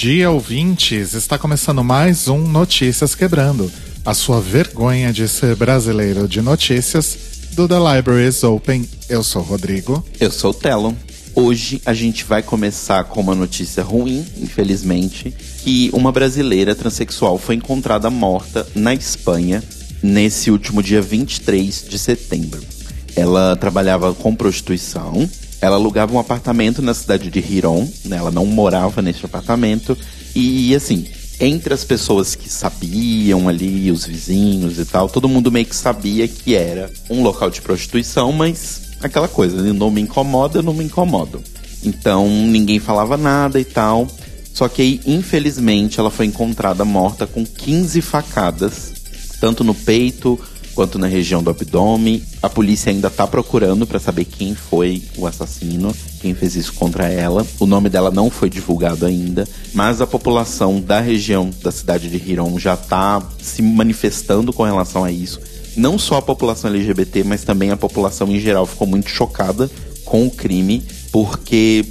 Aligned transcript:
Dia, 0.00 0.30
ouvintes! 0.30 1.12
Está 1.12 1.36
começando 1.36 1.84
mais 1.84 2.26
um 2.26 2.38
Notícias 2.38 3.14
Quebrando, 3.14 3.70
a 4.02 4.14
sua 4.14 4.40
vergonha 4.40 5.12
de 5.12 5.28
ser 5.28 5.54
brasileiro 5.54 6.26
de 6.26 6.40
notícias 6.40 7.18
do 7.52 7.68
The 7.68 7.74
Library 7.74 8.26
is 8.26 8.42
Open. 8.42 8.88
Eu 9.10 9.22
sou 9.22 9.42
o 9.42 9.44
Rodrigo. 9.44 10.02
Eu 10.18 10.30
sou 10.30 10.52
o 10.52 10.54
Telo. 10.54 10.96
Hoje 11.34 11.82
a 11.84 11.92
gente 11.92 12.24
vai 12.24 12.42
começar 12.42 13.04
com 13.04 13.20
uma 13.20 13.34
notícia 13.34 13.82
ruim, 13.82 14.24
infelizmente, 14.40 15.34
que 15.58 15.90
uma 15.92 16.10
brasileira 16.10 16.74
transexual 16.74 17.36
foi 17.36 17.56
encontrada 17.56 18.08
morta 18.08 18.66
na 18.74 18.94
Espanha 18.94 19.62
nesse 20.02 20.50
último 20.50 20.82
dia 20.82 21.02
23 21.02 21.84
de 21.86 21.98
setembro. 21.98 22.62
Ela 23.14 23.54
trabalhava 23.54 24.14
com 24.14 24.34
prostituição, 24.34 25.28
ela 25.60 25.76
alugava 25.76 26.14
um 26.14 26.18
apartamento 26.18 26.80
na 26.80 26.94
cidade 26.94 27.30
de 27.30 27.40
Riron, 27.40 27.86
né? 28.04 28.16
ela 28.16 28.30
não 28.30 28.46
morava 28.46 29.02
nesse 29.02 29.24
apartamento, 29.24 29.96
e 30.34 30.74
assim, 30.74 31.06
entre 31.40 31.72
as 31.72 31.84
pessoas 31.84 32.34
que 32.34 32.48
sabiam 32.48 33.48
ali, 33.48 33.90
os 33.90 34.06
vizinhos 34.06 34.78
e 34.78 34.84
tal, 34.84 35.08
todo 35.08 35.28
mundo 35.28 35.50
meio 35.50 35.66
que 35.66 35.76
sabia 35.76 36.28
que 36.28 36.54
era 36.54 36.90
um 37.08 37.22
local 37.22 37.50
de 37.50 37.60
prostituição, 37.60 38.32
mas 38.32 38.82
aquela 39.02 39.28
coisa, 39.28 39.60
não 39.72 39.90
me 39.90 40.00
incomoda, 40.00 40.58
eu 40.58 40.62
não 40.62 40.74
me 40.74 40.84
incomodo. 40.84 41.42
Então 41.82 42.28
ninguém 42.28 42.78
falava 42.78 43.16
nada 43.16 43.58
e 43.58 43.64
tal. 43.64 44.06
Só 44.52 44.68
que 44.68 44.82
aí, 44.82 45.00
infelizmente, 45.06 45.98
ela 45.98 46.10
foi 46.10 46.26
encontrada 46.26 46.84
morta 46.84 47.26
com 47.26 47.46
15 47.46 48.02
facadas, 48.02 48.92
tanto 49.40 49.64
no 49.64 49.74
peito 49.74 50.38
quanto 50.74 50.98
na 50.98 51.06
região 51.06 51.42
do 51.42 51.50
abdômen. 51.50 52.22
A 52.42 52.48
polícia 52.48 52.90
ainda 52.90 53.10
tá 53.10 53.26
procurando 53.26 53.86
para 53.86 53.98
saber 53.98 54.24
quem 54.24 54.54
foi 54.54 55.02
o 55.16 55.26
assassino, 55.26 55.94
quem 56.20 56.34
fez 56.34 56.56
isso 56.56 56.72
contra 56.74 57.08
ela. 57.08 57.46
O 57.58 57.66
nome 57.66 57.88
dela 57.88 58.10
não 58.10 58.30
foi 58.30 58.48
divulgado 58.48 59.06
ainda, 59.06 59.46
mas 59.74 60.00
a 60.00 60.06
população 60.06 60.80
da 60.80 61.00
região 61.00 61.50
da 61.62 61.70
cidade 61.70 62.08
de 62.08 62.30
Hiron 62.30 62.58
já 62.58 62.76
tá 62.76 63.22
se 63.40 63.62
manifestando 63.62 64.52
com 64.52 64.62
relação 64.62 65.04
a 65.04 65.12
isso. 65.12 65.40
Não 65.76 65.98
só 65.98 66.16
a 66.16 66.22
população 66.22 66.70
LGBT, 66.70 67.24
mas 67.24 67.44
também 67.44 67.70
a 67.70 67.76
população 67.76 68.28
em 68.28 68.40
geral 68.40 68.66
ficou 68.66 68.86
muito 68.86 69.08
chocada 69.08 69.70
com 70.04 70.26
o 70.26 70.30
crime, 70.30 70.82
porque 71.12 71.84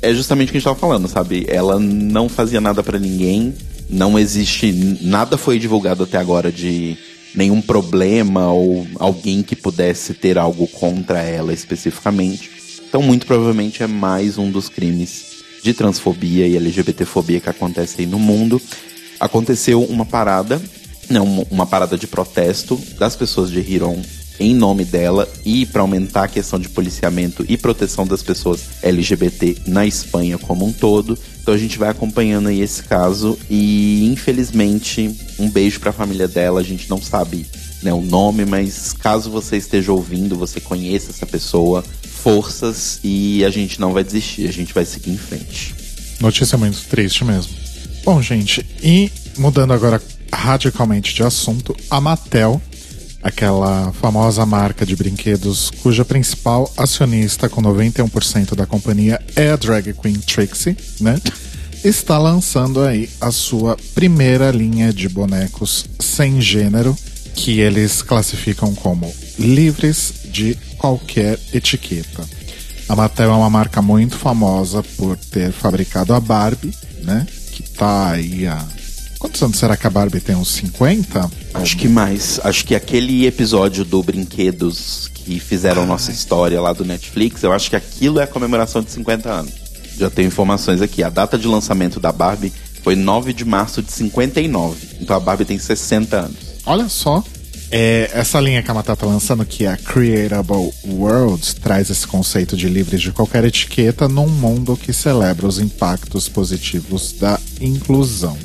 é 0.00 0.14
justamente 0.14 0.48
o 0.48 0.52
que 0.52 0.58
a 0.58 0.60
gente 0.60 0.64
tava 0.64 0.78
falando, 0.78 1.08
sabe? 1.08 1.44
Ela 1.48 1.78
não 1.78 2.28
fazia 2.28 2.60
nada 2.60 2.82
para 2.82 2.98
ninguém, 2.98 3.54
não 3.88 4.18
existe 4.18 4.72
nada 5.02 5.36
foi 5.36 5.58
divulgado 5.58 6.04
até 6.04 6.16
agora 6.18 6.50
de 6.50 6.96
nenhum 7.34 7.60
problema 7.60 8.52
ou 8.52 8.86
alguém 8.96 9.42
que 9.42 9.56
pudesse 9.56 10.14
ter 10.14 10.38
algo 10.38 10.66
contra 10.68 11.20
ela 11.20 11.52
especificamente. 11.52 12.50
Então, 12.88 13.02
muito 13.02 13.26
provavelmente 13.26 13.82
é 13.82 13.86
mais 13.86 14.38
um 14.38 14.50
dos 14.50 14.68
crimes 14.68 15.34
de 15.62 15.74
transfobia 15.74 16.46
e 16.46 16.56
LGBTfobia 16.56 17.40
que 17.40 17.48
acontece 17.48 18.02
aí 18.02 18.06
no 18.06 18.18
mundo. 18.18 18.60
Aconteceu 19.18 19.82
uma 19.82 20.04
parada, 20.04 20.62
não, 21.08 21.46
uma 21.50 21.66
parada 21.66 21.96
de 21.98 22.06
protesto 22.06 22.80
das 22.98 23.16
pessoas 23.16 23.50
de 23.50 23.60
Hiron 23.60 24.00
em 24.38 24.54
nome 24.54 24.84
dela 24.84 25.28
e 25.44 25.64
para 25.66 25.82
aumentar 25.82 26.24
a 26.24 26.28
questão 26.28 26.58
de 26.58 26.68
policiamento 26.68 27.44
e 27.48 27.56
proteção 27.56 28.06
das 28.06 28.22
pessoas 28.22 28.60
LGBT 28.82 29.58
na 29.66 29.86
Espanha 29.86 30.38
como 30.38 30.66
um 30.66 30.72
todo. 30.72 31.18
Então 31.40 31.54
a 31.54 31.58
gente 31.58 31.78
vai 31.78 31.88
acompanhando 31.88 32.48
aí 32.48 32.60
esse 32.60 32.82
caso 32.82 33.38
e 33.48 34.06
infelizmente 34.06 35.14
um 35.38 35.48
beijo 35.48 35.78
para 35.80 35.90
a 35.90 35.92
família 35.92 36.26
dela. 36.26 36.60
A 36.60 36.64
gente 36.64 36.88
não 36.88 37.00
sabe 37.00 37.46
né, 37.82 37.92
o 37.92 38.00
nome, 38.00 38.44
mas 38.44 38.92
caso 38.92 39.30
você 39.30 39.56
esteja 39.56 39.92
ouvindo, 39.92 40.36
você 40.36 40.60
conheça 40.60 41.10
essa 41.10 41.26
pessoa, 41.26 41.84
forças 42.02 42.98
e 43.04 43.44
a 43.44 43.50
gente 43.50 43.80
não 43.80 43.92
vai 43.92 44.02
desistir, 44.02 44.48
a 44.48 44.52
gente 44.52 44.72
vai 44.72 44.84
seguir 44.84 45.10
em 45.10 45.18
frente. 45.18 45.74
Notícia 46.20 46.56
muito 46.56 46.80
triste 46.88 47.24
mesmo. 47.24 47.52
Bom, 48.04 48.20
gente, 48.20 48.66
e 48.82 49.10
mudando 49.36 49.72
agora 49.72 50.00
radicalmente 50.32 51.14
de 51.14 51.22
assunto, 51.22 51.76
a 51.90 52.00
Mattel 52.00 52.60
aquela 53.24 53.90
famosa 53.94 54.44
marca 54.44 54.84
de 54.84 54.94
brinquedos 54.94 55.70
cuja 55.82 56.04
principal 56.04 56.70
acionista 56.76 57.48
com 57.48 57.62
91% 57.62 58.54
da 58.54 58.66
companhia 58.66 59.18
é 59.34 59.50
a 59.50 59.56
drag 59.56 59.94
queen 59.94 60.20
Trixie, 60.20 60.76
né? 61.00 61.18
Está 61.82 62.18
lançando 62.18 62.82
aí 62.82 63.08
a 63.20 63.30
sua 63.30 63.76
primeira 63.94 64.50
linha 64.50 64.92
de 64.92 65.08
bonecos 65.08 65.86
sem 65.98 66.40
gênero, 66.40 66.96
que 67.34 67.60
eles 67.60 68.02
classificam 68.02 68.74
como 68.74 69.12
livres 69.38 70.14
de 70.26 70.56
qualquer 70.78 71.38
etiqueta. 71.52 72.24
A 72.88 72.94
Mattel 72.94 73.30
é 73.30 73.34
uma 73.34 73.50
marca 73.50 73.80
muito 73.80 74.16
famosa 74.16 74.82
por 74.96 75.16
ter 75.16 75.50
fabricado 75.50 76.12
a 76.14 76.20
Barbie, 76.20 76.74
né? 77.02 77.26
Que 77.52 77.62
tá 77.62 78.10
aí 78.10 78.46
há 78.46 78.64
Quantos 79.24 79.42
anos 79.42 79.56
será 79.56 79.74
que 79.74 79.86
a 79.86 79.90
Barbie 79.90 80.20
tem? 80.20 80.36
Uns 80.36 80.52
50? 80.52 81.30
Acho 81.54 81.78
que 81.78 81.88
mais. 81.88 82.38
Acho 82.44 82.62
que 82.62 82.74
aquele 82.74 83.26
episódio 83.26 83.82
do 83.82 84.02
Brinquedos 84.02 85.10
que 85.14 85.40
fizeram 85.40 85.86
nossa 85.86 86.12
história 86.12 86.60
lá 86.60 86.74
do 86.74 86.84
Netflix, 86.84 87.42
eu 87.42 87.50
acho 87.50 87.70
que 87.70 87.74
aquilo 87.74 88.20
é 88.20 88.24
a 88.24 88.26
comemoração 88.26 88.82
de 88.82 88.90
50 88.90 89.30
anos. 89.30 89.52
Já 89.98 90.10
tenho 90.10 90.28
informações 90.28 90.82
aqui. 90.82 91.02
A 91.02 91.08
data 91.08 91.38
de 91.38 91.48
lançamento 91.48 91.98
da 91.98 92.12
Barbie 92.12 92.52
foi 92.82 92.94
9 92.94 93.32
de 93.32 93.46
março 93.46 93.80
de 93.80 93.90
59. 93.92 94.88
Então 95.00 95.16
a 95.16 95.20
Barbie 95.20 95.46
tem 95.46 95.58
60 95.58 96.16
anos. 96.18 96.36
Olha 96.66 96.90
só. 96.90 97.24
É, 97.70 98.10
essa 98.12 98.38
linha 98.38 98.62
que 98.62 98.70
a 98.70 98.74
Matata 98.74 99.06
tá 99.06 99.06
lançando, 99.06 99.46
que 99.46 99.64
é 99.64 99.72
a 99.72 99.76
Creatable 99.78 100.70
World, 100.86 101.56
traz 101.56 101.88
esse 101.88 102.06
conceito 102.06 102.58
de 102.58 102.68
livres 102.68 103.00
de 103.00 103.10
qualquer 103.10 103.42
etiqueta 103.46 104.06
num 104.06 104.28
mundo 104.28 104.76
que 104.76 104.92
celebra 104.92 105.46
os 105.46 105.58
impactos 105.58 106.28
positivos 106.28 107.12
da 107.12 107.40
inclusão. 107.58 108.36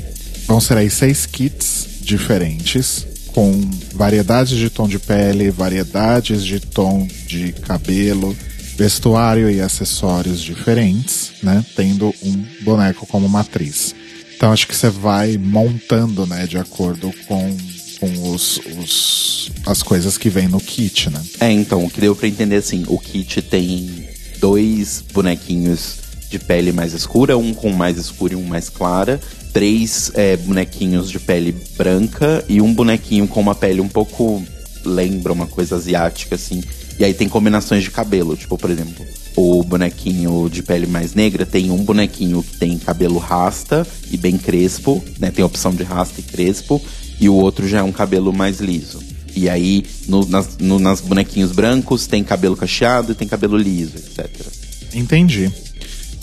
Vão 0.50 0.58
ser 0.58 0.78
aí 0.78 0.90
seis 0.90 1.26
kits 1.26 1.86
diferentes, 2.00 3.06
com 3.28 3.52
variedades 3.94 4.58
de 4.58 4.68
tom 4.68 4.88
de 4.88 4.98
pele, 4.98 5.48
variedades 5.48 6.44
de 6.44 6.58
tom 6.58 7.06
de 7.28 7.52
cabelo, 7.52 8.36
vestuário 8.76 9.48
e 9.48 9.60
acessórios 9.60 10.42
diferentes, 10.42 11.30
né? 11.40 11.64
Tendo 11.76 12.12
um 12.20 12.44
boneco 12.62 13.06
como 13.06 13.28
matriz. 13.28 13.94
Então 14.34 14.50
acho 14.50 14.66
que 14.66 14.74
você 14.74 14.90
vai 14.90 15.38
montando, 15.38 16.26
né, 16.26 16.48
de 16.48 16.58
acordo 16.58 17.12
com, 17.28 17.56
com 18.00 18.32
os, 18.32 18.60
os, 18.76 19.52
as 19.64 19.84
coisas 19.84 20.18
que 20.18 20.28
vem 20.28 20.48
no 20.48 20.58
kit, 20.58 21.10
né? 21.10 21.22
É, 21.38 21.52
então, 21.52 21.84
o 21.84 21.88
que 21.88 22.00
deu 22.00 22.16
pra 22.16 22.26
entender 22.26 22.56
assim, 22.56 22.84
o 22.88 22.98
kit 22.98 23.40
tem 23.40 24.08
dois 24.40 25.04
bonequinhos 25.14 26.00
de 26.28 26.40
pele 26.40 26.72
mais 26.72 26.92
escura, 26.92 27.38
um 27.38 27.54
com 27.54 27.70
mais 27.70 27.96
escura 27.96 28.34
e 28.34 28.36
um 28.36 28.44
mais 28.44 28.68
clara, 28.68 29.20
três 29.52 30.10
é, 30.14 30.36
bonequinhos 30.36 31.10
de 31.10 31.18
pele 31.18 31.54
branca 31.76 32.44
e 32.48 32.60
um 32.60 32.72
bonequinho 32.72 33.26
com 33.26 33.40
uma 33.40 33.54
pele 33.54 33.80
um 33.80 33.88
pouco 33.88 34.42
lembra 34.84 35.32
uma 35.32 35.46
coisa 35.46 35.76
asiática, 35.76 36.34
assim. 36.34 36.62
E 36.98 37.04
aí 37.04 37.14
tem 37.14 37.28
combinações 37.28 37.82
de 37.82 37.90
cabelo, 37.90 38.36
tipo, 38.36 38.58
por 38.58 38.70
exemplo, 38.70 39.06
o 39.36 39.62
bonequinho 39.62 40.48
de 40.50 40.62
pele 40.62 40.86
mais 40.86 41.14
negra 41.14 41.46
tem 41.46 41.70
um 41.70 41.82
bonequinho 41.82 42.42
que 42.42 42.56
tem 42.58 42.78
cabelo 42.78 43.18
rasta 43.18 43.86
e 44.10 44.16
bem 44.16 44.36
crespo, 44.36 45.02
né? 45.18 45.30
Tem 45.30 45.44
opção 45.44 45.74
de 45.74 45.82
rasta 45.82 46.20
e 46.20 46.22
crespo, 46.22 46.80
e 47.18 47.28
o 47.28 47.34
outro 47.34 47.68
já 47.68 47.78
é 47.78 47.82
um 47.82 47.92
cabelo 47.92 48.32
mais 48.32 48.60
liso. 48.60 49.00
E 49.34 49.48
aí, 49.48 49.84
no, 50.08 50.26
nas, 50.26 50.58
no, 50.58 50.78
nas 50.78 51.00
bonequinhos 51.00 51.52
brancos 51.52 52.06
tem 52.06 52.22
cabelo 52.22 52.56
cacheado 52.56 53.12
e 53.12 53.14
tem 53.14 53.28
cabelo 53.28 53.56
liso, 53.56 53.96
etc. 53.96 54.28
Entendi. 54.92 55.50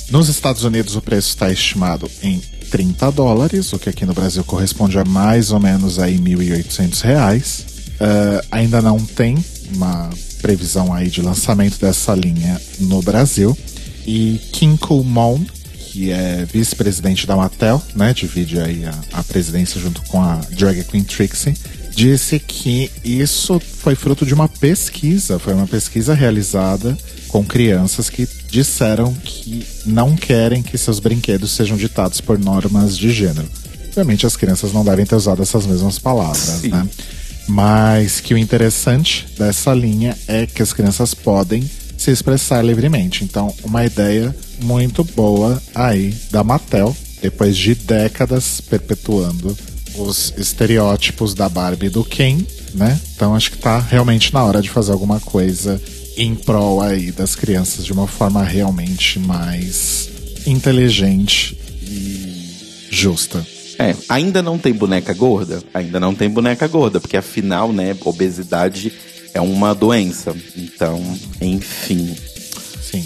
Nos 0.10 0.30
Estados 0.30 0.64
Unidos 0.64 0.96
o 0.96 1.02
preço 1.02 1.30
está 1.30 1.52
estimado 1.52 2.10
em 2.22 2.42
30 2.70 3.12
dólares, 3.12 3.72
o 3.74 3.80
que 3.80 3.90
aqui 3.90 4.06
no 4.06 4.14
Brasil 4.14 4.44
corresponde 4.44 4.98
a 4.98 5.06
mais 5.06 5.52
ou 5.52 5.60
menos 5.60 6.00
aí 6.00 6.18
1.800 6.18 7.02
reais. 7.02 7.66
Uh, 8.00 8.46
ainda 8.52 8.82
não 8.82 9.00
tem 9.00 9.38
uma 9.74 10.10
previsão 10.42 10.94
aí 10.94 11.10
de 11.10 11.22
lançamento 11.22 11.80
dessa 11.80 12.14
linha 12.14 12.60
no 12.80 13.02
Brasil. 13.02 13.58
E 14.06 14.40
Kim 14.52 14.78
Moon, 15.04 15.44
que 15.78 16.12
é 16.12 16.46
vice-presidente 16.46 17.26
da 17.26 17.36
Mattel, 17.36 17.82
né, 17.96 18.14
divide 18.14 18.60
aí 18.60 18.86
a, 18.86 19.20
a 19.20 19.24
presidência 19.24 19.82
junto 19.82 20.02
com 20.04 20.22
a 20.22 20.40
drag 20.52 20.84
queen 20.84 21.04
Trixie, 21.04 21.56
disse 21.98 22.40
que 22.40 22.92
isso 23.04 23.60
foi 23.60 23.96
fruto 23.96 24.26
de 24.26 24.34
uma 24.34 24.48
pesquisa, 24.48 25.40
foi 25.40 25.54
uma 25.54 25.66
pesquisa 25.66 26.14
realizada 26.14 26.96
com 27.28 27.44
crianças 27.44 28.10
que 28.10 28.28
disseram 28.50 29.14
que 29.14 29.66
não 29.86 30.16
querem 30.16 30.62
que 30.62 30.78
seus 30.78 31.00
brinquedos 31.00 31.52
sejam 31.52 31.78
ditados 31.78 32.22
por 32.22 32.40
normas 32.40 32.98
de 32.98 33.12
gênero. 33.12 33.48
Obviamente 33.88 34.26
as 34.26 34.36
crianças 34.36 34.72
não 34.72 34.86
devem 34.86 35.06
ter 35.06 35.16
usado 35.16 35.42
essas 35.42 35.66
mesmas 35.66 35.98
palavras, 35.98 36.62
Sim. 36.62 36.70
né? 36.70 36.88
Mas 37.48 38.20
que 38.20 38.34
o 38.34 38.38
interessante 38.38 39.26
dessa 39.38 39.74
linha 39.74 40.18
é 40.28 40.46
que 40.46 40.62
as 40.62 40.74
crianças 40.74 41.14
podem 41.14 41.70
se 41.98 42.12
expressar 42.12 42.62
livremente. 42.62 43.24
Então, 43.24 43.54
uma 43.64 43.86
ideia 43.86 44.36
muito 44.62 45.04
boa 45.04 45.62
aí 45.74 46.16
da 46.30 46.44
Mattel, 46.44 46.96
depois 47.22 47.58
de 47.58 47.74
décadas 47.74 48.62
perpetuando 48.62 49.58
os 49.96 50.34
estereótipos 50.38 51.34
da 51.34 51.50
Barbie 51.50 51.88
e 51.88 51.90
do 51.90 52.04
Ken, 52.04 52.38
né? 52.74 53.00
Então 53.16 53.36
acho 53.36 53.52
que 53.52 53.58
tá 53.58 53.80
realmente 53.80 54.32
na 54.34 54.44
hora 54.44 54.62
de 54.62 54.70
fazer 54.70 54.92
alguma 54.92 55.20
coisa 55.20 55.82
em 56.18 56.34
prol 56.34 56.82
aí 56.82 57.12
das 57.12 57.36
crianças 57.36 57.86
de 57.86 57.94
uma 57.94 58.08
forma 58.08 58.44
realmente 58.44 59.20
mais 59.20 60.10
inteligente 60.46 61.58
e 61.82 62.88
justa. 62.90 63.46
É, 63.80 63.96
ainda 64.10 64.42
não 64.42 64.58
tem 64.58 64.74
boneca 64.74 65.14
gorda? 65.14 65.62
Ainda 65.74 66.00
não 66.00 66.16
tem 66.16 66.28
boneca 66.28 66.68
gorda, 66.68 67.00
porque 67.00 67.16
afinal, 67.16 67.72
né, 67.72 67.96
obesidade 68.04 68.92
é 69.34 69.40
uma 69.40 69.76
doença. 69.76 70.36
Então, 70.56 71.00
enfim. 71.40 72.16
Sim. 72.82 73.06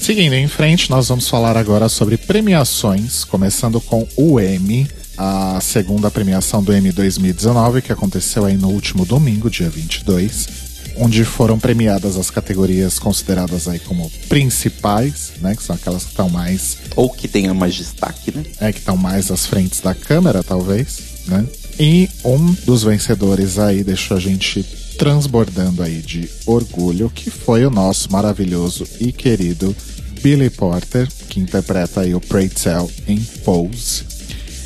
Seguindo 0.00 0.34
em 0.34 0.48
frente, 0.48 0.90
nós 0.90 1.08
vamos 1.08 1.28
falar 1.28 1.56
agora 1.56 1.88
sobre 1.88 2.16
premiações, 2.16 3.24
começando 3.24 3.80
com 3.80 4.06
o 4.16 4.40
M, 4.40 4.88
a 5.16 5.58
segunda 5.60 6.10
premiação 6.10 6.62
do 6.62 6.72
M 6.72 6.90
2019, 6.90 7.82
que 7.82 7.92
aconteceu 7.92 8.44
aí 8.44 8.56
no 8.56 8.68
último 8.68 9.04
domingo, 9.04 9.48
dia 9.48 9.70
22, 9.70 10.65
onde 10.98 11.24
foram 11.24 11.58
premiadas 11.58 12.16
as 12.16 12.30
categorias 12.30 12.98
consideradas 12.98 13.68
aí 13.68 13.78
como 13.78 14.10
principais, 14.28 15.32
né, 15.40 15.54
que 15.54 15.62
são 15.62 15.76
aquelas 15.76 16.04
que 16.04 16.10
estão 16.10 16.28
mais 16.28 16.78
Ou 16.94 17.10
que 17.10 17.28
tenha 17.28 17.52
mais 17.52 17.74
destaque, 17.74 18.32
né? 18.34 18.44
é 18.60 18.72
que 18.72 18.78
estão 18.78 18.96
mais 18.96 19.30
às 19.30 19.46
frentes 19.46 19.80
da 19.80 19.94
câmera, 19.94 20.42
talvez, 20.42 20.98
né? 21.26 21.44
E 21.78 22.08
um 22.24 22.52
dos 22.64 22.84
vencedores 22.84 23.58
aí 23.58 23.84
deixou 23.84 24.16
a 24.16 24.20
gente 24.20 24.62
transbordando 24.96 25.82
aí 25.82 26.00
de 26.00 26.28
orgulho, 26.46 27.10
que 27.10 27.30
foi 27.30 27.66
o 27.66 27.70
nosso 27.70 28.10
maravilhoso 28.10 28.86
e 28.98 29.12
querido 29.12 29.76
Billy 30.22 30.48
Porter, 30.48 31.06
que 31.28 31.38
interpreta 31.38 32.00
aí 32.00 32.14
o 32.14 32.20
Pratzel 32.20 32.90
em 33.06 33.20
Pose. 33.44 34.04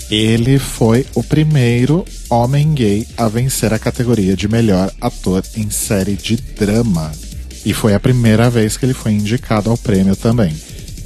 Ele 0.08 0.58
foi 0.58 1.04
o 1.14 1.22
primeiro 1.22 2.04
homem 2.30 2.72
gay 2.72 3.06
a 3.16 3.28
vencer 3.28 3.72
a 3.74 3.78
categoria 3.78 4.36
de 4.36 4.48
melhor 4.48 4.90
ator 5.00 5.42
em 5.56 5.68
série 5.68 6.14
de 6.14 6.36
drama. 6.36 7.12
E 7.64 7.74
foi 7.74 7.92
a 7.94 8.00
primeira 8.00 8.48
vez 8.48 8.76
que 8.76 8.86
ele 8.86 8.94
foi 8.94 9.12
indicado 9.12 9.68
ao 9.70 9.76
prêmio 9.76 10.16
também. 10.16 10.54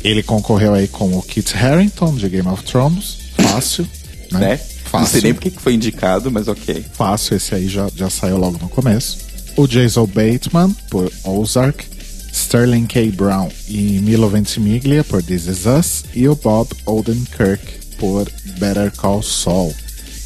Ele 0.05 0.23
concorreu 0.23 0.75
aí 0.75 0.87
com 0.87 1.17
o 1.17 1.23
Kit 1.23 1.56
Harington 1.56 2.15
de 2.15 2.29
Game 2.29 2.49
of 2.49 2.62
Thrones, 2.62 3.19
fácil, 3.37 3.88
né? 4.31 4.38
né? 4.41 4.50
Não 4.50 4.59
sei 4.59 4.67
Fácil. 4.85 5.23
nem 5.23 5.35
porque 5.35 5.50
que 5.50 5.61
foi 5.61 5.75
indicado, 5.75 6.31
mas 6.31 6.47
ok. 6.47 6.85
Fácil, 6.93 7.37
esse 7.37 7.53
aí 7.55 7.69
já, 7.69 7.88
já 7.97 8.09
saiu 8.09 8.37
logo 8.37 8.59
no 8.61 8.69
começo. 8.69 9.19
O 9.56 9.67
Jason 9.67 10.06
Bateman, 10.06 10.73
por 10.88 11.11
Ozark. 11.25 11.85
Sterling 12.32 12.87
K. 12.87 13.12
Brown 13.12 13.49
e 13.69 14.00
Milo 14.00 14.29
Ventimiglia, 14.29 15.05
por 15.05 15.23
This 15.23 15.47
Is 15.47 15.67
Us. 15.67 16.05
E 16.15 16.29
o 16.29 16.35
Bob 16.35 16.69
Odenkirk, 16.85 17.65
por 17.97 18.29
Better 18.59 18.91
Call 18.93 19.23
Saul. 19.23 19.73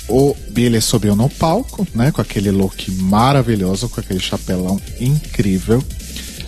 O 0.09 0.35
Billy 0.51 0.81
subiu 0.81 1.15
no 1.15 1.29
palco, 1.29 1.87
né, 1.95 2.11
com 2.11 2.21
aquele 2.21 2.51
look 2.51 2.91
maravilhoso, 2.93 3.89
com 3.89 4.01
aquele 4.01 4.21
chapelão 4.21 4.81
incrível. 4.99 5.83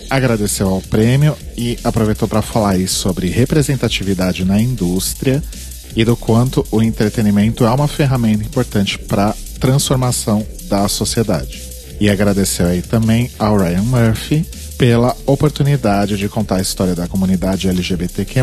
Agradeceu 0.09 0.67
ao 0.67 0.81
prêmio 0.81 1.37
e 1.55 1.77
aproveitou 1.83 2.27
para 2.27 2.41
falar 2.41 2.71
aí 2.71 2.87
sobre 2.87 3.29
representatividade 3.29 4.43
na 4.43 4.59
indústria 4.59 5.41
e 5.95 6.03
do 6.03 6.15
quanto 6.15 6.65
o 6.71 6.81
entretenimento 6.81 7.65
é 7.65 7.69
uma 7.69 7.87
ferramenta 7.87 8.43
importante 8.43 8.97
para 8.97 9.35
transformação 9.59 10.45
da 10.67 10.87
sociedade. 10.87 11.61
E 11.99 12.09
agradeceu 12.09 12.65
aí 12.65 12.81
também 12.81 13.29
ao 13.37 13.57
Ryan 13.57 13.83
Murphy 13.83 14.45
pela 14.77 15.15
oportunidade 15.27 16.17
de 16.17 16.27
contar 16.27 16.55
a 16.55 16.61
história 16.61 16.95
da 16.95 17.07
comunidade 17.07 17.69
LGBTQ+, 17.69 18.41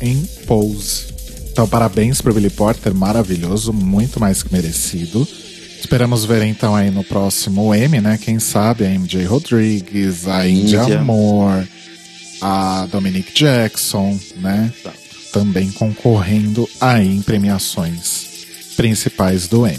em 0.00 0.24
Pose. 0.46 1.13
Então, 1.54 1.68
parabéns 1.68 2.20
pro 2.20 2.34
Billy 2.34 2.50
Porter, 2.50 2.92
maravilhoso, 2.92 3.72
muito 3.72 4.18
mais 4.18 4.42
que 4.42 4.52
merecido. 4.52 5.24
Esperamos 5.78 6.24
ver 6.24 6.42
então 6.42 6.74
aí 6.74 6.90
no 6.90 7.04
próximo 7.04 7.72
M, 7.72 8.00
né? 8.00 8.18
Quem 8.20 8.40
sabe 8.40 8.84
a 8.84 8.88
MJ 8.88 9.24
Rodrigues, 9.24 10.26
a 10.26 10.48
India. 10.48 10.98
Amor, 10.98 11.64
a 12.40 12.88
Dominic 12.90 13.32
Jackson, 13.32 14.18
né? 14.38 14.72
Também 15.32 15.70
concorrendo 15.70 16.68
aí 16.80 17.14
em 17.14 17.22
premiações 17.22 18.46
principais 18.76 19.46
do 19.46 19.64
M. 19.64 19.78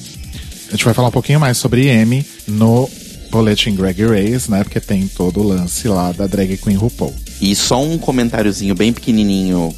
A 0.69 0.71
gente 0.71 0.85
vai 0.85 0.93
falar 0.93 1.09
um 1.09 1.11
pouquinho 1.11 1.41
mais 1.41 1.57
sobre 1.57 1.87
M 1.87 2.25
no 2.47 2.89
boletim 3.29 3.75
Greg 3.75 4.01
Race, 4.05 4.49
né? 4.49 4.63
Porque 4.63 4.79
tem 4.79 5.09
todo 5.09 5.41
o 5.41 5.43
lance 5.43 5.89
lá 5.89 6.13
da 6.13 6.25
drag 6.25 6.55
queen 6.55 6.77
RuPaul. 6.77 7.13
E 7.41 7.53
só 7.53 7.83
um 7.83 7.97
comentáriozinho 7.97 8.73
bem 8.75 8.93
pequenininho 8.93 9.75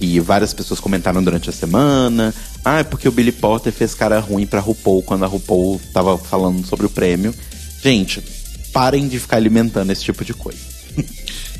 que 0.00 0.18
várias 0.18 0.54
pessoas 0.54 0.80
comentaram 0.80 1.22
durante 1.22 1.50
a 1.50 1.52
semana. 1.52 2.34
Ah, 2.64 2.78
é 2.78 2.82
porque 2.82 3.06
o 3.06 3.12
Billy 3.12 3.32
Porter 3.32 3.70
fez 3.70 3.94
cara 3.94 4.18
ruim 4.18 4.46
pra 4.46 4.58
RuPaul 4.58 5.02
quando 5.02 5.24
a 5.24 5.28
RuPaul 5.28 5.78
tava 5.92 6.16
falando 6.16 6.66
sobre 6.66 6.86
o 6.86 6.90
prêmio. 6.90 7.34
Gente, 7.82 8.24
parem 8.72 9.06
de 9.06 9.18
ficar 9.18 9.36
alimentando 9.36 9.92
esse 9.92 10.02
tipo 10.02 10.24
de 10.24 10.32
coisa. 10.32 10.58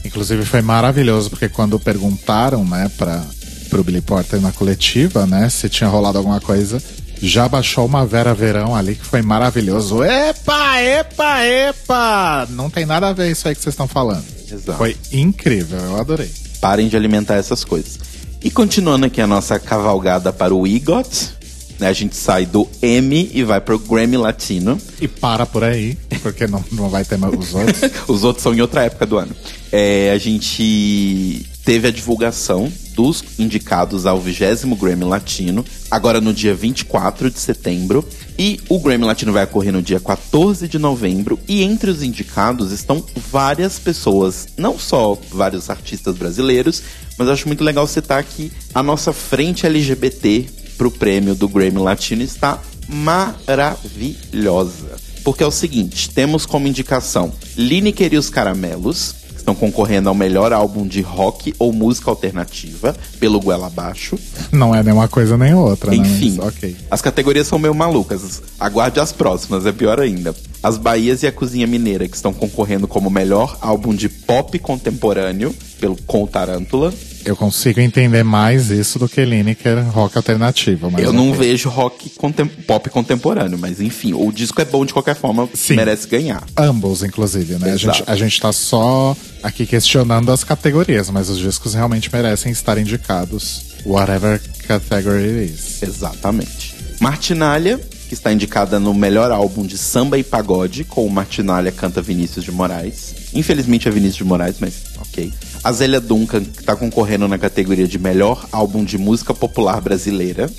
Inclusive 0.02 0.46
foi 0.46 0.62
maravilhoso, 0.62 1.28
porque 1.28 1.50
quando 1.50 1.78
perguntaram, 1.78 2.64
né, 2.64 2.90
pra, 2.96 3.22
pro 3.68 3.84
Billy 3.84 4.00
Porter 4.00 4.40
na 4.40 4.52
coletiva, 4.52 5.26
né, 5.26 5.50
se 5.50 5.68
tinha 5.68 5.90
rolado 5.90 6.16
alguma 6.16 6.40
coisa, 6.40 6.82
já 7.20 7.46
baixou 7.46 7.84
uma 7.84 8.06
Vera 8.06 8.32
Verão 8.32 8.74
ali 8.74 8.94
que 8.94 9.04
foi 9.04 9.20
maravilhoso. 9.20 10.02
Epa, 10.02 10.80
epa, 10.80 11.44
epa! 11.44 12.48
Não 12.48 12.70
tem 12.70 12.86
nada 12.86 13.10
a 13.10 13.12
ver 13.12 13.30
isso 13.30 13.46
aí 13.46 13.54
que 13.54 13.60
vocês 13.60 13.74
estão 13.74 13.86
falando. 13.86 14.24
Exato. 14.50 14.78
Foi 14.78 14.96
incrível, 15.12 15.78
eu 15.78 16.00
adorei. 16.00 16.30
Parem 16.58 16.88
de 16.88 16.96
alimentar 16.96 17.34
essas 17.34 17.64
coisas. 17.64 18.09
E 18.42 18.50
continuando 18.50 19.06
aqui 19.06 19.20
a 19.20 19.26
nossa 19.26 19.58
cavalgada 19.58 20.32
para 20.32 20.54
o 20.54 20.66
EGOT, 20.66 21.30
né, 21.78 21.88
a 21.88 21.92
gente 21.92 22.16
sai 22.16 22.46
do 22.46 22.68
M 22.80 23.30
e 23.32 23.42
vai 23.42 23.60
pro 23.60 23.78
Grammy 23.78 24.16
Latino. 24.16 24.78
E 25.00 25.06
para 25.06 25.44
por 25.44 25.62
aí, 25.62 25.96
porque 26.22 26.46
não, 26.46 26.64
não 26.72 26.88
vai 26.88 27.04
ter 27.04 27.18
mais 27.18 27.34
os 27.34 27.54
outros. 27.54 27.80
Os 28.08 28.24
outros 28.24 28.42
são 28.42 28.54
em 28.54 28.60
outra 28.60 28.84
época 28.84 29.06
do 29.06 29.18
ano. 29.18 29.34
É, 29.70 30.10
a 30.10 30.18
gente 30.18 31.46
teve 31.64 31.88
a 31.88 31.90
divulgação 31.90 32.72
dos 32.94 33.24
indicados 33.38 34.06
ao 34.06 34.20
20 34.20 34.66
Grammy 34.78 35.04
Latino, 35.04 35.64
agora 35.90 36.20
no 36.20 36.32
dia 36.32 36.54
24 36.54 37.30
de 37.30 37.38
setembro. 37.38 38.06
E 38.38 38.60
o 38.68 38.78
Grammy 38.78 39.04
Latino 39.04 39.32
vai 39.32 39.44
ocorrer 39.44 39.72
no 39.72 39.82
dia 39.82 40.00
14 40.00 40.66
de 40.66 40.78
novembro. 40.78 41.38
E 41.46 41.62
entre 41.62 41.90
os 41.90 42.02
indicados 42.02 42.72
estão 42.72 43.04
várias 43.30 43.78
pessoas, 43.78 44.48
não 44.56 44.78
só 44.78 45.18
vários 45.30 45.68
artistas 45.68 46.16
brasileiros, 46.16 46.82
mas 47.18 47.28
acho 47.28 47.46
muito 47.46 47.62
legal 47.62 47.86
citar 47.86 48.24
que 48.24 48.50
a 48.74 48.82
nossa 48.82 49.12
frente 49.12 49.66
LGBT 49.66 50.46
pro 50.78 50.90
prêmio 50.90 51.34
do 51.34 51.48
Grammy 51.48 51.78
Latino 51.78 52.22
está 52.22 52.58
maravilhosa. 52.88 54.98
Porque 55.22 55.44
é 55.44 55.46
o 55.46 55.50
seguinte, 55.50 56.08
temos 56.10 56.46
como 56.46 56.66
indicação 56.66 57.32
Lineker 57.56 58.14
e 58.14 58.16
os 58.16 58.30
Caramelos, 58.30 59.14
estão 59.40 59.54
concorrendo 59.54 60.08
ao 60.08 60.14
melhor 60.14 60.52
álbum 60.52 60.86
de 60.86 61.00
rock 61.00 61.54
ou 61.58 61.72
música 61.72 62.10
alternativa, 62.10 62.96
pelo 63.18 63.40
Goela 63.40 63.66
Abaixo. 63.66 64.18
Não 64.52 64.74
é 64.74 64.82
nem 64.82 64.92
uma 64.92 65.08
coisa 65.08 65.36
nem 65.36 65.54
outra, 65.54 65.94
Enfim, 65.94 66.32
né? 66.32 66.36
Mas, 66.38 66.48
ok. 66.48 66.76
as 66.90 67.00
categorias 67.02 67.46
são 67.46 67.58
meio 67.58 67.74
malucas. 67.74 68.42
Aguarde 68.58 69.00
as 69.00 69.12
próximas, 69.12 69.66
é 69.66 69.72
pior 69.72 70.00
ainda. 70.00 70.34
As 70.62 70.76
Bahias 70.76 71.22
e 71.22 71.26
a 71.26 71.32
Cozinha 71.32 71.66
Mineira, 71.66 72.06
que 72.06 72.16
estão 72.16 72.32
concorrendo 72.32 72.86
como 72.86 73.08
melhor 73.10 73.56
álbum 73.60 73.94
de 73.94 74.08
pop 74.08 74.58
contemporâneo, 74.58 75.54
pelo 75.80 75.96
Com 76.06 76.26
Tarântula. 76.26 76.92
Eu 77.24 77.36
consigo 77.36 77.80
entender 77.80 78.22
mais 78.22 78.70
isso 78.70 78.98
do 78.98 79.08
que 79.08 79.24
Lineker 79.24 79.88
rock 79.90 80.16
alternativo. 80.16 80.90
Mas 80.90 81.04
Eu 81.04 81.12
não 81.12 81.32
vejo 81.32 81.68
rock 81.68 82.10
contem 82.10 82.46
pop 82.46 82.88
contemporâneo, 82.90 83.58
mas 83.58 83.80
enfim, 83.80 84.12
o 84.14 84.32
disco 84.32 84.60
é 84.60 84.64
bom 84.64 84.84
de 84.84 84.92
qualquer 84.92 85.14
forma, 85.14 85.48
Sim. 85.54 85.76
merece 85.76 86.06
ganhar. 86.08 86.42
Ambos, 86.56 87.02
inclusive, 87.02 87.54
né? 87.54 87.72
A 87.72 87.76
gente, 87.76 88.02
a 88.06 88.16
gente 88.16 88.40
tá 88.40 88.52
só 88.52 89.16
aqui 89.42 89.66
questionando 89.66 90.32
as 90.32 90.44
categorias, 90.44 91.10
mas 91.10 91.28
os 91.28 91.38
discos 91.38 91.74
realmente 91.74 92.10
merecem 92.12 92.50
estar 92.52 92.78
indicados. 92.78 93.70
Whatever 93.84 94.40
category 94.66 95.40
it 95.40 95.52
is. 95.52 95.82
Exatamente. 95.82 96.74
Martinalha, 97.00 97.80
que 98.08 98.14
está 98.14 98.32
indicada 98.32 98.78
no 98.78 98.92
melhor 98.92 99.30
álbum 99.30 99.64
de 99.64 99.78
samba 99.78 100.18
e 100.18 100.22
pagode, 100.22 100.84
com 100.84 101.06
o 101.06 101.10
Martinalha 101.10 101.72
canta 101.72 102.02
Vinícius 102.02 102.44
de 102.44 102.52
Moraes. 102.52 103.14
Infelizmente 103.32 103.88
é 103.88 103.90
Vinícius 103.90 104.18
de 104.18 104.24
Moraes, 104.24 104.56
mas 104.60 104.74
ok. 105.00 105.32
A 105.62 105.72
Zélia 105.72 106.00
Duncan, 106.00 106.44
que 106.44 106.60
está 106.60 106.74
concorrendo 106.74 107.28
na 107.28 107.38
categoria 107.38 107.86
de 107.86 107.98
melhor 107.98 108.46
álbum 108.50 108.82
de 108.82 108.96
música 108.96 109.34
popular 109.34 109.80
brasileira, 109.80 110.50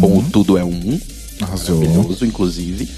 com 0.00 0.18
o 0.18 0.22
Tudo 0.22 0.58
é 0.58 0.64
Um. 0.64 1.00
Arrasou. 1.40 1.78
Maravilhoso, 1.78 2.26
inclusive. 2.26 2.88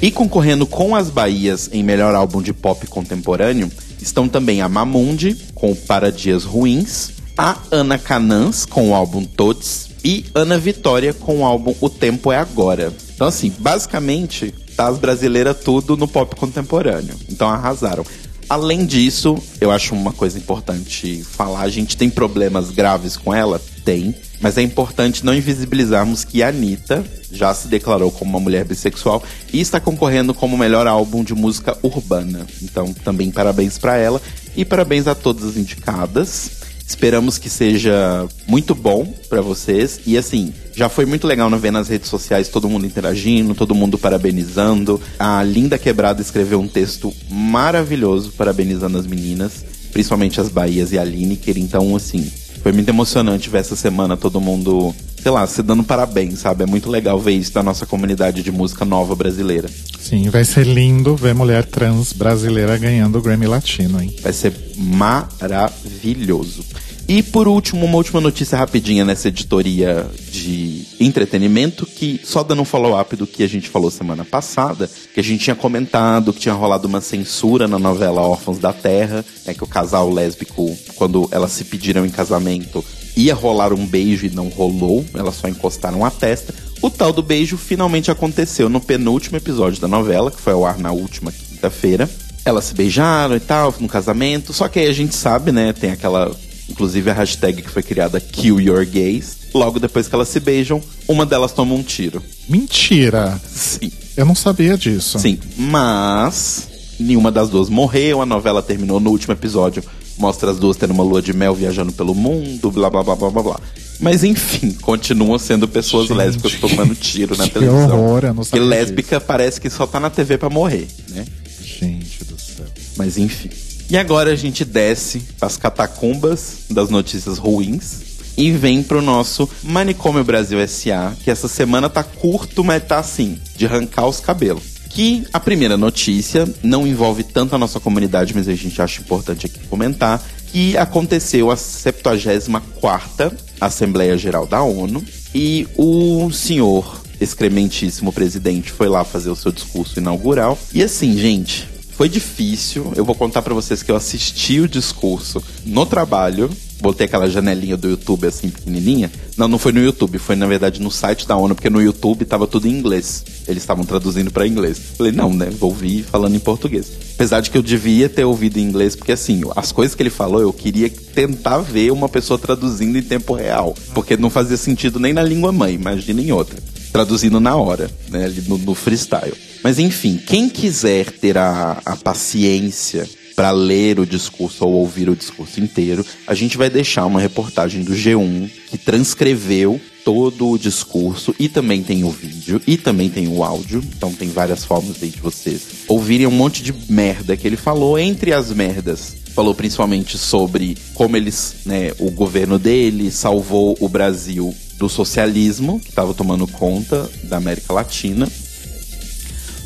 E 0.00 0.10
concorrendo 0.10 0.66
com 0.66 0.94
as 0.94 1.10
Bahias 1.10 1.70
em 1.72 1.82
melhor 1.82 2.14
álbum 2.14 2.42
de 2.42 2.52
pop 2.52 2.86
contemporâneo, 2.86 3.70
estão 4.00 4.28
também 4.28 4.60
a 4.60 4.68
Mamundi, 4.68 5.36
com 5.54 5.74
Para 5.74 6.12
Dias 6.12 6.44
Ruins, 6.44 7.10
a 7.36 7.56
Ana 7.70 7.98
Canãs, 7.98 8.64
com 8.64 8.90
o 8.90 8.94
álbum 8.94 9.24
Totes, 9.24 9.88
e 10.04 10.24
Ana 10.34 10.58
Vitória, 10.58 11.12
com 11.12 11.40
o 11.40 11.44
álbum 11.44 11.74
O 11.80 11.90
Tempo 11.90 12.30
é 12.30 12.36
Agora. 12.36 12.92
Então, 13.14 13.26
assim, 13.26 13.52
basicamente, 13.58 14.54
tá 14.76 14.86
as 14.86 14.98
brasileiras 14.98 15.56
tudo 15.64 15.96
no 15.96 16.06
pop 16.06 16.36
contemporâneo. 16.36 17.14
Então, 17.28 17.48
arrasaram. 17.48 18.04
Além 18.48 18.86
disso, 18.86 19.36
eu 19.60 19.72
acho 19.72 19.94
uma 19.94 20.12
coisa 20.12 20.38
importante 20.38 21.24
falar. 21.24 21.62
A 21.62 21.68
gente 21.68 21.96
tem 21.96 22.08
problemas 22.08 22.70
graves 22.70 23.16
com 23.16 23.34
ela? 23.34 23.60
Tem. 23.84 24.14
Mas 24.40 24.56
é 24.56 24.62
importante 24.62 25.24
não 25.24 25.34
invisibilizarmos 25.34 26.24
que 26.24 26.42
a 26.42 26.48
Anitta 26.48 27.04
já 27.32 27.52
se 27.54 27.66
declarou 27.66 28.10
como 28.10 28.30
uma 28.30 28.40
mulher 28.40 28.64
bissexual 28.64 29.22
e 29.52 29.60
está 29.60 29.80
concorrendo 29.80 30.32
como 30.32 30.56
melhor 30.56 30.86
álbum 30.86 31.24
de 31.24 31.34
música 31.34 31.76
urbana. 31.82 32.46
Então, 32.62 32.92
também 32.92 33.30
parabéns 33.30 33.78
para 33.78 33.96
ela 33.96 34.20
e 34.56 34.64
parabéns 34.64 35.06
a 35.06 35.14
todas 35.14 35.44
as 35.44 35.56
indicadas. 35.56 36.65
Esperamos 36.86 37.36
que 37.36 37.50
seja 37.50 38.28
muito 38.46 38.74
bom 38.74 39.04
para 39.28 39.40
vocês. 39.40 40.00
E 40.06 40.16
assim, 40.16 40.54
já 40.74 40.88
foi 40.88 41.04
muito 41.04 41.26
legal 41.26 41.50
ver 41.58 41.72
nas 41.72 41.88
redes 41.88 42.08
sociais 42.08 42.48
todo 42.48 42.68
mundo 42.68 42.86
interagindo, 42.86 43.54
todo 43.54 43.74
mundo 43.74 43.98
parabenizando. 43.98 45.00
A 45.18 45.42
Linda 45.42 45.78
Quebrada 45.78 46.22
escreveu 46.22 46.60
um 46.60 46.68
texto 46.68 47.12
maravilhoso 47.28 48.32
parabenizando 48.32 48.98
as 48.98 49.06
meninas, 49.06 49.64
principalmente 49.92 50.40
as 50.40 50.48
Bahias 50.48 50.92
e 50.92 50.98
a 50.98 51.04
Lineker. 51.04 51.58
Então, 51.58 51.96
assim, 51.96 52.30
foi 52.66 52.72
muito 52.72 52.88
emocionante 52.88 53.48
ver 53.48 53.58
essa 53.58 53.76
semana 53.76 54.16
todo 54.16 54.40
mundo, 54.40 54.92
sei 55.22 55.30
lá, 55.30 55.46
se 55.46 55.62
dando 55.62 55.84
parabéns, 55.84 56.40
sabe? 56.40 56.64
É 56.64 56.66
muito 56.66 56.90
legal 56.90 57.16
ver 57.16 57.30
isso 57.30 57.52
da 57.52 57.62
nossa 57.62 57.86
comunidade 57.86 58.42
de 58.42 58.50
música 58.50 58.84
nova 58.84 59.14
brasileira. 59.14 59.68
Sim, 60.00 60.28
vai 60.30 60.44
ser 60.44 60.66
lindo 60.66 61.14
ver 61.14 61.32
mulher 61.32 61.64
trans 61.64 62.12
brasileira 62.12 62.76
ganhando 62.76 63.18
o 63.18 63.22
Grammy 63.22 63.46
Latino, 63.46 64.02
hein? 64.02 64.12
Vai 64.20 64.32
ser 64.32 64.52
maravilhoso. 64.76 66.64
E 67.08 67.22
por 67.22 67.46
último, 67.46 67.86
uma 67.86 67.98
última 67.98 68.20
notícia 68.20 68.58
rapidinha 68.58 69.04
nessa 69.04 69.28
editoria 69.28 70.10
de 70.28 70.84
entretenimento, 70.98 71.86
que 71.86 72.20
só 72.24 72.42
dando 72.42 72.62
um 72.62 72.64
follow-up 72.64 73.14
do 73.14 73.28
que 73.28 73.44
a 73.44 73.48
gente 73.48 73.68
falou 73.68 73.92
semana 73.92 74.24
passada, 74.24 74.90
que 75.14 75.20
a 75.20 75.22
gente 75.22 75.44
tinha 75.44 75.54
comentado 75.54 76.32
que 76.32 76.40
tinha 76.40 76.54
rolado 76.54 76.88
uma 76.88 77.00
censura 77.00 77.68
na 77.68 77.78
novela 77.78 78.22
Órfãos 78.22 78.58
da 78.58 78.72
Terra, 78.72 79.24
né, 79.44 79.54
que 79.54 79.62
o 79.62 79.68
casal 79.68 80.10
lésbico, 80.10 80.76
quando 80.96 81.28
elas 81.30 81.52
se 81.52 81.64
pediram 81.64 82.04
em 82.04 82.10
casamento, 82.10 82.84
ia 83.16 83.34
rolar 83.34 83.72
um 83.72 83.86
beijo 83.86 84.26
e 84.26 84.30
não 84.30 84.48
rolou, 84.48 85.04
elas 85.14 85.36
só 85.36 85.46
encostaram 85.46 86.04
a 86.04 86.10
testa. 86.10 86.52
O 86.82 86.90
tal 86.90 87.12
do 87.12 87.22
beijo 87.22 87.56
finalmente 87.56 88.10
aconteceu 88.10 88.68
no 88.68 88.80
penúltimo 88.80 89.36
episódio 89.36 89.80
da 89.80 89.86
novela, 89.86 90.30
que 90.30 90.40
foi 90.40 90.52
ao 90.52 90.66
ar 90.66 90.78
na 90.78 90.90
última 90.90 91.30
quinta-feira. 91.30 92.10
Elas 92.44 92.64
se 92.64 92.74
beijaram 92.74 93.36
e 93.36 93.40
tal, 93.40 93.74
no 93.80 93.88
casamento. 93.88 94.52
Só 94.52 94.68
que 94.68 94.78
aí 94.78 94.86
a 94.86 94.92
gente 94.92 95.14
sabe, 95.14 95.50
né? 95.50 95.72
Tem 95.72 95.90
aquela 95.90 96.30
Inclusive 96.68 97.10
a 97.10 97.14
hashtag 97.14 97.62
que 97.62 97.70
foi 97.70 97.82
criada 97.82 98.20
Kill 98.20 98.60
Your 98.60 98.84
Gays. 98.84 99.36
Logo 99.54 99.78
depois 99.78 100.08
que 100.08 100.14
elas 100.14 100.28
se 100.28 100.40
beijam, 100.40 100.82
uma 101.08 101.24
delas 101.24 101.52
toma 101.52 101.74
um 101.74 101.82
tiro. 101.82 102.22
Mentira! 102.48 103.40
Sim. 103.48 103.90
Eu 104.16 104.24
não 104.26 104.34
sabia 104.34 104.76
disso. 104.76 105.18
Sim, 105.18 105.38
mas 105.56 106.68
nenhuma 106.98 107.30
das 107.30 107.48
duas 107.48 107.68
morreu. 107.68 108.20
A 108.20 108.26
novela 108.26 108.62
terminou 108.62 108.98
no 108.98 109.10
último 109.10 109.32
episódio. 109.32 109.82
Mostra 110.18 110.50
as 110.50 110.58
duas 110.58 110.76
tendo 110.76 110.92
uma 110.92 111.04
lua 111.04 111.20
de 111.20 111.32
mel 111.34 111.54
viajando 111.54 111.92
pelo 111.92 112.14
mundo, 112.14 112.70
blá 112.70 112.88
blá 112.88 113.02
blá 113.02 113.14
blá 113.14 113.30
blá 113.30 113.42
blá. 113.42 113.60
Mas 114.00 114.24
enfim, 114.24 114.72
continuam 114.80 115.38
sendo 115.38 115.68
pessoas 115.68 116.08
Gente, 116.08 116.16
lésbicas 116.16 116.54
tomando 116.54 116.94
tiro 116.94 117.36
na 117.36 117.44
que 117.44 117.50
televisão. 117.50 118.02
Horror, 118.04 118.24
eu 118.24 118.34
não 118.34 118.44
sabia 118.44 118.64
e 118.64 118.68
lésbica 118.68 119.16
disso. 119.16 119.26
parece 119.26 119.60
que 119.60 119.68
só 119.70 119.86
tá 119.86 120.00
na 120.00 120.08
TV 120.10 120.38
para 120.38 120.48
morrer, 120.50 120.86
né? 121.10 121.24
Gente 121.62 122.24
do 122.24 122.38
céu. 122.38 122.66
Mas 122.96 123.18
enfim. 123.18 123.50
E 123.88 123.96
agora 123.96 124.32
a 124.32 124.36
gente 124.36 124.64
desce 124.64 125.22
as 125.40 125.56
catacumbas 125.56 126.66
das 126.68 126.90
notícias 126.90 127.38
ruins 127.38 128.00
e 128.36 128.50
vem 128.50 128.82
pro 128.82 129.00
nosso 129.00 129.48
Manicômio 129.62 130.24
Brasil 130.24 130.58
SA, 130.66 131.16
que 131.22 131.30
essa 131.30 131.46
semana 131.46 131.88
tá 131.88 132.02
curto, 132.02 132.64
mas 132.64 132.84
tá 132.84 132.98
assim, 132.98 133.38
de 133.56 133.64
arrancar 133.64 134.06
os 134.06 134.20
cabelos. 134.20 134.76
Que 134.90 135.26
a 135.32 135.38
primeira 135.38 135.76
notícia 135.76 136.52
não 136.62 136.86
envolve 136.86 137.22
tanto 137.22 137.54
a 137.54 137.58
nossa 137.58 137.78
comunidade, 137.78 138.34
mas 138.34 138.48
a 138.48 138.54
gente 138.54 138.80
acha 138.82 139.00
importante 139.00 139.46
aqui 139.46 139.60
comentar, 139.68 140.22
que 140.48 140.76
aconteceu 140.76 141.50
a 141.50 141.54
74ª 141.54 143.32
Assembleia 143.60 144.18
Geral 144.18 144.46
da 144.46 144.62
ONU 144.62 145.04
e 145.34 145.66
o 145.76 146.30
senhor 146.32 147.02
excrementíssimo 147.20 148.12
presidente 148.12 148.70
foi 148.70 148.88
lá 148.88 149.04
fazer 149.04 149.30
o 149.30 149.36
seu 149.36 149.52
discurso 149.52 149.98
inaugural. 149.98 150.58
E 150.72 150.82
assim, 150.82 151.16
gente, 151.16 151.68
foi 151.96 152.10
difícil. 152.10 152.92
Eu 152.94 153.06
vou 153.06 153.14
contar 153.14 153.40
para 153.40 153.54
vocês 153.54 153.82
que 153.82 153.90
eu 153.90 153.96
assisti 153.96 154.60
o 154.60 154.68
discurso 154.68 155.42
no 155.64 155.86
trabalho. 155.86 156.50
Botei 156.78 157.06
aquela 157.06 157.28
janelinha 157.28 157.74
do 157.74 157.88
YouTube 157.88 158.26
assim 158.26 158.50
pequenininha. 158.50 159.10
Não, 159.34 159.48
não 159.48 159.58
foi 159.58 159.72
no 159.72 159.80
YouTube, 159.80 160.18
foi 160.18 160.36
na 160.36 160.46
verdade 160.46 160.78
no 160.78 160.90
site 160.90 161.26
da 161.26 161.34
ONU, 161.34 161.54
porque 161.54 161.70
no 161.70 161.80
YouTube 161.80 162.26
tava 162.26 162.46
tudo 162.46 162.68
em 162.68 162.70
inglês. 162.70 163.24
Eles 163.48 163.62
estavam 163.62 163.82
traduzindo 163.86 164.30
para 164.30 164.46
inglês. 164.46 164.78
Falei, 164.98 165.10
não, 165.10 165.32
né? 165.32 165.48
Vou 165.58 165.70
ouvir 165.70 166.02
falando 166.02 166.36
em 166.36 166.38
português. 166.38 166.92
Apesar 167.14 167.40
de 167.40 167.50
que 167.50 167.56
eu 167.56 167.62
devia 167.62 168.10
ter 168.10 168.24
ouvido 168.24 168.58
em 168.58 168.62
inglês, 168.62 168.94
porque 168.94 169.12
assim, 169.12 169.40
as 169.56 169.72
coisas 169.72 169.94
que 169.94 170.02
ele 170.02 170.10
falou, 170.10 170.42
eu 170.42 170.52
queria 170.52 170.90
tentar 170.90 171.58
ver 171.60 171.90
uma 171.92 172.10
pessoa 172.10 172.38
traduzindo 172.38 172.98
em 172.98 173.02
tempo 173.02 173.32
real. 173.32 173.74
Porque 173.94 174.18
não 174.18 174.28
fazia 174.28 174.58
sentido 174.58 175.00
nem 175.00 175.14
na 175.14 175.22
língua 175.22 175.50
mãe, 175.50 175.72
imagina 175.72 176.20
em 176.20 176.30
outra. 176.30 176.58
Traduzindo 176.92 177.40
na 177.40 177.56
hora, 177.56 177.90
né? 178.10 178.30
No, 178.46 178.58
no 178.58 178.74
freestyle. 178.74 179.34
Mas 179.66 179.80
enfim, 179.80 180.16
quem 180.16 180.48
quiser 180.48 181.10
ter 181.10 181.36
a, 181.36 181.82
a 181.84 181.96
paciência 181.96 183.04
para 183.34 183.50
ler 183.50 183.98
o 183.98 184.06
discurso 184.06 184.64
ou 184.64 184.74
ouvir 184.74 185.08
o 185.08 185.16
discurso 185.16 185.58
inteiro, 185.58 186.06
a 186.24 186.34
gente 186.34 186.56
vai 186.56 186.70
deixar 186.70 187.04
uma 187.04 187.20
reportagem 187.20 187.82
do 187.82 187.92
G1 187.92 188.48
que 188.68 188.78
transcreveu 188.78 189.80
todo 190.04 190.50
o 190.50 190.56
discurso 190.56 191.34
e 191.36 191.48
também 191.48 191.82
tem 191.82 192.04
o 192.04 192.10
vídeo 192.10 192.62
e 192.64 192.76
também 192.76 193.10
tem 193.10 193.26
o 193.26 193.42
áudio, 193.42 193.82
então 193.96 194.12
tem 194.12 194.28
várias 194.28 194.64
formas 194.64 195.00
de 195.00 195.20
vocês 195.20 195.62
ouvirem 195.88 196.28
um 196.28 196.30
monte 196.30 196.62
de 196.62 196.72
merda 196.88 197.36
que 197.36 197.44
ele 197.44 197.56
falou, 197.56 197.98
entre 197.98 198.32
as 198.32 198.52
merdas 198.52 199.16
falou 199.34 199.52
principalmente 199.52 200.16
sobre 200.16 200.78
como 200.94 201.16
eles, 201.16 201.56
né, 201.66 201.90
o 201.98 202.08
governo 202.12 202.56
dele 202.56 203.10
salvou 203.10 203.76
o 203.80 203.88
Brasil 203.88 204.54
do 204.78 204.88
socialismo 204.88 205.80
que 205.80 205.90
estava 205.90 206.14
tomando 206.14 206.46
conta 206.46 207.10
da 207.24 207.38
América 207.38 207.72
Latina 207.72 208.28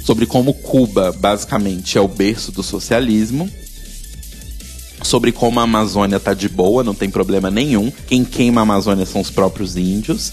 sobre 0.05 0.27
como 0.27 0.55
Cuba 0.55 1.13
basicamente 1.13 1.97
é 1.97 2.01
o 2.01 2.09
berço 2.09 2.53
do 2.53 2.63
socialismo, 2.63 3.51
sobre 5.03 5.33
como 5.33 5.61
a 5.61 5.65
Amazônia 5.65 6.21
tá 6.21 6.35
de 6.35 6.49
boa, 6.49 6.85
não 6.85 6.95
tem 6.95 7.09
problema 7.11 7.51
nenhum. 7.51 7.91
Quem 8.07 8.25
queima 8.25 8.61
a 8.61 8.63
Amazônia 8.63 9.07
são 9.07 9.21
os 9.21 9.31
próprios 9.31 9.77
índios. 9.77 10.33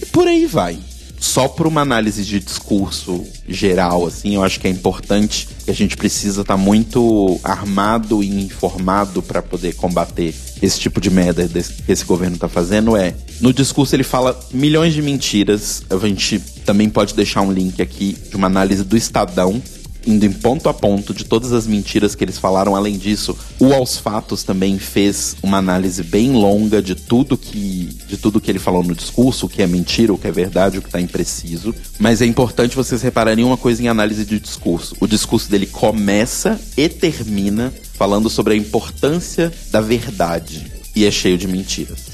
E 0.00 0.06
por 0.06 0.26
aí 0.26 0.46
vai 0.46 0.78
só 1.18 1.48
por 1.48 1.66
uma 1.66 1.80
análise 1.80 2.24
de 2.24 2.40
discurso 2.40 3.24
geral, 3.48 4.06
assim, 4.06 4.34
eu 4.34 4.42
acho 4.42 4.60
que 4.60 4.66
é 4.66 4.70
importante 4.70 5.48
que 5.64 5.70
a 5.70 5.74
gente 5.74 5.96
precisa 5.96 6.42
estar 6.42 6.54
tá 6.54 6.58
muito 6.58 7.38
armado 7.42 8.22
e 8.22 8.44
informado 8.44 9.22
para 9.22 9.42
poder 9.42 9.74
combater 9.74 10.34
esse 10.62 10.78
tipo 10.80 11.00
de 11.00 11.10
merda 11.10 11.48
que 11.48 11.92
esse 11.92 12.04
governo 12.04 12.34
está 12.34 12.48
fazendo. 12.48 12.96
É, 12.96 13.14
no 13.40 13.52
discurso 13.52 13.94
ele 13.94 14.04
fala 14.04 14.38
milhões 14.52 14.94
de 14.94 15.02
mentiras. 15.02 15.82
A 15.90 15.96
gente 16.06 16.38
também 16.64 16.88
pode 16.88 17.14
deixar 17.14 17.42
um 17.42 17.52
link 17.52 17.80
aqui 17.80 18.16
de 18.28 18.36
uma 18.36 18.46
análise 18.46 18.84
do 18.84 18.96
Estadão 18.96 19.62
indo 20.08 20.24
em 20.24 20.32
ponto 20.32 20.68
a 20.68 20.74
ponto 20.74 21.12
de 21.12 21.24
todas 21.24 21.52
as 21.52 21.66
mentiras 21.66 22.14
que 22.14 22.24
eles 22.24 22.38
falaram. 22.38 22.74
Além 22.74 22.96
disso, 22.96 23.36
o 23.58 23.72
Aos 23.74 23.98
Fatos 23.98 24.42
também 24.42 24.78
fez 24.78 25.36
uma 25.42 25.58
análise 25.58 26.02
bem 26.02 26.32
longa 26.32 26.80
de 26.80 26.94
tudo 26.94 27.36
que 27.36 27.96
de 28.08 28.16
tudo 28.16 28.40
que 28.40 28.50
ele 28.50 28.58
falou 28.58 28.82
no 28.82 28.94
discurso, 28.94 29.46
o 29.46 29.48
que 29.48 29.62
é 29.62 29.66
mentira, 29.66 30.12
o 30.12 30.18
que 30.18 30.26
é 30.26 30.32
verdade, 30.32 30.78
o 30.78 30.82
que 30.82 30.88
está 30.88 31.00
impreciso. 31.00 31.74
Mas 31.98 32.22
é 32.22 32.26
importante 32.26 32.74
vocês 32.74 33.02
repararem 33.02 33.44
uma 33.44 33.56
coisa 33.56 33.82
em 33.82 33.88
análise 33.88 34.24
de 34.24 34.40
discurso. 34.40 34.96
O 34.98 35.06
discurso 35.06 35.50
dele 35.50 35.66
começa 35.66 36.58
e 36.76 36.88
termina 36.88 37.72
falando 37.94 38.30
sobre 38.30 38.54
a 38.54 38.56
importância 38.56 39.52
da 39.70 39.80
verdade 39.80 40.72
e 40.96 41.04
é 41.04 41.10
cheio 41.10 41.36
de 41.36 41.46
mentiras. 41.46 42.06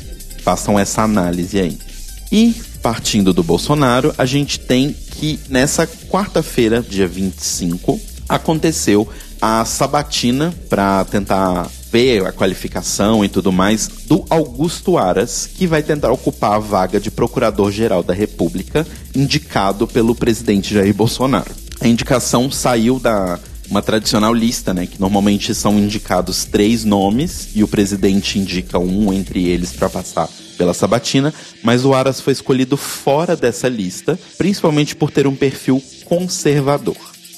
Façam 0.42 0.78
essa 0.78 1.02
análise 1.02 1.58
aí. 1.60 1.78
E 2.30 2.54
partindo 2.84 3.32
do 3.32 3.42
Bolsonaro, 3.42 4.14
a 4.18 4.26
gente 4.26 4.60
tem 4.60 4.92
que 4.92 5.40
nessa 5.48 5.86
quarta-feira, 5.86 6.82
dia 6.82 7.08
25, 7.08 7.98
aconteceu 8.28 9.08
a 9.40 9.64
sabatina 9.64 10.52
para 10.68 11.02
tentar 11.06 11.66
ver 11.90 12.26
a 12.26 12.30
qualificação 12.30 13.24
e 13.24 13.28
tudo 13.30 13.50
mais 13.50 13.88
do 14.06 14.22
Augusto 14.28 14.98
Aras, 14.98 15.46
que 15.46 15.66
vai 15.66 15.82
tentar 15.82 16.12
ocupar 16.12 16.52
a 16.52 16.58
vaga 16.58 17.00
de 17.00 17.10
Procurador-Geral 17.10 18.02
da 18.02 18.12
República, 18.12 18.86
indicado 19.14 19.86
pelo 19.86 20.14
presidente 20.14 20.74
Jair 20.74 20.92
Bolsonaro. 20.92 21.54
A 21.80 21.88
indicação 21.88 22.50
saiu 22.50 23.00
da 23.00 23.40
uma 23.70 23.82
tradicional 23.82 24.32
lista, 24.32 24.74
né, 24.74 24.86
que 24.86 25.00
normalmente 25.00 25.54
são 25.54 25.78
indicados 25.78 26.44
três 26.44 26.84
nomes 26.84 27.48
e 27.54 27.62
o 27.62 27.68
presidente 27.68 28.38
indica 28.38 28.78
um 28.78 29.12
entre 29.12 29.46
eles 29.46 29.72
para 29.72 29.88
passar 29.88 30.28
pela 30.56 30.74
sabatina, 30.74 31.34
mas 31.62 31.84
o 31.84 31.94
Aras 31.94 32.20
foi 32.20 32.32
escolhido 32.32 32.76
fora 32.76 33.36
dessa 33.36 33.68
lista, 33.68 34.18
principalmente 34.38 34.94
por 34.94 35.10
ter 35.10 35.26
um 35.26 35.34
perfil 35.34 35.82
conservador. 36.04 36.96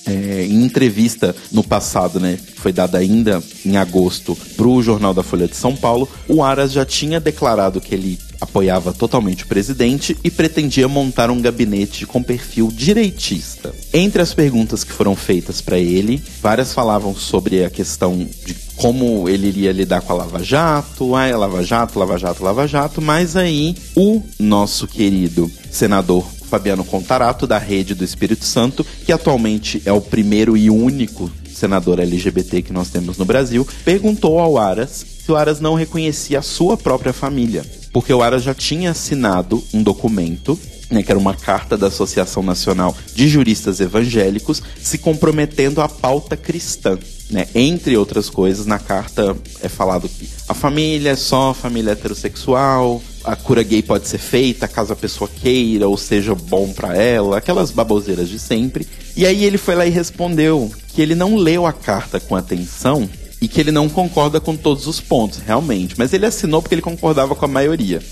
É, 0.08 0.46
em 0.48 0.62
entrevista 0.62 1.34
no 1.50 1.64
passado, 1.64 2.20
né, 2.20 2.38
foi 2.56 2.72
dada 2.72 2.96
ainda 2.98 3.42
em 3.64 3.76
agosto 3.76 4.38
para 4.56 4.66
o 4.66 4.80
Jornal 4.80 5.12
da 5.12 5.24
Folha 5.24 5.48
de 5.48 5.56
São 5.56 5.74
Paulo, 5.74 6.08
o 6.28 6.44
Aras 6.44 6.72
já 6.72 6.84
tinha 6.84 7.18
declarado 7.18 7.80
que 7.80 7.94
ele 7.94 8.18
apoiava 8.40 8.92
totalmente 8.92 9.44
o 9.44 9.46
presidente 9.46 10.16
e 10.22 10.30
pretendia 10.30 10.88
montar 10.88 11.30
um 11.30 11.40
gabinete 11.40 12.06
com 12.06 12.22
perfil 12.22 12.70
direitista. 12.72 13.74
Entre 13.92 14.20
as 14.20 14.34
perguntas 14.34 14.84
que 14.84 14.92
foram 14.92 15.16
feitas 15.16 15.60
para 15.60 15.78
ele, 15.78 16.22
várias 16.40 16.72
falavam 16.72 17.14
sobre 17.14 17.64
a 17.64 17.70
questão 17.70 18.16
de 18.16 18.54
como 18.76 19.28
ele 19.28 19.48
iria 19.48 19.72
lidar 19.72 20.02
com 20.02 20.12
a 20.12 20.16
Lava 20.16 20.42
Jato, 20.42 21.14
ai, 21.14 21.34
Lava 21.34 21.64
Jato, 21.64 21.98
Lava 21.98 22.18
Jato, 22.18 22.44
Lava 22.44 22.68
Jato, 22.68 23.00
mas 23.00 23.34
aí 23.34 23.74
o 23.94 24.22
nosso 24.38 24.86
querido 24.86 25.50
senador 25.70 26.26
Fabiano 26.46 26.84
Contarato, 26.84 27.46
da 27.46 27.58
Rede 27.58 27.94
do 27.94 28.04
Espírito 28.04 28.44
Santo, 28.44 28.86
que 29.04 29.12
atualmente 29.12 29.82
é 29.84 29.92
o 29.92 30.00
primeiro 30.00 30.56
e 30.56 30.70
único 30.70 31.30
senador 31.52 31.98
LGBT 31.98 32.62
que 32.62 32.72
nós 32.72 32.90
temos 32.90 33.16
no 33.16 33.24
Brasil, 33.24 33.66
perguntou 33.84 34.38
ao 34.38 34.58
Aras 34.58 35.04
se 35.24 35.32
o 35.32 35.36
Aras 35.36 35.58
não 35.58 35.74
reconhecia 35.74 36.38
a 36.38 36.42
sua 36.42 36.76
própria 36.76 37.12
família. 37.12 37.64
Porque 37.96 38.12
o 38.12 38.22
Aras 38.22 38.42
já 38.42 38.52
tinha 38.52 38.90
assinado 38.90 39.64
um 39.72 39.82
documento 39.82 40.60
né, 40.90 41.02
que 41.02 41.10
era 41.10 41.18
uma 41.18 41.32
carta 41.32 41.78
da 41.78 41.86
Associação 41.86 42.42
Nacional 42.42 42.94
de 43.14 43.26
Juristas 43.26 43.80
Evangélicos, 43.80 44.62
se 44.78 44.98
comprometendo 44.98 45.80
à 45.80 45.88
pauta 45.88 46.36
cristã. 46.36 46.98
Né? 47.30 47.48
Entre 47.54 47.96
outras 47.96 48.28
coisas, 48.28 48.66
na 48.66 48.78
carta 48.78 49.34
é 49.62 49.68
falado 49.70 50.10
que 50.10 50.28
a 50.46 50.52
família 50.52 51.12
é 51.12 51.16
só 51.16 51.54
família 51.54 51.92
heterossexual, 51.92 53.00
a 53.24 53.34
cura 53.34 53.62
gay 53.62 53.82
pode 53.82 54.06
ser 54.06 54.18
feita 54.18 54.68
caso 54.68 54.92
a 54.92 54.96
pessoa 54.96 55.30
queira 55.34 55.88
ou 55.88 55.96
seja 55.96 56.34
bom 56.34 56.74
para 56.74 56.94
ela, 56.94 57.38
aquelas 57.38 57.70
baboseiras 57.70 58.28
de 58.28 58.38
sempre. 58.38 58.86
E 59.16 59.24
aí 59.24 59.42
ele 59.42 59.56
foi 59.56 59.74
lá 59.74 59.86
e 59.86 59.90
respondeu 59.90 60.70
que 60.88 61.00
ele 61.00 61.14
não 61.14 61.34
leu 61.34 61.64
a 61.64 61.72
carta 61.72 62.20
com 62.20 62.36
atenção 62.36 63.08
e 63.40 63.48
que 63.48 63.60
ele 63.60 63.70
não 63.70 63.88
concorda 63.88 64.40
com 64.40 64.56
todos 64.56 64.86
os 64.86 65.00
pontos, 65.00 65.38
realmente, 65.38 65.94
mas 65.98 66.12
ele 66.12 66.26
assinou 66.26 66.62
porque 66.62 66.74
ele 66.74 66.82
concordava 66.82 67.34
com 67.34 67.44
a 67.44 67.48
maioria. 67.48 68.02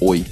Oi. 0.00 0.24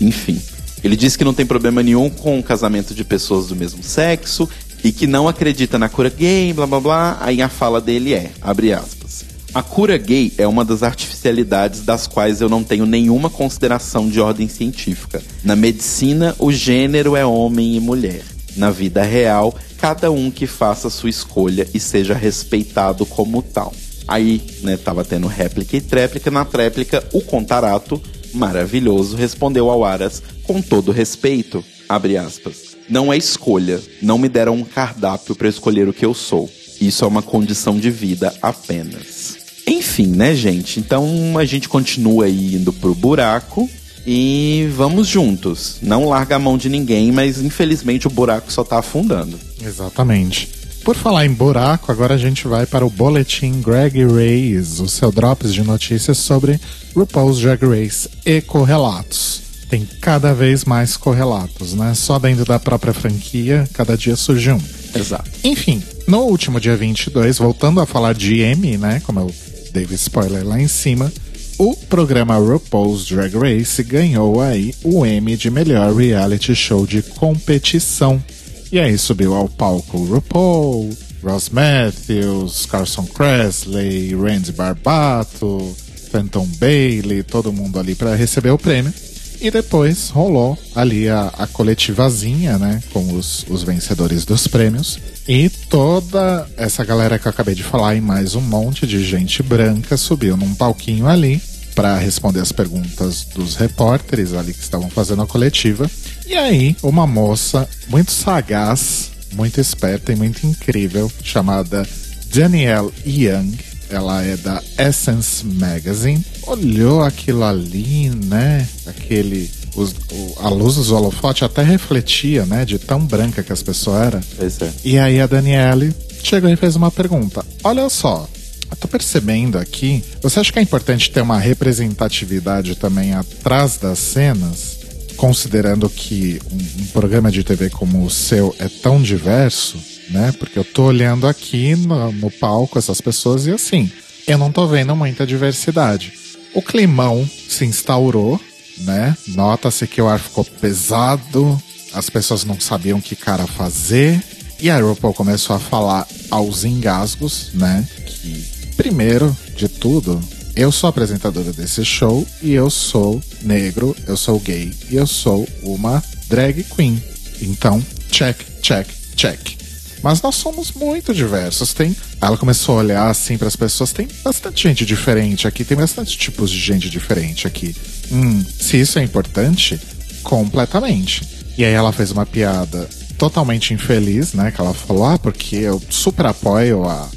Enfim. 0.00 0.40
Ele 0.82 0.94
disse 0.94 1.18
que 1.18 1.24
não 1.24 1.34
tem 1.34 1.44
problema 1.44 1.82
nenhum 1.82 2.08
com 2.08 2.38
o 2.38 2.42
casamento 2.42 2.94
de 2.94 3.04
pessoas 3.04 3.48
do 3.48 3.56
mesmo 3.56 3.82
sexo 3.82 4.48
e 4.84 4.92
que 4.92 5.06
não 5.06 5.26
acredita 5.26 5.78
na 5.78 5.88
cura 5.88 6.08
gay, 6.08 6.52
blá 6.52 6.66
blá 6.66 6.80
blá. 6.80 7.18
Aí 7.20 7.42
a 7.42 7.48
fala 7.48 7.80
dele 7.80 8.14
é, 8.14 8.30
abre 8.40 8.72
aspas. 8.72 9.24
A 9.52 9.62
cura 9.62 9.96
gay 9.96 10.32
é 10.38 10.46
uma 10.46 10.64
das 10.64 10.82
artificialidades 10.82 11.80
das 11.80 12.06
quais 12.06 12.40
eu 12.40 12.48
não 12.48 12.62
tenho 12.62 12.86
nenhuma 12.86 13.30
consideração 13.30 14.08
de 14.08 14.20
ordem 14.20 14.46
científica. 14.46 15.22
Na 15.42 15.56
medicina, 15.56 16.36
o 16.38 16.52
gênero 16.52 17.16
é 17.16 17.24
homem 17.24 17.74
e 17.74 17.80
mulher. 17.80 18.22
Na 18.56 18.70
vida 18.70 19.02
real, 19.02 19.54
cada 19.78 20.10
um 20.10 20.30
que 20.30 20.46
faça 20.46 20.90
sua 20.90 21.08
escolha 21.08 21.66
e 21.72 21.80
seja 21.80 22.14
respeitado 22.14 23.06
como 23.06 23.40
tal. 23.40 23.72
Aí, 24.06 24.42
né, 24.62 24.76
tava 24.76 25.04
tendo 25.04 25.26
réplica 25.26 25.76
e 25.76 25.80
tréplica. 25.80 26.30
Na 26.30 26.44
tréplica, 26.44 27.06
o 27.12 27.20
Contarato, 27.20 28.02
maravilhoso, 28.34 29.16
respondeu 29.16 29.70
ao 29.70 29.84
Aras 29.84 30.22
com 30.42 30.60
todo 30.60 30.92
respeito, 30.92 31.64
abre 31.88 32.16
aspas. 32.16 32.76
Não 32.88 33.12
é 33.12 33.16
escolha, 33.16 33.80
não 34.00 34.18
me 34.18 34.28
deram 34.28 34.54
um 34.54 34.64
cardápio 34.64 35.34
para 35.34 35.48
escolher 35.48 35.86
o 35.88 35.92
que 35.92 36.04
eu 36.04 36.14
sou. 36.14 36.50
Isso 36.80 37.04
é 37.04 37.08
uma 37.08 37.22
condição 37.22 37.78
de 37.78 37.90
vida 37.90 38.34
apenas. 38.40 39.36
Enfim, 39.66 40.06
né, 40.06 40.34
gente? 40.34 40.80
Então 40.80 41.36
a 41.38 41.44
gente 41.44 41.68
continua 41.68 42.24
aí 42.24 42.54
indo 42.54 42.72
pro 42.72 42.94
buraco 42.94 43.68
e 44.10 44.66
vamos 44.74 45.06
juntos. 45.06 45.76
Não 45.82 46.08
larga 46.08 46.36
a 46.36 46.38
mão 46.38 46.56
de 46.56 46.70
ninguém, 46.70 47.12
mas 47.12 47.42
infelizmente 47.42 48.06
o 48.06 48.10
buraco 48.10 48.50
só 48.50 48.64
tá 48.64 48.78
afundando. 48.78 49.38
Exatamente. 49.62 50.48
Por 50.82 50.96
falar 50.96 51.26
em 51.26 51.32
buraco, 51.32 51.92
agora 51.92 52.14
a 52.14 52.18
gente 52.18 52.48
vai 52.48 52.64
para 52.64 52.86
o 52.86 52.88
boletim 52.88 53.60
Greg 53.60 54.02
Race, 54.06 54.80
o 54.80 54.88
seu 54.88 55.12
drops 55.12 55.52
de 55.52 55.62
notícias 55.62 56.16
sobre 56.16 56.58
RuPaul's 56.94 57.38
Drag 57.38 57.62
Race 57.66 58.08
e 58.24 58.40
correlatos. 58.40 59.42
Tem 59.68 59.86
cada 60.00 60.32
vez 60.32 60.64
mais 60.64 60.96
correlatos, 60.96 61.74
né? 61.74 61.92
Só 61.94 62.18
dentro 62.18 62.46
da 62.46 62.58
própria 62.58 62.94
franquia, 62.94 63.68
cada 63.74 63.94
dia 63.94 64.16
surge 64.16 64.50
um. 64.50 64.60
Exato. 64.94 65.30
Enfim, 65.44 65.82
no 66.06 66.20
último 66.20 66.58
dia 66.58 66.74
22, 66.74 67.36
voltando 67.36 67.78
a 67.78 67.84
falar 67.84 68.14
de 68.14 68.40
M, 68.40 68.78
né? 68.78 69.02
Como 69.04 69.20
eu 69.20 69.30
dei 69.70 69.84
o 69.84 69.92
spoiler 69.92 70.46
lá 70.46 70.58
em 70.58 70.68
cima, 70.68 71.12
o 71.58 71.74
programa 71.74 72.36
RuPaul's 72.36 73.04
Drag 73.04 73.36
Race 73.36 73.82
ganhou 73.82 74.40
aí 74.40 74.72
o 74.84 75.04
M 75.04 75.36
de 75.36 75.50
melhor 75.50 75.92
reality 75.92 76.54
show 76.54 76.86
de 76.86 77.02
competição. 77.02 78.22
E 78.70 78.78
aí 78.78 78.96
subiu 78.96 79.34
ao 79.34 79.48
palco 79.48 79.98
RuPaul, 80.04 80.88
Ross 81.22 81.48
Matthews, 81.48 82.64
Carson 82.66 83.06
Kressley, 83.06 84.14
Randy 84.14 84.52
Barbato, 84.52 85.74
Phantom 86.12 86.46
Bailey, 86.60 87.24
todo 87.24 87.52
mundo 87.52 87.80
ali 87.80 87.96
para 87.96 88.14
receber 88.14 88.50
o 88.50 88.58
prêmio. 88.58 88.94
E 89.40 89.50
depois 89.50 90.10
rolou 90.10 90.58
ali 90.74 91.08
a, 91.08 91.32
a 91.38 91.46
coletivazinha, 91.46 92.58
né? 92.58 92.82
Com 92.92 93.14
os, 93.14 93.44
os 93.48 93.62
vencedores 93.62 94.24
dos 94.24 94.46
prêmios. 94.46 94.98
E 95.28 95.48
toda 95.48 96.48
essa 96.56 96.84
galera 96.84 97.18
que 97.18 97.26
eu 97.26 97.30
acabei 97.30 97.54
de 97.54 97.62
falar 97.62 97.94
e 97.94 98.00
mais 98.00 98.34
um 98.34 98.40
monte 98.40 98.86
de 98.86 99.04
gente 99.04 99.42
branca 99.42 99.96
subiu 99.96 100.36
num 100.36 100.54
palquinho 100.54 101.06
ali 101.06 101.40
para 101.78 101.96
responder 101.96 102.40
as 102.40 102.50
perguntas 102.50 103.24
dos 103.36 103.54
repórteres 103.54 104.34
ali 104.34 104.52
que 104.52 104.60
estavam 104.60 104.90
fazendo 104.90 105.22
a 105.22 105.26
coletiva. 105.28 105.88
E 106.26 106.34
aí, 106.34 106.76
uma 106.82 107.06
moça 107.06 107.68
muito 107.86 108.10
sagaz, 108.10 109.12
muito 109.30 109.60
esperta 109.60 110.12
e 110.12 110.16
muito 110.16 110.44
incrível, 110.44 111.08
chamada 111.22 111.88
Danielle 112.34 112.90
Young, 113.06 113.56
ela 113.90 114.24
é 114.24 114.36
da 114.36 114.60
Essence 114.76 115.46
Magazine, 115.46 116.26
olhou 116.48 117.00
aquilo 117.00 117.44
ali, 117.44 118.10
né? 118.10 118.66
Aquele. 118.84 119.48
Os, 119.76 119.94
a 120.40 120.48
luz 120.48 120.74
dos 120.74 120.90
holofotes 120.90 121.44
até 121.44 121.62
refletia, 121.62 122.44
né? 122.44 122.64
De 122.64 122.80
tão 122.80 123.06
branca 123.06 123.40
que 123.40 123.52
as 123.52 123.62
pessoas 123.62 124.04
eram. 124.04 124.18
É. 124.18 124.70
E 124.84 124.98
aí 124.98 125.20
a 125.20 125.28
Danielle 125.28 125.94
chegou 126.24 126.50
e 126.50 126.56
fez 126.56 126.74
uma 126.74 126.90
pergunta. 126.90 127.46
Olha 127.62 127.88
só, 127.88 128.28
eu 128.70 128.76
tô 128.76 128.88
percebendo 128.88 129.58
aqui. 129.58 130.02
Você 130.22 130.40
acha 130.40 130.52
que 130.52 130.58
é 130.58 130.62
importante 130.62 131.10
ter 131.10 131.20
uma 131.20 131.38
representatividade 131.38 132.74
também 132.76 133.14
atrás 133.14 133.76
das 133.76 133.98
cenas? 133.98 134.78
Considerando 135.16 135.88
que 135.88 136.40
um, 136.50 136.82
um 136.82 136.86
programa 136.86 137.30
de 137.30 137.42
TV 137.42 137.70
como 137.70 138.04
o 138.04 138.10
seu 138.10 138.54
é 138.58 138.68
tão 138.68 139.02
diverso, 139.02 139.78
né? 140.10 140.32
Porque 140.38 140.58
eu 140.58 140.64
tô 140.64 140.84
olhando 140.84 141.26
aqui 141.26 141.74
no, 141.74 142.12
no 142.12 142.30
palco 142.30 142.78
essas 142.78 143.00
pessoas 143.00 143.46
e 143.46 143.52
assim, 143.52 143.90
eu 144.26 144.38
não 144.38 144.52
tô 144.52 144.66
vendo 144.66 144.94
muita 144.94 145.26
diversidade. 145.26 146.12
O 146.54 146.62
climão 146.62 147.28
se 147.48 147.64
instaurou, 147.64 148.40
né? 148.78 149.16
Nota-se 149.28 149.86
que 149.86 150.00
o 150.00 150.08
ar 150.08 150.20
ficou 150.20 150.44
pesado, 150.44 151.60
as 151.92 152.08
pessoas 152.08 152.44
não 152.44 152.60
sabiam 152.60 153.00
que 153.00 153.16
cara 153.16 153.46
fazer. 153.46 154.22
E 154.60 154.68
a 154.70 154.78
RuPaul 154.80 155.14
começou 155.14 155.54
a 155.54 155.60
falar 155.60 156.06
aos 156.30 156.64
engasgos, 156.64 157.50
né? 157.54 157.86
Que, 158.04 158.44
primeiro 158.78 159.36
de 159.56 159.68
tudo, 159.68 160.20
eu 160.54 160.70
sou 160.70 160.88
apresentadora 160.88 161.52
desse 161.52 161.84
show 161.84 162.24
e 162.40 162.52
eu 162.52 162.70
sou 162.70 163.20
negro, 163.42 163.94
eu 164.06 164.16
sou 164.16 164.38
gay 164.38 164.72
e 164.88 164.94
eu 164.94 165.04
sou 165.04 165.48
uma 165.64 166.02
drag 166.28 166.62
queen. 166.62 167.02
Então, 167.42 167.84
check, 168.08 168.38
check, 168.62 168.86
check. 169.16 169.58
Mas 170.00 170.22
nós 170.22 170.36
somos 170.36 170.70
muito 170.70 171.12
diversos. 171.12 171.74
Tem, 171.74 171.94
ela 172.20 172.36
começou 172.36 172.76
a 172.76 172.78
olhar 172.78 173.10
assim 173.10 173.36
para 173.36 173.48
as 173.48 173.56
pessoas. 173.56 173.92
Tem 173.92 174.08
bastante 174.22 174.62
gente 174.68 174.86
diferente 174.86 175.48
aqui. 175.48 175.64
Tem 175.64 175.76
bastante 175.76 176.16
tipos 176.16 176.48
de 176.48 176.60
gente 176.60 176.88
diferente 176.88 177.48
aqui. 177.48 177.74
Hum, 178.12 178.44
se 178.60 178.80
isso 178.80 179.00
é 179.00 179.02
importante, 179.02 179.80
completamente. 180.22 181.28
E 181.58 181.64
aí 181.64 181.72
ela 181.72 181.92
fez 181.92 182.12
uma 182.12 182.24
piada 182.24 182.88
totalmente 183.18 183.74
infeliz, 183.74 184.34
né? 184.34 184.52
Que 184.52 184.60
ela 184.60 184.72
falou, 184.72 185.04
ah, 185.04 185.18
porque 185.18 185.56
eu 185.56 185.82
super 185.90 186.26
apoio 186.26 186.84
a, 186.84 187.08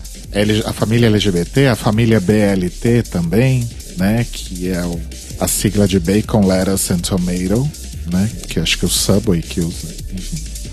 a 0.66 0.74
família 0.74 1.08
LGBT, 1.08 1.68
a 1.68 1.76
família 1.76 2.20
BLT 2.20 3.04
também, 3.04 3.68
né? 3.98 4.26
Que 4.32 4.70
é 4.70 4.84
o, 4.84 5.00
a 5.40 5.48
sigla 5.48 5.88
de 5.88 6.00
Bacon, 6.00 6.46
Lettuce 6.46 6.94
and 6.94 7.00
Tomato, 7.00 7.70
né? 8.12 8.30
Que 8.48 8.60
acho 8.60 8.78
que 8.78 8.86
o 8.86 8.90
Subway 8.90 9.42
que 9.42 9.62
usa. 9.62 9.88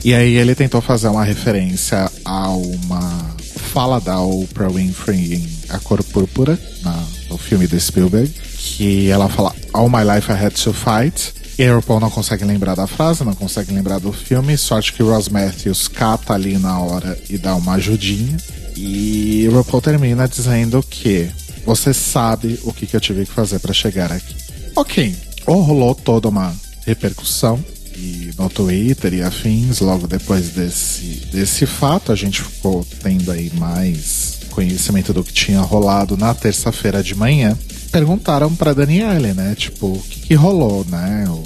E 0.04 0.14
aí 0.14 0.36
ele 0.36 0.54
tentou 0.54 0.80
fazer 0.80 1.08
uma 1.08 1.24
referência 1.24 2.10
a 2.24 2.48
uma 2.50 3.36
fala 3.72 4.00
da 4.00 4.20
Oprah 4.20 4.70
Winfrey 4.70 5.34
em 5.34 5.48
A 5.68 5.78
Cor 5.78 6.02
Púrpura, 6.04 6.58
na, 6.82 7.04
no 7.28 7.36
filme 7.36 7.66
do 7.66 7.78
Spielberg, 7.78 8.32
que 8.56 9.10
ela 9.10 9.28
fala 9.28 9.54
All 9.72 9.88
my 9.88 10.04
life 10.04 10.30
I 10.30 10.34
had 10.34 10.52
to 10.52 10.72
fight. 10.72 11.34
E 11.58 11.64
a 11.64 11.74
RuPaul 11.74 11.98
não 11.98 12.08
consegue 12.08 12.44
lembrar 12.44 12.76
da 12.76 12.86
frase, 12.86 13.24
não 13.24 13.34
consegue 13.34 13.74
lembrar 13.74 13.98
do 13.98 14.12
filme. 14.12 14.56
Sorte 14.56 14.92
que 14.92 15.02
o 15.02 15.10
Ross 15.12 15.28
Matthews 15.28 15.88
cata 15.88 16.32
ali 16.32 16.56
na 16.56 16.78
hora 16.78 17.18
e 17.28 17.36
dá 17.36 17.56
uma 17.56 17.74
ajudinha. 17.74 18.36
E 18.80 19.48
o 19.48 19.56
RuPaul 19.56 19.82
termina 19.82 20.28
dizendo 20.28 20.80
que 20.88 21.28
você 21.66 21.92
sabe 21.92 22.60
o 22.62 22.72
que, 22.72 22.86
que 22.86 22.94
eu 22.94 23.00
tive 23.00 23.26
que 23.26 23.32
fazer 23.32 23.58
para 23.58 23.74
chegar 23.74 24.12
aqui. 24.12 24.36
Ok, 24.76 25.14
ou 25.44 25.60
rolou 25.60 25.94
toda 25.96 26.28
uma 26.28 26.54
repercussão 26.86 27.62
e 27.96 28.30
no 28.38 28.48
Twitter 28.48 29.14
e 29.14 29.22
afins, 29.22 29.80
logo 29.80 30.06
depois 30.06 30.50
desse, 30.50 31.26
desse 31.32 31.66
fato, 31.66 32.12
a 32.12 32.14
gente 32.14 32.40
ficou 32.40 32.86
tendo 33.02 33.32
aí 33.32 33.50
mais 33.56 34.38
conhecimento 34.50 35.12
do 35.12 35.24
que 35.24 35.32
tinha 35.32 35.60
rolado 35.60 36.16
na 36.16 36.32
terça-feira 36.32 37.02
de 37.02 37.16
manhã. 37.16 37.58
Perguntaram 37.90 38.54
pra 38.54 38.72
Daniele, 38.72 39.34
né? 39.34 39.56
Tipo, 39.56 39.88
o 39.88 40.02
que, 40.02 40.20
que 40.20 40.34
rolou, 40.34 40.86
né? 40.88 41.24
O, 41.28 41.42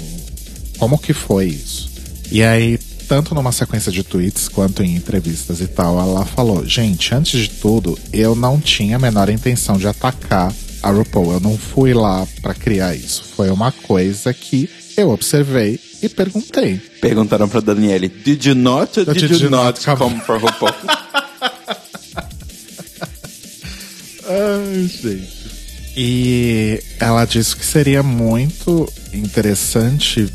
como 0.77 0.99
que 0.99 1.13
foi 1.13 1.47
isso? 1.47 1.89
E 2.31 2.43
aí, 2.43 2.79
tanto 3.07 3.33
numa 3.35 3.51
sequência 3.51 3.91
de 3.91 4.03
tweets 4.03 4.47
quanto 4.47 4.81
em 4.83 4.95
entrevistas 4.95 5.61
e 5.61 5.67
tal, 5.67 5.99
ela 5.99 6.25
falou: 6.25 6.65
gente, 6.65 7.13
antes 7.13 7.39
de 7.41 7.49
tudo, 7.49 7.97
eu 8.11 8.35
não 8.35 8.59
tinha 8.59 8.95
a 8.95 8.99
menor 8.99 9.29
intenção 9.29 9.77
de 9.77 9.87
atacar 9.87 10.53
a 10.81 10.89
RuPaul. 10.91 11.33
Eu 11.33 11.39
não 11.39 11.57
fui 11.57 11.93
lá 11.93 12.25
pra 12.41 12.53
criar 12.53 12.95
isso. 12.95 13.23
Foi 13.35 13.49
uma 13.49 13.71
coisa 13.71 14.33
que 14.33 14.69
eu 14.97 15.09
observei 15.09 15.79
e 16.01 16.09
perguntei. 16.09 16.77
Perguntaram 17.01 17.47
pra 17.47 17.59
Daniele, 17.61 18.07
did 18.09 18.43
you 18.45 18.55
not 18.55 18.99
or 18.99 19.05
did, 19.05 19.21
Did 19.21 19.31
you, 19.31 19.37
you 19.45 19.49
not 19.49 19.79
not 19.79 19.85
come- 19.85 19.97
come 19.97 20.21
for 20.21 20.37
RuPaul? 20.39 20.73
Ai, 24.25 24.87
gente. 24.87 25.43
E 25.95 26.81
ela 26.99 27.25
disse 27.25 27.55
que 27.55 27.65
seria 27.65 28.01
muito 28.01 28.91
interessante 29.13 30.27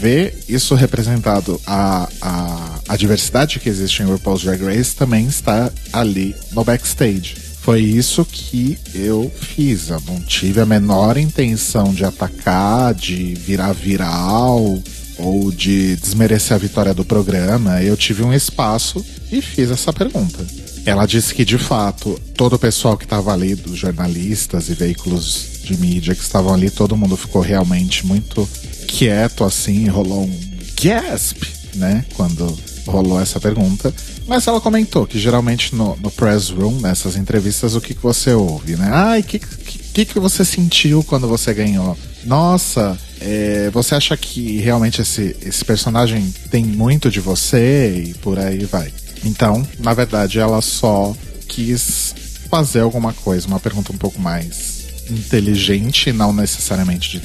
ver 0.00 0.44
isso 0.48 0.74
representado. 0.74 1.60
A, 1.66 2.08
a, 2.20 2.80
a 2.88 2.96
diversidade 2.96 3.58
que 3.58 3.68
existe 3.68 4.02
em 4.02 4.06
RuPaul's 4.06 4.42
Drag 4.42 4.62
Race 4.62 4.94
também 4.94 5.26
está 5.26 5.70
ali 5.92 6.34
no 6.52 6.64
backstage. 6.64 7.36
Foi 7.60 7.80
isso 7.80 8.26
que 8.26 8.78
eu 8.94 9.32
fiz. 9.40 9.88
Eu 9.88 10.02
não 10.06 10.20
tive 10.20 10.60
a 10.60 10.66
menor 10.66 11.16
intenção 11.16 11.94
de 11.94 12.04
atacar, 12.04 12.92
de 12.92 13.34
virar 13.34 13.72
viral 13.72 14.78
ou 15.16 15.50
de 15.50 15.96
desmerecer 15.96 16.54
a 16.54 16.58
vitória 16.58 16.92
do 16.92 17.04
programa. 17.04 17.82
Eu 17.82 17.96
tive 17.96 18.22
um 18.22 18.34
espaço 18.34 19.04
e 19.32 19.40
fiz 19.40 19.70
essa 19.70 19.92
pergunta. 19.92 20.44
Ela 20.84 21.06
disse 21.06 21.32
que, 21.34 21.44
de 21.44 21.56
fato, 21.56 22.20
todo 22.36 22.56
o 22.56 22.58
pessoal 22.58 22.98
que 22.98 23.04
estava 23.04 23.32
ali, 23.32 23.54
dos 23.54 23.78
jornalistas 23.78 24.68
e 24.68 24.74
veículos 24.74 25.53
de 25.64 25.76
mídia 25.76 26.14
que 26.14 26.22
estavam 26.22 26.52
ali, 26.52 26.70
todo 26.70 26.96
mundo 26.96 27.16
ficou 27.16 27.42
realmente 27.42 28.06
muito 28.06 28.48
quieto, 28.86 29.44
assim, 29.44 29.88
rolou 29.88 30.24
um 30.24 30.40
gasp, 30.80 31.42
né? 31.74 32.04
Quando 32.14 32.56
rolou 32.86 33.20
essa 33.20 33.40
pergunta. 33.40 33.92
Mas 34.26 34.46
ela 34.46 34.60
comentou 34.60 35.06
que 35.06 35.18
geralmente 35.18 35.74
no, 35.74 35.96
no 35.96 36.10
press 36.10 36.50
room, 36.50 36.80
nessas 36.80 37.16
entrevistas, 37.16 37.74
o 37.74 37.80
que, 37.80 37.94
que 37.94 38.02
você 38.02 38.32
ouve, 38.32 38.76
né? 38.76 38.90
Ai, 38.92 39.20
o 39.20 39.24
que, 39.24 39.38
que, 39.38 40.04
que 40.04 40.20
você 40.20 40.44
sentiu 40.44 41.02
quando 41.02 41.26
você 41.26 41.52
ganhou? 41.52 41.96
Nossa, 42.24 42.98
é, 43.20 43.70
você 43.70 43.94
acha 43.94 44.16
que 44.16 44.58
realmente 44.58 45.00
esse, 45.00 45.36
esse 45.42 45.64
personagem 45.64 46.32
tem 46.50 46.64
muito 46.64 47.10
de 47.10 47.20
você 47.20 48.04
e 48.08 48.14
por 48.14 48.38
aí 48.38 48.64
vai. 48.64 48.92
Então, 49.24 49.66
na 49.78 49.94
verdade, 49.94 50.38
ela 50.38 50.60
só 50.60 51.14
quis 51.48 52.14
fazer 52.48 52.80
alguma 52.80 53.12
coisa, 53.12 53.46
uma 53.46 53.60
pergunta 53.60 53.92
um 53.92 53.96
pouco 53.96 54.20
mais 54.20 54.73
inteligente, 55.10 56.12
não 56.12 56.32
necessariamente 56.32 57.20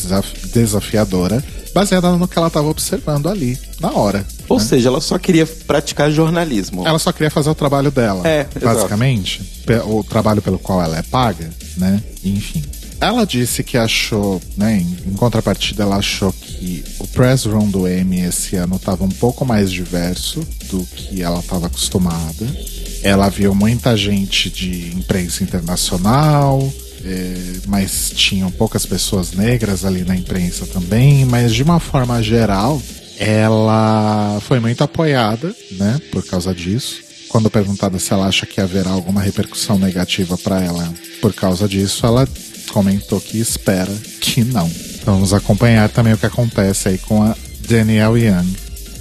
desafiadora, 0.53 1.43
baseada 1.73 2.11
no 2.11 2.27
que 2.27 2.37
ela 2.37 2.47
estava 2.47 2.67
observando 2.67 3.29
ali, 3.29 3.57
na 3.79 3.91
hora. 3.91 4.25
Ou 4.47 4.57
né? 4.57 4.63
seja, 4.63 4.89
ela 4.89 5.01
só 5.01 5.17
queria 5.17 5.45
praticar 5.45 6.11
jornalismo. 6.11 6.87
Ela 6.87 6.99
só 6.99 7.11
queria 7.11 7.29
fazer 7.29 7.49
o 7.49 7.55
trabalho 7.55 7.91
dela. 7.91 8.27
É, 8.27 8.47
basicamente. 8.61 9.41
O 9.85 10.03
trabalho 10.03 10.41
pelo 10.41 10.57
qual 10.57 10.81
ela 10.81 10.97
é 10.97 11.01
paga, 11.03 11.49
né? 11.77 12.01
Enfim. 12.23 12.63
Ela 13.01 13.25
disse 13.25 13.63
que 13.63 13.77
achou, 13.77 14.41
né, 14.57 14.83
em, 15.05 15.13
contrapartida, 15.13 15.83
ela 15.83 15.95
achou 15.95 16.33
que 16.33 16.83
o 16.99 17.07
press 17.07 17.45
room 17.45 17.69
do 17.69 17.87
M 17.87 18.19
esse 18.19 18.57
ano 18.57 18.75
estava 18.75 19.05
um 19.05 19.09
pouco 19.09 19.45
mais 19.45 19.71
diverso 19.71 20.45
do 20.69 20.85
que 20.85 21.21
ela 21.21 21.39
estava 21.39 21.67
acostumada. 21.67 22.45
Ela 23.01 23.29
viu 23.29 23.55
muita 23.55 23.95
gente 23.95 24.49
de 24.49 24.93
imprensa 24.97 25.43
internacional, 25.43 26.61
é, 27.05 27.59
mas 27.67 28.11
tinham 28.15 28.51
poucas 28.51 28.85
pessoas 28.85 29.31
negras 29.31 29.85
ali 29.85 30.03
na 30.03 30.15
imprensa 30.15 30.65
também, 30.65 31.25
mas 31.25 31.53
de 31.53 31.63
uma 31.63 31.79
forma 31.79 32.21
geral, 32.21 32.81
ela 33.17 34.39
foi 34.41 34.59
muito 34.59 34.83
apoiada, 34.83 35.53
né, 35.71 35.99
por 36.11 36.25
causa 36.25 36.53
disso. 36.53 37.01
Quando 37.27 37.49
perguntada 37.49 37.99
se 37.99 38.11
ela 38.11 38.27
acha 38.27 38.45
que 38.45 38.59
haverá 38.59 38.89
alguma 38.89 39.21
repercussão 39.21 39.77
negativa 39.77 40.37
para 40.37 40.63
ela 40.63 40.91
por 41.21 41.33
causa 41.33 41.67
disso, 41.67 42.05
ela 42.05 42.27
comentou 42.71 43.21
que 43.21 43.37
espera 43.37 43.93
que 44.19 44.43
não. 44.43 44.67
Então, 44.95 45.13
vamos 45.15 45.33
acompanhar 45.33 45.89
também 45.89 46.13
o 46.13 46.17
que 46.17 46.25
acontece 46.25 46.89
aí 46.89 46.97
com 46.97 47.21
a 47.21 47.35
Danielle 47.67 48.25
Young 48.25 48.55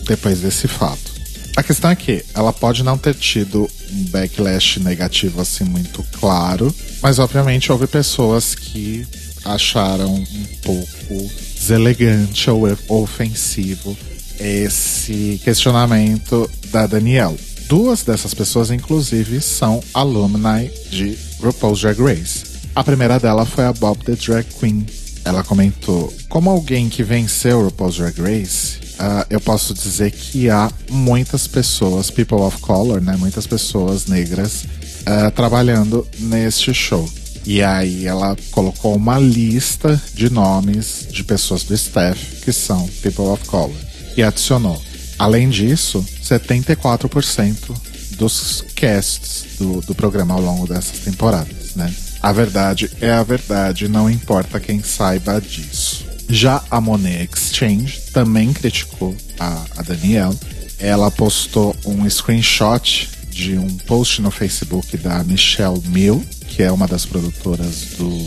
depois 0.07 0.41
desse 0.41 0.69
fato. 0.69 1.19
A 1.57 1.63
questão 1.63 1.91
é 1.91 1.97
que 1.97 2.25
ela 2.35 2.53
pode 2.53 2.83
não 2.83 2.97
ter 2.97 3.15
tido 3.15 3.69
um 3.93 4.05
backlash 4.05 4.79
negativo 4.79 5.41
assim 5.41 5.65
muito 5.65 6.05
claro, 6.21 6.75
mas 7.03 7.19
obviamente 7.19 7.71
houve 7.71 7.87
pessoas 7.87 8.55
que 8.55 9.07
acharam 9.45 10.15
um 10.15 10.45
pouco 10.63 11.31
deselegante 11.55 12.51
ou 12.51 12.69
ofensivo 12.89 13.97
esse 14.39 15.41
questionamento 15.43 16.49
da 16.71 16.87
Danielle. 16.87 17.37
Duas 17.69 18.03
dessas 18.03 18.33
pessoas, 18.33 18.71
inclusive, 18.71 19.41
são 19.41 19.83
alumni 19.93 20.71
de 20.91 21.19
RuPaul's 21.41 21.81
Drag 21.81 22.01
Race. 22.01 22.45
A 22.75 22.83
primeira 22.83 23.19
dela 23.19 23.45
foi 23.45 23.65
a 23.65 23.73
Bob 23.73 24.03
the 24.05 24.15
Drag 24.15 24.47
Queen. 24.59 24.87
Ela 25.25 25.45
comentou: 25.45 26.13
Como 26.29 26.49
alguém 26.49 26.89
que 26.89 27.03
venceu 27.03 27.63
RuPaul's 27.65 27.97
Drag 27.97 28.19
Race, 28.21 28.79
uh, 28.99 29.27
eu 29.29 29.41
posso 29.41 29.75
dizer 29.75 30.13
que 30.13 30.49
há 30.49 30.71
muitas 30.91 31.47
pessoas, 31.47 32.11
people 32.11 32.39
of 32.39 32.59
color, 32.61 33.03
né? 33.03 33.17
Muitas 33.19 33.47
pessoas 33.47 34.07
negras 34.07 34.65
uh, 35.09 35.31
trabalhando 35.31 36.07
neste 36.19 36.75
show. 36.75 37.09
E 37.47 37.63
aí 37.63 38.07
ela 38.07 38.37
colocou 38.51 38.95
uma 38.95 39.19
lista 39.19 40.01
de 40.13 40.29
nomes 40.29 41.07
de 41.11 41.25
pessoas 41.25 41.65
do 41.65 41.75
staff 41.75 42.43
que 42.43 42.53
são 42.53 42.87
people 43.03 43.25
of 43.25 43.45
color. 43.47 43.75
E 44.17 44.23
adicionou. 44.23 44.81
Além 45.19 45.49
disso, 45.49 46.05
74% 46.23 47.75
dos 48.19 48.65
casts 48.75 49.57
do, 49.59 49.81
do 49.81 49.95
programa 49.95 50.35
ao 50.35 50.41
longo 50.41 50.67
dessas 50.67 50.99
temporadas, 50.99 51.75
né? 51.75 51.93
A 52.21 52.33
verdade 52.33 52.91
é 53.01 53.13
a 53.13 53.23
verdade, 53.23 53.89
não 53.89 54.11
importa 54.11 54.61
quem 54.61 54.83
saiba 54.83 55.41
disso. 55.41 56.05
Já 56.29 56.63
a 56.71 56.81
Monet 56.81 57.31
Exchange 57.33 58.01
também 58.13 58.53
criticou 58.53 59.17
a, 59.39 59.65
a 59.77 59.83
Danielle. 59.83 60.37
Ela 60.79 61.11
postou 61.11 61.75
um 61.85 62.09
screenshot 62.09 63.09
de 63.39 63.57
um 63.57 63.69
post 63.69 64.21
no 64.21 64.33
Facebook 64.33 64.97
da 64.97 65.23
Michelle 65.23 65.81
Mill, 65.87 66.21
que 66.49 66.61
é 66.61 66.73
uma 66.73 66.89
das 66.89 67.07
produtoras 67.07 67.87
do 67.97 68.19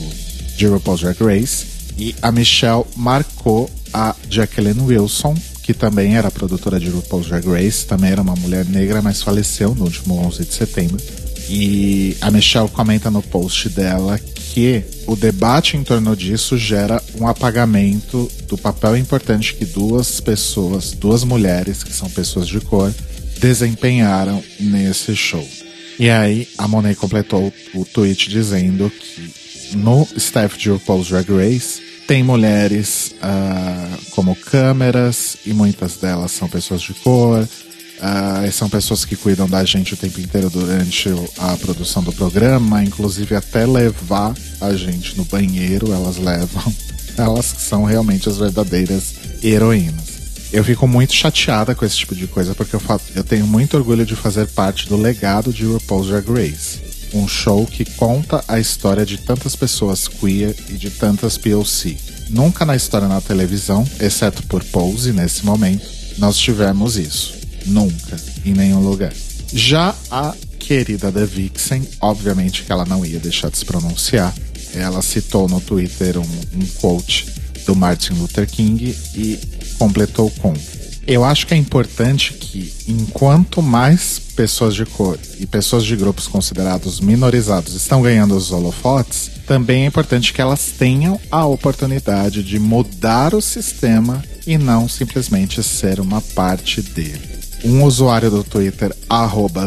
de 0.56 0.66
RuPaul's 0.66 1.02
Drag 1.02 1.18
Race. 1.22 1.66
E 1.98 2.16
a 2.22 2.32
Michelle 2.32 2.86
marcou 2.96 3.70
a 3.94 4.16
Jacqueline 4.30 4.80
Wilson, 4.80 5.36
que 5.64 5.74
também 5.74 6.16
era 6.16 6.32
produtora 6.32 6.80
de 6.80 6.90
RuPaul's 6.90 7.28
Drag 7.28 7.46
Race, 7.46 7.86
também 7.86 8.12
era 8.12 8.22
uma 8.22 8.36
mulher 8.38 8.66
negra, 8.66 9.02
mas 9.02 9.22
faleceu 9.22 9.76
no 9.76 9.84
último 9.84 10.16
11 10.16 10.46
de 10.46 10.54
setembro. 10.54 10.98
E 11.50 12.16
a 12.22 12.32
Michelle 12.32 12.70
comenta 12.70 13.12
no 13.12 13.22
post 13.22 13.68
dela 13.68 14.18
que 14.18 14.82
o 15.06 15.18
debate 15.18 15.76
em 15.76 15.84
torno 15.84 16.16
disso 16.16 16.58
gera 16.58 17.04
um 17.20 17.28
apagamento 17.28 18.32
do 18.48 18.58
papel 18.58 18.96
importante 18.96 19.56
que 19.56 19.66
duas 19.66 20.22
pessoas, 20.22 20.94
duas 20.94 21.26
mulheres, 21.26 21.84
que 21.84 21.92
são 21.92 22.10
pessoas 22.10 22.48
de 22.48 22.62
cor, 22.62 22.94
desempenharam 23.42 24.42
nesse 24.60 25.16
show. 25.16 25.46
E 26.00 26.10
aí 26.10 26.48
a 26.58 26.68
Monet 26.68 26.96
completou 26.96 27.52
o 27.74 27.84
tweet 27.84 28.30
dizendo 28.30 28.90
que 28.90 29.76
no 29.76 30.08
staff 30.16 30.58
de 30.58 30.70
RuPaul's 30.70 31.10
Drag 31.10 31.28
Race 31.30 31.82
tem 32.08 32.24
mulheres 32.24 33.16
uh, 33.18 34.12
como 34.12 34.36
câmeras 34.36 35.38
e 35.46 35.54
muitas 35.54 35.98
delas 35.98 36.32
são 36.32 36.48
pessoas 36.48 36.82
de 36.82 36.94
cor. 36.94 37.48
Uh, 38.02 38.52
são 38.52 38.68
pessoas 38.68 39.06
que 39.06 39.16
cuidam 39.16 39.48
da 39.48 39.64
gente 39.64 39.94
o 39.94 39.98
tempo 39.98 40.20
inteiro 40.20 40.50
durante 40.50 41.10
a 41.38 41.56
produção 41.58 42.04
do 42.04 42.12
programa, 42.12 42.84
inclusive 42.84 43.36
até 43.36 43.66
levar 43.66 44.34
a 44.60 44.74
gente 44.74 45.16
no 45.18 45.24
banheiro, 45.26 45.92
elas 45.92 46.18
levam. 46.18 46.74
Elas 47.18 47.46
são 47.46 47.84
realmente 47.84 48.30
as 48.30 48.38
verdadeiras 48.38 49.14
heroínas. 49.44 50.11
Eu 50.54 50.66
fico 50.66 50.86
muito 50.86 51.14
chateada 51.14 51.74
com 51.74 51.86
esse 51.86 51.96
tipo 51.96 52.14
de 52.14 52.28
coisa, 52.28 52.54
porque 52.54 52.76
eu, 52.76 52.82
eu 53.16 53.24
tenho 53.24 53.48
muito 53.48 53.78
orgulho 53.78 54.06
de 54.06 54.18
fazer 54.18 54.48
parte 54.48 54.90
do 54.90 54.98
legado 54.98 55.54
de 55.54 55.64
RuPaul's 55.64 56.08
Drag 56.08 56.28
Race. 56.30 56.80
Um 57.14 57.26
show 57.26 57.66
que 57.66 57.86
conta 57.86 58.44
a 58.48 58.60
história 58.60 59.06
de 59.06 59.18
tantas 59.18 59.56
pessoas 59.56 60.10
queer 60.10 60.54
e 60.70 60.74
de 60.74 60.90
tantas 60.90 61.38
POC. 61.38 61.98
Nunca 62.30 62.66
na 62.66 62.76
história 62.76 63.08
na 63.08 63.22
televisão, 63.22 63.88
exceto 64.00 64.44
por 64.44 64.62
Pose 64.64 65.14
nesse 65.14 65.46
momento, 65.46 65.88
nós 66.18 66.38
tivemos 66.38 66.98
isso. 66.98 67.34
Nunca, 67.66 68.18
em 68.46 68.54
nenhum 68.54 68.82
lugar. 68.82 69.14
Já 69.54 69.96
a 70.10 70.34
querida 70.60 71.12
The 71.12 71.26
Vixen, 71.26 71.88
obviamente 72.02 72.64
que 72.64 72.72
ela 72.72 72.86
não 72.86 73.06
ia 73.06 73.20
deixar 73.20 73.50
de 73.50 73.58
se 73.58 73.66
pronunciar. 73.66 74.34
Ela 74.74 75.02
citou 75.02 75.48
no 75.48 75.62
Twitter 75.62 76.18
um, 76.18 76.22
um 76.24 76.66
quote 76.80 77.28
do 77.66 77.76
Martin 77.76 78.14
Luther 78.14 78.48
King 78.48 78.96
e 79.16 79.40
completou 79.82 80.30
com: 80.40 80.54
Eu 81.08 81.26
acho 81.26 81.48
que 81.48 81.56
é 81.56 81.58
importante 81.58 82.34
que, 82.34 82.72
enquanto 82.88 83.64
mais 83.64 84.20
pessoas 84.36 84.76
de 84.76 84.86
cor 84.86 85.18
e 85.40 85.48
pessoas 85.48 85.84
de 85.84 85.96
grupos 85.96 86.28
considerados 86.28 87.00
minorizados 87.00 87.74
estão 87.74 88.00
ganhando 88.00 88.36
os 88.36 88.52
holofotes, 88.52 89.32
também 89.48 89.84
é 89.84 89.88
importante 89.88 90.32
que 90.32 90.42
elas 90.42 90.72
tenham 90.78 91.20
a 91.32 91.48
oportunidade 91.48 92.44
de 92.44 92.60
mudar 92.60 93.34
o 93.34 93.42
sistema 93.42 94.24
e 94.46 94.56
não 94.56 94.88
simplesmente 94.88 95.64
ser 95.64 96.00
uma 96.00 96.22
parte 96.22 96.82
dele. 96.84 97.42
Um 97.64 97.84
usuário 97.84 98.30
do 98.30 98.44
Twitter, 98.44 98.96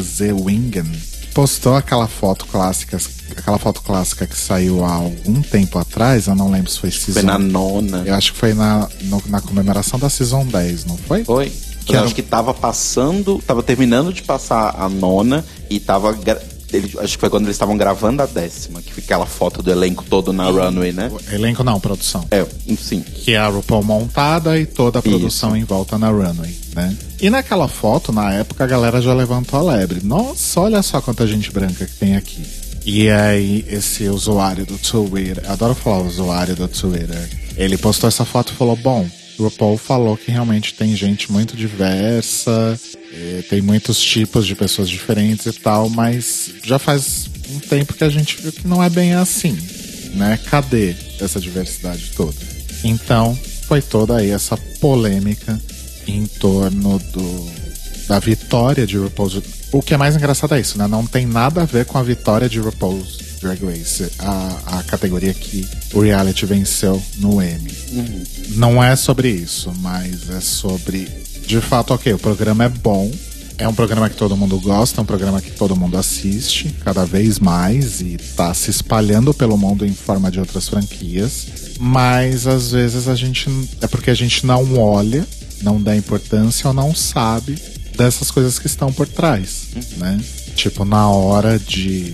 ZWingen, 0.00 0.92
postou 1.35 1.75
aquela 1.75 2.07
foto 2.07 2.47
clássica, 2.47 2.97
aquela 3.37 3.59
foto 3.59 3.83
clássica 3.83 4.27
que 4.27 4.37
saiu 4.37 4.85
há 4.85 4.92
algum 4.92 5.42
tempo 5.42 5.79
atrás, 5.79 6.29
eu 6.29 6.35
não 6.35 6.51
lembro 6.51 6.70
se 6.70 6.79
foi 6.79 6.90
season. 6.92 7.12
Foi 7.12 7.23
na 7.23 7.38
nona. 7.38 8.05
Eu 8.07 8.14
acho 8.14 8.33
que 8.33 8.38
foi 8.38 8.55
na, 8.55 8.88
no, 9.03 9.23
na 9.27 9.40
comemoração 9.40 9.99
da 9.99 10.09
Season 10.09 10.47
10, 10.47 10.85
não 10.85 10.97
foi? 10.97 11.25
Foi. 11.25 11.53
Que 11.85 11.97
eu 11.97 12.03
acho 12.03 12.14
que 12.14 12.23
tava 12.23 12.55
passando, 12.55 13.42
tava 13.47 13.62
terminando 13.62 14.11
de 14.11 14.23
passar 14.23 14.75
a 14.79 14.88
nona 14.88 15.44
e 15.68 15.79
tava 15.79 16.16
ele, 16.73 16.90
acho 16.99 17.14
que 17.14 17.20
foi 17.20 17.31
quando 17.31 17.44
eles 17.44 17.55
estavam 17.55 17.77
gravando 17.77 18.23
a 18.23 18.27
décima, 18.27 18.83
que 18.83 18.92
fica 18.92 19.14
aquela 19.14 19.27
foto 19.27 19.62
do 19.62 19.70
elenco 19.70 20.05
todo 20.09 20.33
na 20.33 20.51
runway, 20.51 20.92
né? 20.92 21.11
Elenco 21.31 21.62
não, 21.62 21.79
produção. 21.79 22.27
É, 22.31 22.44
sim. 22.77 23.01
Que 23.01 23.33
é 23.35 23.38
a 23.38 23.49
RuPaul 23.49 23.85
montada 23.85 24.59
e 24.59 24.66
toda 24.66 24.99
a 24.99 25.03
produção 25.03 25.51
Isso. 25.51 25.59
em 25.59 25.64
volta 25.64 25.99
na 25.99 26.09
runway, 26.09 26.55
né? 26.75 26.97
E 27.24 27.30
naquela 27.30 27.66
foto, 27.68 28.12
na 28.12 28.34
época, 28.34 28.64
a 28.64 28.66
galera 28.66 29.00
já 29.00 29.14
levantou 29.14 29.58
a 29.58 29.72
lebre. 29.72 30.00
Nossa, 30.04 30.60
olha 30.60 30.82
só 30.82 31.00
quanta 31.00 31.26
gente 31.26 31.50
branca 31.50 31.87
que 31.87 31.94
tem 31.94 32.16
aqui. 32.16 32.42
E 32.84 33.08
aí, 33.08 33.64
esse 33.66 34.06
usuário 34.08 34.66
do 34.66 34.76
Twitter, 34.76 35.42
adoro 35.50 35.74
falar 35.74 36.02
usuário 36.02 36.54
do 36.54 36.68
Twitter, 36.68 37.30
ele 37.56 37.78
postou 37.78 38.08
essa 38.08 38.26
foto 38.26 38.52
e 38.52 38.56
falou: 38.56 38.76
Bom, 38.76 39.08
o 39.38 39.44
RuPaul 39.44 39.78
falou 39.78 40.18
que 40.18 40.30
realmente 40.30 40.74
tem 40.74 40.94
gente 40.94 41.32
muito 41.32 41.56
diversa, 41.56 42.78
eh, 43.10 43.42
tem 43.48 43.62
muitos 43.62 43.98
tipos 43.98 44.46
de 44.46 44.54
pessoas 44.54 44.90
diferentes 44.90 45.46
e 45.46 45.52
tal, 45.54 45.88
mas 45.88 46.50
já 46.62 46.78
faz 46.78 47.30
um 47.48 47.58
tempo 47.58 47.94
que 47.94 48.04
a 48.04 48.10
gente 48.10 48.37
viu 48.37 48.52
que 48.52 48.68
não 48.68 48.82
é 48.82 48.90
bem 48.90 49.14
assim, 49.14 49.56
né? 50.12 50.38
Cadê 50.50 50.94
essa 51.18 51.40
diversidade 51.40 52.10
toda? 52.14 52.37
Então, 52.84 53.34
foi 53.66 53.80
toda 53.80 54.18
aí 54.18 54.30
essa 54.30 54.58
polêmica 54.78 55.58
em 56.06 56.26
torno 56.26 56.98
do 56.98 57.64
da 58.06 58.18
vitória 58.18 58.86
de 58.86 58.98
RuPaul's. 58.98 59.40
O 59.72 59.82
que 59.82 59.94
é 59.94 59.96
mais 59.96 60.14
engraçado 60.14 60.54
é 60.54 60.60
isso, 60.60 60.78
né? 60.78 60.86
Não 60.86 61.06
tem 61.06 61.26
nada 61.26 61.62
a 61.62 61.64
ver 61.64 61.86
com 61.86 61.98
a 61.98 62.02
vitória 62.02 62.48
de 62.48 62.58
RuPaul's 62.58 63.18
Drag 63.40 63.62
Race, 63.64 64.10
a, 64.18 64.78
a 64.78 64.82
categoria 64.84 65.34
que 65.34 65.68
o 65.92 66.00
reality 66.00 66.46
venceu 66.46 67.00
no 67.18 67.42
Emmy. 67.42 67.70
Não 68.56 68.82
é 68.82 68.96
sobre 68.96 69.28
isso, 69.28 69.72
mas 69.80 70.30
é 70.30 70.40
sobre. 70.40 71.08
De 71.46 71.60
fato, 71.60 71.92
ok, 71.92 72.14
o 72.14 72.18
programa 72.18 72.64
é 72.64 72.68
bom. 72.68 73.10
É 73.56 73.68
um 73.68 73.74
programa 73.74 74.10
que 74.10 74.16
todo 74.16 74.36
mundo 74.36 74.58
gosta, 74.58 75.00
é 75.00 75.02
um 75.02 75.06
programa 75.06 75.40
que 75.40 75.52
todo 75.52 75.76
mundo 75.76 75.96
assiste 75.96 76.74
cada 76.82 77.04
vez 77.04 77.38
mais 77.38 78.00
e 78.00 78.16
tá 78.34 78.52
se 78.52 78.68
espalhando 78.70 79.32
pelo 79.32 79.56
mundo 79.56 79.86
em 79.86 79.94
forma 79.94 80.28
de 80.28 80.40
outras 80.40 80.68
franquias. 80.68 81.46
Mas 81.78 82.46
às 82.46 82.72
vezes 82.72 83.06
a 83.06 83.14
gente. 83.14 83.48
É 83.80 83.86
porque 83.86 84.10
a 84.10 84.14
gente 84.14 84.44
não 84.46 84.78
olha, 84.78 85.24
não 85.64 85.83
dá 85.83 85.96
importância 85.96 86.68
ou 86.68 86.74
não 86.74 86.94
sabe 86.94 87.57
dessas 87.96 88.31
coisas 88.31 88.59
que 88.59 88.66
estão 88.66 88.92
por 88.92 89.07
trás, 89.07 89.68
né? 89.96 90.20
Tipo, 90.55 90.85
na 90.85 91.09
hora 91.09 91.59
de, 91.59 92.11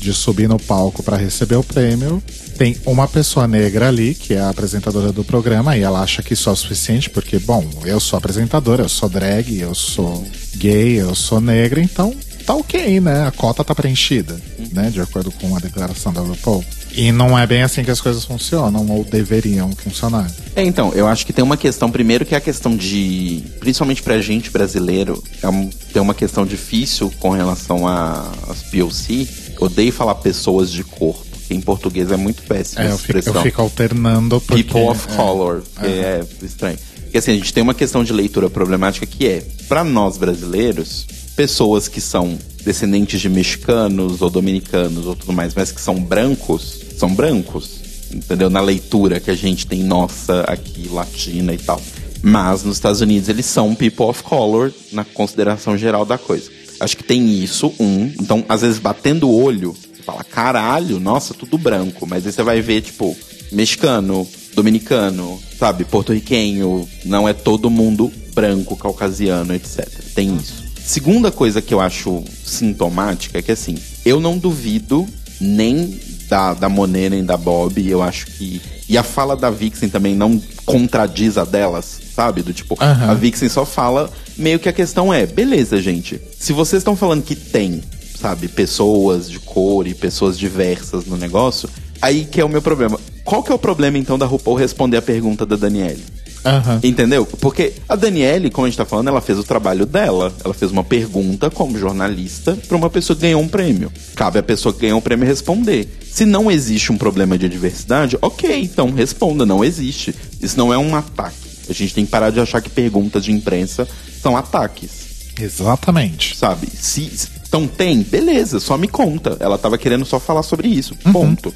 de 0.00 0.12
subir 0.12 0.48
no 0.48 0.58
palco 0.58 1.02
para 1.02 1.16
receber 1.16 1.56
o 1.56 1.62
prêmio, 1.62 2.22
tem 2.56 2.76
uma 2.86 3.06
pessoa 3.06 3.46
negra 3.46 3.88
ali, 3.88 4.14
que 4.14 4.34
é 4.34 4.40
a 4.40 4.48
apresentadora 4.48 5.12
do 5.12 5.24
programa, 5.24 5.76
e 5.76 5.82
ela 5.82 6.00
acha 6.00 6.22
que 6.22 6.34
isso 6.34 6.48
é 6.48 6.52
o 6.52 6.56
suficiente, 6.56 7.10
porque, 7.10 7.38
bom, 7.38 7.68
eu 7.84 7.98
sou 7.98 8.16
apresentadora, 8.16 8.82
eu 8.82 8.88
sou 8.88 9.08
drag, 9.08 9.58
eu 9.58 9.74
sou 9.74 10.24
gay, 10.56 11.00
eu 11.00 11.14
sou 11.14 11.40
negra, 11.40 11.80
então 11.80 12.14
tá 12.46 12.54
ok, 12.54 13.00
né? 13.00 13.26
A 13.26 13.30
cota 13.30 13.64
tá 13.64 13.74
preenchida, 13.74 14.40
né? 14.72 14.90
De 14.90 15.00
acordo 15.00 15.30
com 15.32 15.56
a 15.56 15.58
declaração 15.58 16.12
da 16.12 16.20
RuPaul. 16.20 16.64
E 16.96 17.10
não 17.10 17.36
é 17.36 17.44
bem 17.46 17.62
assim 17.62 17.82
que 17.82 17.90
as 17.90 18.00
coisas 18.00 18.24
funcionam, 18.24 18.86
ou 18.88 19.04
deveriam 19.04 19.72
funcionar. 19.72 20.30
É, 20.54 20.62
então, 20.62 20.92
eu 20.94 21.06
acho 21.08 21.26
que 21.26 21.32
tem 21.32 21.42
uma 21.44 21.56
questão, 21.56 21.90
primeiro, 21.90 22.24
que 22.24 22.34
é 22.34 22.38
a 22.38 22.40
questão 22.40 22.76
de. 22.76 23.42
Principalmente 23.58 24.02
pra 24.02 24.20
gente 24.20 24.48
brasileiro, 24.50 25.22
é 25.42 25.48
um- 25.48 25.68
tem 25.92 26.00
uma 26.00 26.14
questão 26.14 26.46
difícil 26.46 27.12
com 27.18 27.30
relação 27.30 27.88
às 27.88 28.62
POC. 28.70 29.28
Odeio 29.58 29.92
falar 29.92 30.14
pessoas 30.16 30.70
de 30.70 30.84
cor, 30.84 31.16
porque 31.32 31.54
em 31.54 31.60
português 31.60 32.10
é 32.12 32.16
muito 32.16 32.42
péssima 32.42 32.82
É, 32.82 32.86
essa 32.86 32.94
eu 32.94 32.98
fico, 32.98 33.18
expressão. 33.18 33.40
eu 33.40 33.42
fico 33.42 33.62
alternando 33.62 34.40
porque... 34.40 34.62
People 34.64 34.88
of 34.88 35.08
é, 35.10 35.16
color, 35.16 35.62
que 35.80 35.86
é 35.86 36.24
estranho. 36.42 36.78
Porque 37.02 37.18
assim, 37.18 37.30
a 37.32 37.34
gente 37.34 37.52
tem 37.52 37.62
uma 37.62 37.74
questão 37.74 38.02
de 38.04 38.12
leitura 38.12 38.50
problemática 38.50 39.06
que 39.06 39.26
é, 39.26 39.44
pra 39.68 39.82
nós 39.84 40.16
brasileiros, 40.16 41.06
pessoas 41.36 41.88
que 41.88 42.00
são 42.00 42.38
descendentes 42.64 43.20
de 43.20 43.28
mexicanos 43.28 44.22
ou 44.22 44.30
dominicanos 44.30 45.06
ou 45.06 45.14
tudo 45.14 45.32
mais, 45.32 45.54
mas 45.54 45.70
que 45.70 45.80
são 45.80 45.96
brancos, 45.96 46.80
são 46.96 47.14
brancos, 47.14 47.80
entendeu? 48.12 48.48
Na 48.48 48.60
leitura 48.60 49.20
que 49.20 49.30
a 49.30 49.34
gente 49.34 49.66
tem 49.66 49.82
nossa 49.82 50.42
aqui, 50.42 50.88
latina 50.88 51.52
e 51.52 51.58
tal. 51.58 51.80
Mas 52.22 52.64
nos 52.64 52.76
Estados 52.76 53.00
Unidos 53.00 53.28
eles 53.28 53.44
são 53.44 53.74
people 53.74 54.06
of 54.06 54.22
color 54.22 54.72
na 54.92 55.04
consideração 55.04 55.76
geral 55.76 56.06
da 56.06 56.16
coisa. 56.16 56.50
Acho 56.80 56.96
que 56.96 57.04
tem 57.04 57.42
isso, 57.42 57.72
um. 57.78 58.10
Então, 58.20 58.44
às 58.48 58.62
vezes, 58.62 58.78
batendo 58.78 59.28
o 59.28 59.42
olho, 59.42 59.72
você 59.72 60.02
fala, 60.02 60.24
caralho, 60.24 60.98
nossa, 60.98 61.32
tudo 61.32 61.56
branco. 61.56 62.06
Mas 62.06 62.26
aí 62.26 62.32
você 62.32 62.42
vai 62.42 62.60
ver, 62.60 62.80
tipo, 62.82 63.16
mexicano, 63.52 64.26
dominicano, 64.54 65.38
sabe, 65.58 65.84
porto-riquenho. 65.84 66.88
Não 67.04 67.28
é 67.28 67.32
todo 67.32 67.70
mundo 67.70 68.10
branco, 68.34 68.76
caucasiano, 68.76 69.54
etc. 69.54 69.86
Tem 70.14 70.34
isso. 70.36 70.63
Segunda 70.84 71.32
coisa 71.32 71.62
que 71.62 71.72
eu 71.72 71.80
acho 71.80 72.22
sintomática 72.44 73.38
é 73.38 73.42
que, 73.42 73.50
assim, 73.50 73.76
eu 74.04 74.20
não 74.20 74.36
duvido 74.36 75.08
nem 75.40 75.98
da, 76.28 76.54
da 76.54 76.68
Monet 76.68 77.10
nem 77.10 77.24
da 77.24 77.36
Bob. 77.36 77.88
Eu 77.88 78.02
acho 78.02 78.26
que. 78.26 78.60
E 78.88 78.98
a 78.98 79.02
fala 79.02 79.34
da 79.34 79.50
Vixen 79.50 79.88
também 79.88 80.14
não 80.14 80.40
contradiz 80.66 81.38
a 81.38 81.44
delas, 81.44 82.00
sabe? 82.14 82.42
Do 82.42 82.52
tipo, 82.52 82.76
Aham. 82.80 83.10
a 83.10 83.14
Vixen 83.14 83.48
só 83.48 83.64
fala. 83.64 84.10
Meio 84.36 84.58
que 84.58 84.68
a 84.68 84.72
questão 84.72 85.12
é: 85.12 85.26
beleza, 85.26 85.80
gente. 85.80 86.20
Se 86.38 86.52
vocês 86.52 86.80
estão 86.80 86.96
falando 86.96 87.22
que 87.22 87.34
tem, 87.34 87.82
sabe, 88.20 88.48
pessoas 88.48 89.30
de 89.30 89.38
cor 89.38 89.86
e 89.86 89.94
pessoas 89.94 90.38
diversas 90.38 91.06
no 91.06 91.16
negócio, 91.16 91.68
aí 92.00 92.24
que 92.24 92.40
é 92.40 92.44
o 92.44 92.48
meu 92.48 92.60
problema. 92.60 92.98
Qual 93.24 93.42
que 93.42 93.50
é 93.50 93.54
o 93.54 93.58
problema, 93.58 93.96
então, 93.96 94.18
da 94.18 94.26
RuPaul 94.26 94.56
responder 94.56 94.98
a 94.98 95.02
pergunta 95.02 95.46
da 95.46 95.56
Daniele? 95.56 96.04
Aham. 96.44 96.80
Entendeu? 96.82 97.26
Porque 97.40 97.72
a 97.88 97.96
Daniele, 97.96 98.50
como 98.50 98.66
a 98.66 98.70
gente 98.70 98.76
tá 98.76 98.84
falando, 98.84 99.08
ela 99.08 99.20
fez 99.20 99.38
o 99.38 99.44
trabalho 99.44 99.86
dela. 99.86 100.32
Ela 100.44 100.52
fez 100.54 100.70
uma 100.70 100.84
pergunta 100.84 101.50
como 101.50 101.78
jornalista 101.78 102.56
pra 102.68 102.76
uma 102.76 102.90
pessoa 102.90 103.16
que 103.16 103.22
ganhou 103.22 103.40
um 103.40 103.48
prêmio. 103.48 103.90
Cabe 104.14 104.38
à 104.38 104.42
pessoa 104.42 104.72
que 104.72 104.80
ganhou 104.80 104.98
um 104.98 105.02
prêmio 105.02 105.26
responder. 105.26 105.88
Se 106.10 106.24
não 106.24 106.50
existe 106.50 106.92
um 106.92 106.98
problema 106.98 107.36
de 107.38 107.48
diversidade, 107.48 108.18
ok, 108.20 108.62
então 108.62 108.92
responda, 108.92 109.46
não 109.46 109.64
existe. 109.64 110.14
Isso 110.40 110.56
não 110.58 110.72
é 110.72 110.78
um 110.78 110.94
ataque. 110.94 111.36
A 111.68 111.72
gente 111.72 111.94
tem 111.94 112.04
que 112.04 112.10
parar 112.10 112.30
de 112.30 112.40
achar 112.40 112.60
que 112.60 112.68
perguntas 112.68 113.24
de 113.24 113.32
imprensa 113.32 113.88
são 114.20 114.36
ataques 114.36 115.04
Exatamente. 115.40 116.36
sabe? 116.36 116.68
Se, 116.74 117.10
então 117.46 117.66
tem, 117.66 118.02
beleza, 118.02 118.60
só 118.60 118.76
me 118.76 118.88
conta. 118.88 119.36
Ela 119.40 119.58
tava 119.58 119.78
querendo 119.78 120.04
só 120.04 120.20
falar 120.20 120.42
sobre 120.42 120.68
isso, 120.68 120.94
ponto. 121.12 121.52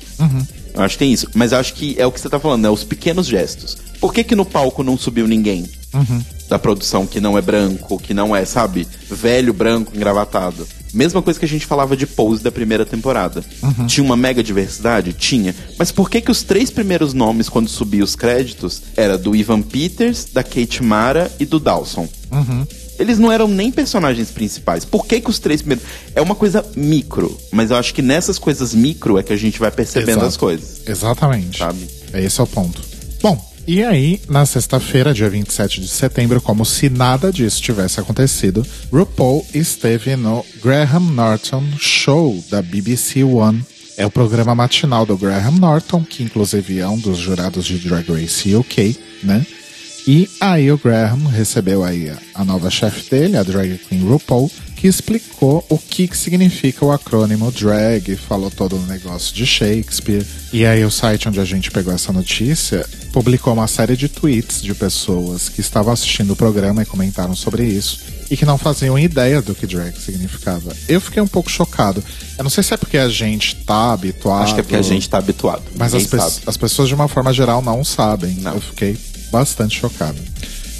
Eu 0.78 0.84
acho 0.84 0.94
que 0.94 0.98
tem 1.00 1.12
isso. 1.12 1.28
Mas 1.34 1.52
eu 1.52 1.58
acho 1.58 1.74
que 1.74 1.94
é 1.98 2.06
o 2.06 2.12
que 2.12 2.20
você 2.20 2.28
tá 2.28 2.38
falando, 2.38 2.62
né? 2.62 2.70
Os 2.70 2.84
pequenos 2.84 3.26
gestos. 3.26 3.76
Por 4.00 4.14
que 4.14 4.22
que 4.24 4.36
no 4.36 4.46
palco 4.46 4.82
não 4.84 4.96
subiu 4.96 5.26
ninguém? 5.26 5.68
Da 6.48 6.58
produção 6.58 7.06
que 7.06 7.20
não 7.20 7.36
é 7.36 7.42
branco, 7.42 7.98
que 7.98 8.14
não 8.14 8.34
é, 8.34 8.44
sabe? 8.44 8.86
Velho, 9.10 9.52
branco, 9.52 9.92
engravatado. 9.94 10.66
Mesma 10.94 11.20
coisa 11.20 11.38
que 11.38 11.44
a 11.44 11.48
gente 11.48 11.66
falava 11.66 11.94
de 11.96 12.06
Pose 12.06 12.42
da 12.42 12.50
primeira 12.50 12.86
temporada. 12.86 13.44
Tinha 13.86 14.02
uma 14.04 14.16
mega 14.16 14.42
diversidade? 14.42 15.12
Tinha. 15.12 15.54
Mas 15.78 15.92
por 15.92 16.08
que 16.08 16.20
que 16.22 16.30
os 16.30 16.42
três 16.42 16.70
primeiros 16.70 17.12
nomes, 17.12 17.48
quando 17.48 17.68
subiam 17.68 18.04
os 18.04 18.16
créditos, 18.16 18.80
era 18.96 19.18
do 19.18 19.36
Ivan 19.36 19.60
Peters, 19.60 20.26
da 20.32 20.42
Kate 20.42 20.82
Mara 20.82 21.30
e 21.38 21.44
do 21.44 21.58
Dawson? 21.60 22.08
Eles 22.98 23.18
não 23.18 23.30
eram 23.30 23.48
nem 23.48 23.70
personagens 23.70 24.30
principais. 24.30 24.84
Por 24.84 25.06
que 25.06 25.20
que 25.20 25.30
os 25.30 25.38
três 25.38 25.62
primeiros... 25.62 25.84
É 26.14 26.20
uma 26.20 26.34
coisa 26.34 26.64
micro. 26.76 27.36
Mas 27.52 27.70
eu 27.70 27.76
acho 27.76 27.94
que 27.94 28.02
nessas 28.02 28.38
coisas 28.38 28.74
micro 28.74 29.18
é 29.18 29.22
que 29.22 29.32
a 29.32 29.36
gente 29.36 29.58
vai 29.58 29.70
percebendo 29.70 30.10
Exato. 30.10 30.26
as 30.26 30.36
coisas. 30.36 30.80
Exatamente. 30.86 31.58
Sabe? 31.58 31.88
Esse 32.14 32.40
é 32.40 32.44
o 32.44 32.46
ponto. 32.46 32.82
Bom, 33.22 33.48
e 33.68 33.84
aí, 33.84 34.18
na 34.28 34.46
sexta-feira, 34.46 35.12
dia 35.12 35.28
27 35.28 35.82
de 35.82 35.88
setembro, 35.88 36.40
como 36.40 36.64
se 36.64 36.88
nada 36.88 37.30
disso 37.30 37.60
tivesse 37.60 38.00
acontecido, 38.00 38.66
RuPaul 38.90 39.46
esteve 39.52 40.16
no 40.16 40.42
Graham 40.62 41.10
Norton 41.10 41.62
Show 41.78 42.42
da 42.50 42.62
BBC 42.62 43.22
One. 43.22 43.62
É 43.98 44.06
o 44.06 44.10
programa 44.10 44.54
matinal 44.54 45.04
do 45.04 45.18
Graham 45.18 45.58
Norton, 45.58 46.02
que 46.02 46.22
inclusive 46.22 46.78
é 46.78 46.88
um 46.88 46.98
dos 46.98 47.18
jurados 47.18 47.66
de 47.66 47.78
Drag 47.78 48.10
Race 48.10 48.56
UK, 48.56 48.96
né? 49.22 49.44
E 50.06 50.28
aí 50.40 50.70
o 50.72 50.78
Graham 50.78 51.26
recebeu 51.26 51.84
aí 51.84 52.10
a, 52.34 52.44
nova 52.44 52.70
chefe 52.70 53.10
dele, 53.10 53.36
a 53.36 53.42
drag 53.42 53.78
queen 53.88 54.02
RuPaul, 54.08 54.50
que 54.74 54.86
explicou 54.86 55.64
o 55.68 55.76
que, 55.76 56.06
que 56.08 56.16
significa 56.16 56.84
o 56.84 56.92
acrônimo 56.92 57.50
drag, 57.52 58.16
falou 58.16 58.50
todo 58.50 58.76
o 58.76 58.86
negócio 58.86 59.34
de 59.34 59.44
Shakespeare. 59.44 60.24
E 60.52 60.64
aí 60.64 60.82
o 60.84 60.90
site 60.90 61.28
onde 61.28 61.40
a 61.40 61.44
gente 61.44 61.70
pegou 61.70 61.92
essa 61.92 62.12
notícia 62.12 62.86
publicou 63.12 63.52
uma 63.52 63.66
série 63.66 63.96
de 63.96 64.08
tweets 64.08 64.62
de 64.62 64.74
pessoas 64.74 65.48
que 65.48 65.60
estavam 65.60 65.92
assistindo 65.92 66.32
o 66.32 66.36
programa 66.36 66.82
e 66.82 66.86
comentaram 66.86 67.34
sobre 67.34 67.64
isso 67.64 68.00
e 68.30 68.36
que 68.36 68.44
não 68.44 68.56
faziam 68.58 68.98
ideia 68.98 69.42
do 69.42 69.54
que 69.54 69.66
drag 69.66 69.98
significava. 69.98 70.74
Eu 70.88 71.00
fiquei 71.00 71.20
um 71.22 71.26
pouco 71.26 71.50
chocado. 71.50 72.02
Eu 72.36 72.44
não 72.44 72.50
sei 72.50 72.62
se 72.62 72.72
é 72.72 72.76
porque 72.76 72.98
a 72.98 73.08
gente 73.08 73.56
tá 73.56 73.92
habituado. 73.92 74.44
Acho 74.44 74.54
que 74.54 74.60
é 74.60 74.62
porque 74.62 74.76
a 74.76 74.82
gente 74.82 75.08
tá 75.08 75.18
habituado. 75.18 75.62
Mas 75.76 75.94
as, 75.94 76.06
pe- 76.06 76.18
sabe. 76.18 76.36
as 76.46 76.56
pessoas, 76.56 76.88
de 76.88 76.94
uma 76.94 77.08
forma 77.08 77.32
geral, 77.32 77.60
não 77.60 77.82
sabem. 77.82 78.34
Não. 78.36 78.54
Eu 78.54 78.60
fiquei 78.60 78.96
bastante 79.30 79.78
chocado. 79.78 80.18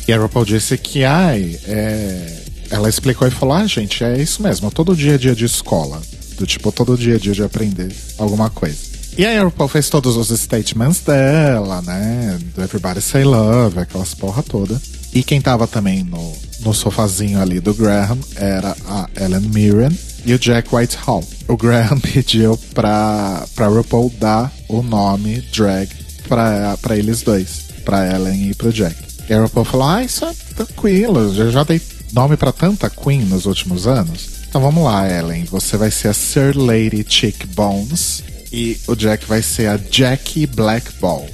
E 0.07 0.13
a 0.13 0.19
RuPaul 0.19 0.45
disse 0.45 0.77
que, 0.79 1.05
ai, 1.05 1.59
é... 1.67 2.43
ela 2.71 2.89
explicou 2.89 3.29
e 3.29 3.31
falou: 3.31 3.55
ah, 3.55 3.67
gente, 3.67 4.03
é 4.03 4.21
isso 4.21 4.43
mesmo, 4.43 4.71
todo 4.71 4.97
dia 4.97 5.15
é 5.15 5.19
dia 5.19 5.35
de 5.35 5.45
escola. 5.45 6.01
Do 6.39 6.47
tipo, 6.47 6.71
todo 6.71 6.97
dia 6.97 7.17
é 7.17 7.19
dia 7.19 7.33
de 7.33 7.43
aprender 7.43 7.95
alguma 8.17 8.49
coisa. 8.49 8.89
E 9.19 9.27
aí 9.27 9.37
a 9.37 9.43
RuPaul 9.43 9.69
fez 9.69 9.91
todos 9.91 10.17
os 10.17 10.29
statements 10.29 11.01
dela, 11.01 11.83
né? 11.83 12.39
Do 12.55 12.63
Everybody 12.63 13.03
Say 13.03 13.25
Love, 13.25 13.81
aquelas 13.81 14.15
porra 14.15 14.45
toda. 14.45 14.81
E 15.13 15.25
quem 15.25 15.41
tava 15.41 15.67
também 15.67 16.05
no, 16.05 16.33
no 16.61 16.73
sofazinho 16.73 17.41
ali 17.41 17.59
do 17.59 17.75
Graham 17.75 18.19
era 18.37 18.77
a 18.87 19.09
Ellen 19.21 19.41
Mirren. 19.41 19.99
e 20.25 20.35
o 20.35 20.39
Jack 20.39 20.73
Whitehall. 20.73 21.25
O 21.49 21.57
Graham 21.57 21.99
pediu 22.01 22.57
pra, 22.73 23.45
pra 23.57 23.67
RuPaul 23.67 24.13
dar 24.21 24.53
o 24.69 24.83
nome 24.83 25.41
drag 25.53 25.89
pra, 26.29 26.77
pra 26.81 26.97
eles 26.97 27.23
dois, 27.23 27.65
pra 27.89 28.07
Ellen 28.07 28.51
e 28.51 28.55
pro 28.55 28.71
Jack. 28.71 28.95
E 29.31 29.33
a 29.33 29.41
RuPaul 29.41 29.65
falou: 29.65 29.89
Ah, 29.89 30.05
isso 30.05 30.23
é 30.27 30.35
tranquilo, 30.55 31.21
eu 31.35 31.51
já 31.51 31.65
dei 31.65 31.81
nome 32.13 32.37
pra 32.37 32.53
tanta 32.53 32.91
Queen 32.91 33.23
nos 33.23 33.47
últimos 33.47 33.87
anos. 33.87 34.29
Então 34.47 34.61
vamos 34.61 34.85
lá, 34.85 35.11
Ellen. 35.11 35.45
Você 35.45 35.79
vai 35.79 35.91
ser 35.91 36.09
a 36.09 36.13
Sir 36.13 36.55
Lady 36.55 37.05
Chick 37.09 37.47
Bones 37.47 38.23
e 38.53 38.79
o 38.87 38.95
Jack 38.95 39.25
vai 39.25 39.41
ser 39.41 39.69
a 39.69 39.79
Jackie 39.79 40.47
Blackball. 40.47 41.27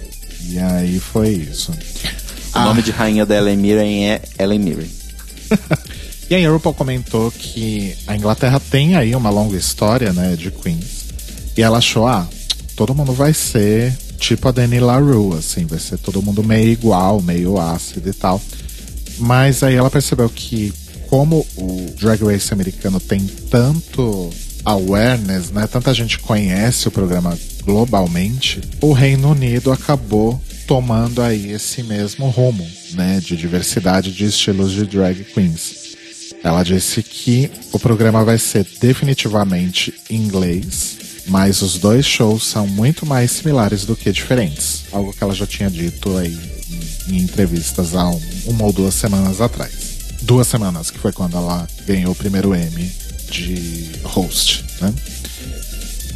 E 0.43 0.59
aí 0.61 1.01
foi 1.01 1.31
isso. 1.31 1.73
O 2.55 2.61
nome 2.61 2.83
de 2.83 2.93
rainha 2.93 3.27
da 3.27 3.37
Ellen 3.37 3.57
Mirren 3.57 4.11
é 4.11 4.23
Ellen 4.39 4.61
Mirren. 4.61 4.91
E 6.31 6.35
aí 6.35 6.47
a 6.47 6.51
RuPaul 6.51 6.75
comentou 6.75 7.31
que 7.31 7.95
a 8.07 8.17
Inglaterra 8.17 8.59
tem 8.59 8.97
aí 8.97 9.15
uma 9.15 9.29
longa 9.29 9.59
história, 9.59 10.11
né, 10.11 10.35
de 10.35 10.51
queens. 10.51 11.05
E 11.55 11.61
ela 11.63 11.77
achou, 11.77 12.07
ah, 12.07 12.27
todo 12.75 12.95
mundo 12.95 13.13
vai 13.13 13.35
ser 13.35 13.95
tipo 14.19 14.49
a 14.49 14.53
Dani 14.53 14.81
LaRue, 14.81 15.39
assim, 15.39 15.67
vai 15.67 15.79
ser 15.79 15.99
todo 15.99 16.23
mundo 16.23 16.43
meio 16.43 16.71
igual, 16.71 17.21
meio 17.21 17.59
ácido 17.59 18.09
e 18.09 18.13
tal. 18.13 18.41
Mas 19.19 19.63
aí 19.63 19.75
ela 19.75 19.91
percebeu 19.91 20.29
que 20.29 20.73
como 21.09 21.47
o 21.57 21.95
Drag 22.01 22.25
Race 22.25 22.53
americano 22.53 22.99
tem 22.99 23.21
tanto 23.51 24.31
awareness, 24.65 25.51
né, 25.51 25.67
tanta 25.67 25.93
gente 25.93 26.19
conhece 26.19 26.89
o 26.89 26.91
programa 26.91 27.39
globalmente, 27.63 28.61
o 28.81 28.93
Reino 28.93 29.31
Unido 29.31 29.71
acabou 29.71 30.41
tomando 30.67 31.23
aí 31.23 31.53
esse 31.53 31.83
mesmo 31.83 32.29
rumo, 32.29 32.67
né, 32.93 33.21
de 33.21 33.37
diversidade 33.37 34.13
de 34.13 34.25
estilos 34.25 34.73
de 34.73 34.87
drag 34.87 35.25
queens. 35.25 35.95
Ela 36.43 36.63
disse 36.63 37.03
que 37.03 37.51
o 37.73 37.79
programa 37.79 38.25
vai 38.25 38.39
ser 38.39 38.67
definitivamente 38.81 39.95
inglês, 40.11 40.99
mas 41.27 41.63
os 41.63 41.79
dois 41.79 42.05
shows 42.05 42.47
são 42.47 42.67
muito 42.67 43.07
mais 43.07 43.31
similares 43.31 43.85
do 43.85 43.97
que 43.97 44.13
diferentes. 44.13 44.85
Algo 44.93 45.13
que 45.13 45.23
ela 45.23 45.35
já 45.35 45.47
tinha 45.47 45.71
dito 45.71 46.17
aí 46.17 46.39
em, 47.09 47.15
em 47.15 47.23
entrevistas 47.23 47.95
há 47.95 48.09
um, 48.09 48.21
uma 48.47 48.65
ou 48.65 48.73
duas 48.73 48.95
semanas 48.95 49.41
atrás. 49.41 49.73
Duas 50.23 50.47
semanas, 50.47 50.91
que 50.91 50.99
foi 50.99 51.13
quando 51.13 51.37
ela 51.37 51.67
ganhou 51.87 52.13
o 52.13 52.17
primeiro 52.17 52.55
Emmy 52.55 52.91
de 53.31 53.91
host, 54.05 54.65
né? 54.81 54.93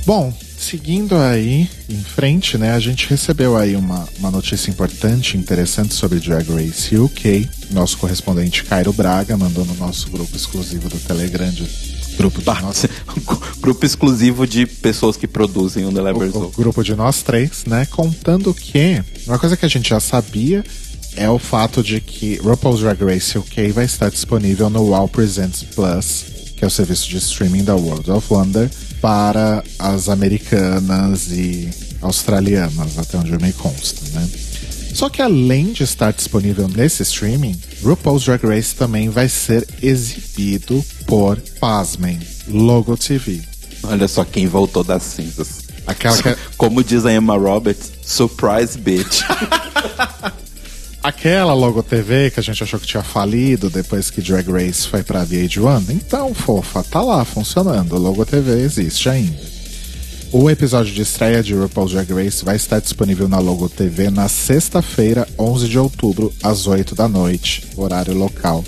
Bom, 0.07 0.33
seguindo 0.59 1.17
aí 1.17 1.69
em 1.89 2.03
frente, 2.03 2.57
né, 2.57 2.73
a 2.73 2.81
gente 2.81 3.09
recebeu 3.09 3.57
aí 3.57 3.77
uma, 3.77 4.09
uma 4.19 4.31
notícia 4.31 4.71
importante, 4.71 5.37
interessante 5.37 5.93
sobre 5.93 6.19
Drag 6.19 6.49
Race 6.51 6.97
UK. 6.97 7.49
Nosso 7.71 7.99
correspondente 7.99 8.65
Cairo 8.65 8.93
Braga 8.93 9.37
mandou 9.37 9.65
no 9.65 9.75
nosso 9.75 10.09
grupo 10.11 10.35
exclusivo 10.35 10.89
do 10.89 10.99
Telegram, 10.99 11.51
de, 11.51 11.65
grupo 12.19 12.43
nós, 12.63 12.85
Grupo 13.63 13.87
exclusivo 13.87 14.47
de 14.47 14.67
pessoas 14.67 15.17
que 15.17 15.27
produzem 15.27 15.87
o 15.87 15.93
The 15.93 16.03
Level 16.03 16.31
o, 16.35 16.45
o 16.47 16.51
grupo 16.51 16.83
de 16.83 16.95
nós 16.95 17.23
três, 17.23 17.65
né, 17.67 17.87
contando 17.87 18.53
que 18.53 19.03
uma 19.27 19.39
coisa 19.39 19.57
que 19.57 19.65
a 19.65 19.69
gente 19.69 19.89
já 19.89 20.01
sabia 20.01 20.65
é 21.17 21.29
o 21.31 21.39
fato 21.39 21.83
de 21.83 22.01
que 22.01 22.37
RuPaul's 22.37 22.81
Drag 22.81 23.03
Race 23.03 23.37
UK 23.37 23.73
vai 23.73 23.85
estar 23.85 24.11
disponível 24.11 24.69
no 24.69 24.83
Wow 24.83 25.09
Presents 25.09 25.65
Plus, 25.75 26.25
que 26.57 26.65
é 26.65 26.67
o 26.67 26.71
serviço 26.71 27.09
de 27.09 27.17
streaming 27.19 27.65
da 27.65 27.75
World 27.75 28.11
of 28.11 28.27
Wonder 28.33 28.71
para 29.01 29.63
as 29.79 30.09
americanas 30.09 31.31
e 31.31 31.69
australianas, 32.01 32.99
até 32.99 33.17
onde 33.19 33.33
me 33.39 33.53
consta, 33.53 34.01
né? 34.13 34.29
Só 34.95 35.09
que 35.09 35.23
além 35.23 35.73
de 35.73 35.83
estar 35.85 36.13
disponível 36.13 36.69
nesse 36.69 37.03
streaming, 37.03 37.59
RuPaul's 37.83 38.25
Drag 38.25 38.45
Race 38.45 38.75
também 38.75 39.09
vai 39.09 39.29
ser 39.29 39.67
exibido 39.83 40.85
por, 41.07 41.39
pasmem, 41.61 42.19
Logo 42.49 42.97
TV. 42.97 43.41
Olha 43.85 44.09
só 44.09 44.25
quem 44.25 44.47
voltou 44.47 44.83
das 44.83 45.03
cinzas. 45.05 45.61
Aquela 45.87 46.17
que... 46.23 46.29
é- 46.31 46.37
Como 46.57 46.83
diz 46.83 47.05
a 47.07 47.13
Emma 47.13 47.37
Roberts, 47.37 47.93
surprise 48.03 48.77
bitch. 48.79 49.21
Aquela 51.03 51.55
Logo 51.55 51.83
TV 51.83 52.31
que 52.31 52.41
a 52.41 52.43
gente 52.43 52.63
achou 52.63 52.79
que 52.81 52.87
tinha 52.87 53.03
falido 53.05 53.71
depois 53.71 54.11
que 54.11 54.21
Drag 54.21 54.51
Race 54.51 54.87
foi 54.87 55.03
pra 55.03 55.25
VH1. 55.25 55.91
Então, 55.91 56.35
fofa, 56.35 56.83
tá 56.83 57.01
lá 57.01 57.25
funcionando. 57.25 57.97
Logo 57.97 58.27
TV 58.27 58.61
existe 58.63 59.09
ainda. 59.09 59.39
O 60.31 60.51
episódio 60.51 60.93
de 60.93 61.01
estreia 61.01 61.43
de 61.43 61.55
RuPaul's 61.55 61.93
Drag 61.93 62.13
Race 62.13 62.45
vai 62.45 62.55
estar 62.55 62.81
disponível 62.81 63.27
na 63.27 63.39
Logo 63.39 63.67
TV 63.67 64.11
na 64.11 64.29
sexta-feira, 64.29 65.27
11 65.39 65.69
de 65.69 65.79
outubro, 65.79 66.31
às 66.43 66.67
8 66.67 66.95
da 66.95 67.09
noite, 67.09 67.67
horário 67.75 68.13
local 68.13 68.63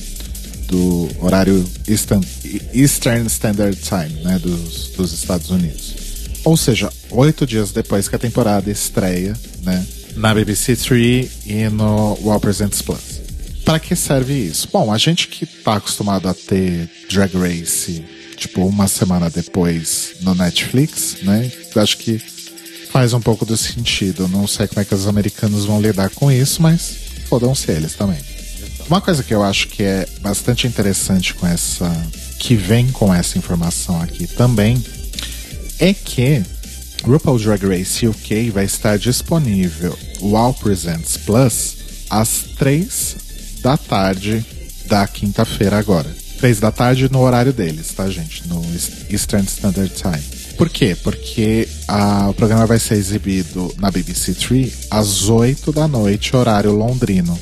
do 0.66 1.08
horário 1.20 1.62
Eastern, 1.86 3.26
Standard 3.26 3.76
Time, 3.76 4.22
né, 4.24 4.38
dos, 4.38 4.92
dos 4.96 5.12
Estados 5.12 5.50
Unidos. 5.50 5.96
Ou 6.44 6.56
seja, 6.56 6.90
oito 7.10 7.44
dias 7.44 7.72
depois 7.72 8.08
que 8.08 8.16
a 8.16 8.18
temporada 8.18 8.70
estreia, 8.70 9.36
né, 9.62 9.86
na 10.16 10.32
BBC 10.32 10.76
Three 10.76 11.30
e 11.44 11.68
no 11.68 12.14
Wow 12.22 12.40
Presents 12.40 12.80
Plus. 12.80 13.20
Para 13.66 13.78
que 13.78 13.94
serve 13.94 14.32
isso? 14.32 14.66
Bom, 14.72 14.90
a 14.90 14.96
gente 14.96 15.28
que 15.28 15.44
tá 15.44 15.74
acostumado 15.74 16.26
a 16.26 16.32
ter 16.32 16.88
Drag 17.10 17.36
Race, 17.36 18.02
tipo, 18.40 18.64
uma 18.66 18.88
semana 18.88 19.28
depois 19.28 20.14
no 20.22 20.34
Netflix, 20.34 21.18
né? 21.22 21.52
Acho 21.76 21.98
que 21.98 22.18
faz 22.90 23.12
um 23.12 23.20
pouco 23.20 23.44
do 23.44 23.56
sentido. 23.56 24.26
Não 24.26 24.46
sei 24.46 24.66
como 24.66 24.80
é 24.80 24.84
que 24.84 24.94
os 24.94 25.06
americanos 25.06 25.66
vão 25.66 25.80
lidar 25.80 26.08
com 26.10 26.32
isso, 26.32 26.62
mas 26.62 26.96
fodam-se 27.28 27.70
eles 27.70 27.94
também. 27.94 28.18
Uma 28.88 29.00
coisa 29.00 29.22
que 29.22 29.34
eu 29.34 29.42
acho 29.44 29.68
que 29.68 29.82
é 29.82 30.08
bastante 30.22 30.66
interessante 30.66 31.34
com 31.34 31.46
essa. 31.46 31.88
que 32.38 32.56
vem 32.56 32.90
com 32.90 33.12
essa 33.12 33.36
informação 33.36 34.00
aqui 34.00 34.26
também, 34.26 34.82
é 35.78 35.92
que 35.92 36.42
RuPaul's 37.04 37.42
Drag 37.42 37.62
Race 37.66 38.06
UK 38.06 38.50
vai 38.50 38.64
estar 38.64 38.98
disponível 38.98 39.96
Wow 40.20 40.54
Presents 40.54 41.18
Plus 41.18 41.76
às 42.08 42.44
3 42.58 43.16
da 43.62 43.76
tarde 43.76 44.44
da 44.86 45.06
quinta-feira 45.06 45.78
agora. 45.78 46.19
3 46.40 46.58
da 46.58 46.72
tarde 46.72 47.10
no 47.12 47.20
horário 47.20 47.52
deles, 47.52 47.92
tá, 47.94 48.08
gente? 48.08 48.48
No 48.48 48.64
Eastern 49.10 49.44
Standard 49.46 49.92
Time. 49.94 50.40
Por 50.56 50.70
quê? 50.70 50.96
Porque 51.02 51.68
a, 51.86 52.30
o 52.30 52.34
programa 52.34 52.66
vai 52.66 52.78
ser 52.78 52.94
exibido 52.94 53.74
na 53.78 53.90
BBC 53.90 54.34
Three 54.34 54.72
às 54.90 55.28
8 55.28 55.70
da 55.70 55.86
noite, 55.86 56.34
horário 56.34 56.72
londrino. 56.72 57.38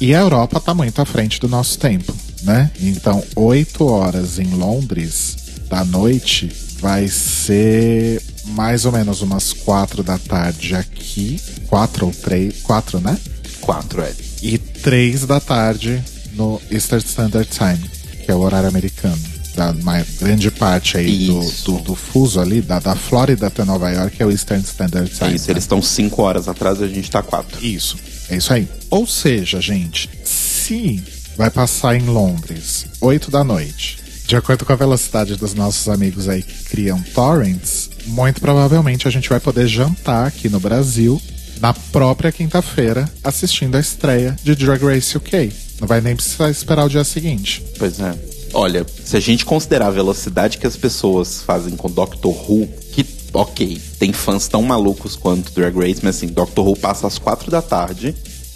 E 0.00 0.14
a 0.14 0.20
Europa 0.20 0.60
tá 0.60 0.74
muito 0.74 1.00
à 1.00 1.04
frente 1.06 1.40
do 1.40 1.48
nosso 1.48 1.78
tempo, 1.78 2.14
né? 2.42 2.70
Então, 2.80 3.22
8 3.34 3.86
horas 3.86 4.38
em 4.38 4.50
Londres 4.54 5.36
da 5.68 5.84
noite 5.84 6.50
vai 6.78 7.08
ser 7.08 8.20
mais 8.48 8.84
ou 8.84 8.92
menos 8.92 9.22
umas 9.22 9.52
4 9.52 10.02
da 10.02 10.18
tarde 10.18 10.74
aqui. 10.74 11.40
4 11.68 12.06
ou 12.06 12.12
3. 12.12 12.62
4, 12.62 13.00
né? 13.00 13.16
4, 13.62 14.02
é. 14.02 14.12
E 14.42 14.58
3 14.58 15.24
da 15.24 15.40
tarde 15.40 16.02
no 16.34 16.60
Eastern 16.70 17.04
Standard 17.04 17.48
Time, 17.48 17.90
que 18.24 18.30
é 18.30 18.34
o 18.34 18.40
horário 18.40 18.68
americano. 18.68 19.18
Da 19.54 19.70
uma 19.70 20.02
grande 20.18 20.50
parte 20.50 20.96
aí 20.96 21.26
do, 21.26 21.40
do, 21.64 21.78
do, 21.80 21.94
fuso 21.94 22.40
ali, 22.40 22.62
da, 22.62 22.78
da 22.78 22.94
Flórida 22.94 23.48
até 23.48 23.64
Nova 23.64 23.90
York, 23.90 24.22
é 24.22 24.24
o 24.24 24.30
Eastern 24.30 24.62
Standard 24.62 25.10
Time. 25.10 25.32
É 25.32 25.34
isso, 25.34 25.46
né? 25.48 25.52
eles 25.52 25.64
estão 25.64 25.82
5 25.82 26.22
horas 26.22 26.48
atrás 26.48 26.80
e 26.80 26.84
a 26.84 26.88
gente 26.88 27.10
tá 27.10 27.22
4. 27.22 27.62
Isso, 27.62 27.98
é 28.30 28.36
isso 28.36 28.52
aí. 28.52 28.66
Ou 28.88 29.06
seja, 29.06 29.60
gente, 29.60 30.08
se 30.24 31.02
vai 31.36 31.50
passar 31.50 31.96
em 31.96 32.06
Londres 32.06 32.86
8 32.98 33.30
da 33.30 33.44
noite, 33.44 33.98
de 34.26 34.36
acordo 34.36 34.64
com 34.64 34.72
a 34.72 34.76
velocidade 34.76 35.36
dos 35.36 35.52
nossos 35.52 35.88
amigos 35.88 36.28
aí 36.28 36.42
que 36.42 36.64
criam 36.70 37.02
torrents, 37.14 37.90
muito 38.06 38.40
provavelmente 38.40 39.06
a 39.06 39.10
gente 39.10 39.28
vai 39.28 39.40
poder 39.40 39.66
jantar 39.68 40.26
aqui 40.26 40.48
no 40.48 40.58
Brasil 40.58 41.20
na 41.60 41.74
própria 41.74 42.32
quinta-feira 42.32 43.08
assistindo 43.22 43.76
a 43.76 43.80
estreia 43.80 44.36
de 44.42 44.54
Drag 44.54 44.82
Race 44.82 45.16
UK. 45.16 45.52
Não 45.82 45.88
vai 45.88 46.00
nem 46.00 46.14
precisar 46.14 46.48
esperar 46.48 46.84
o 46.84 46.88
dia 46.88 47.02
seguinte. 47.02 47.60
Pois 47.76 47.98
é. 47.98 48.14
Olha, 48.54 48.86
se 49.04 49.16
a 49.16 49.20
gente 49.20 49.44
considerar 49.44 49.88
a 49.88 49.90
velocidade 49.90 50.58
que 50.58 50.66
as 50.66 50.76
pessoas 50.76 51.42
fazem 51.42 51.74
com 51.74 51.90
Doctor 51.90 52.32
Who, 52.32 52.68
que, 52.92 53.04
ok, 53.34 53.80
tem 53.98 54.12
fãs 54.12 54.46
tão 54.46 54.62
malucos 54.62 55.16
quanto 55.16 55.50
Drag 55.50 55.76
Race, 55.76 55.98
mas 56.00 56.16
assim, 56.16 56.28
Doctor 56.28 56.68
Who 56.68 56.76
passa 56.76 57.08
às 57.08 57.18
quatro 57.18 57.50
da 57.50 57.60
tarde 57.60 58.14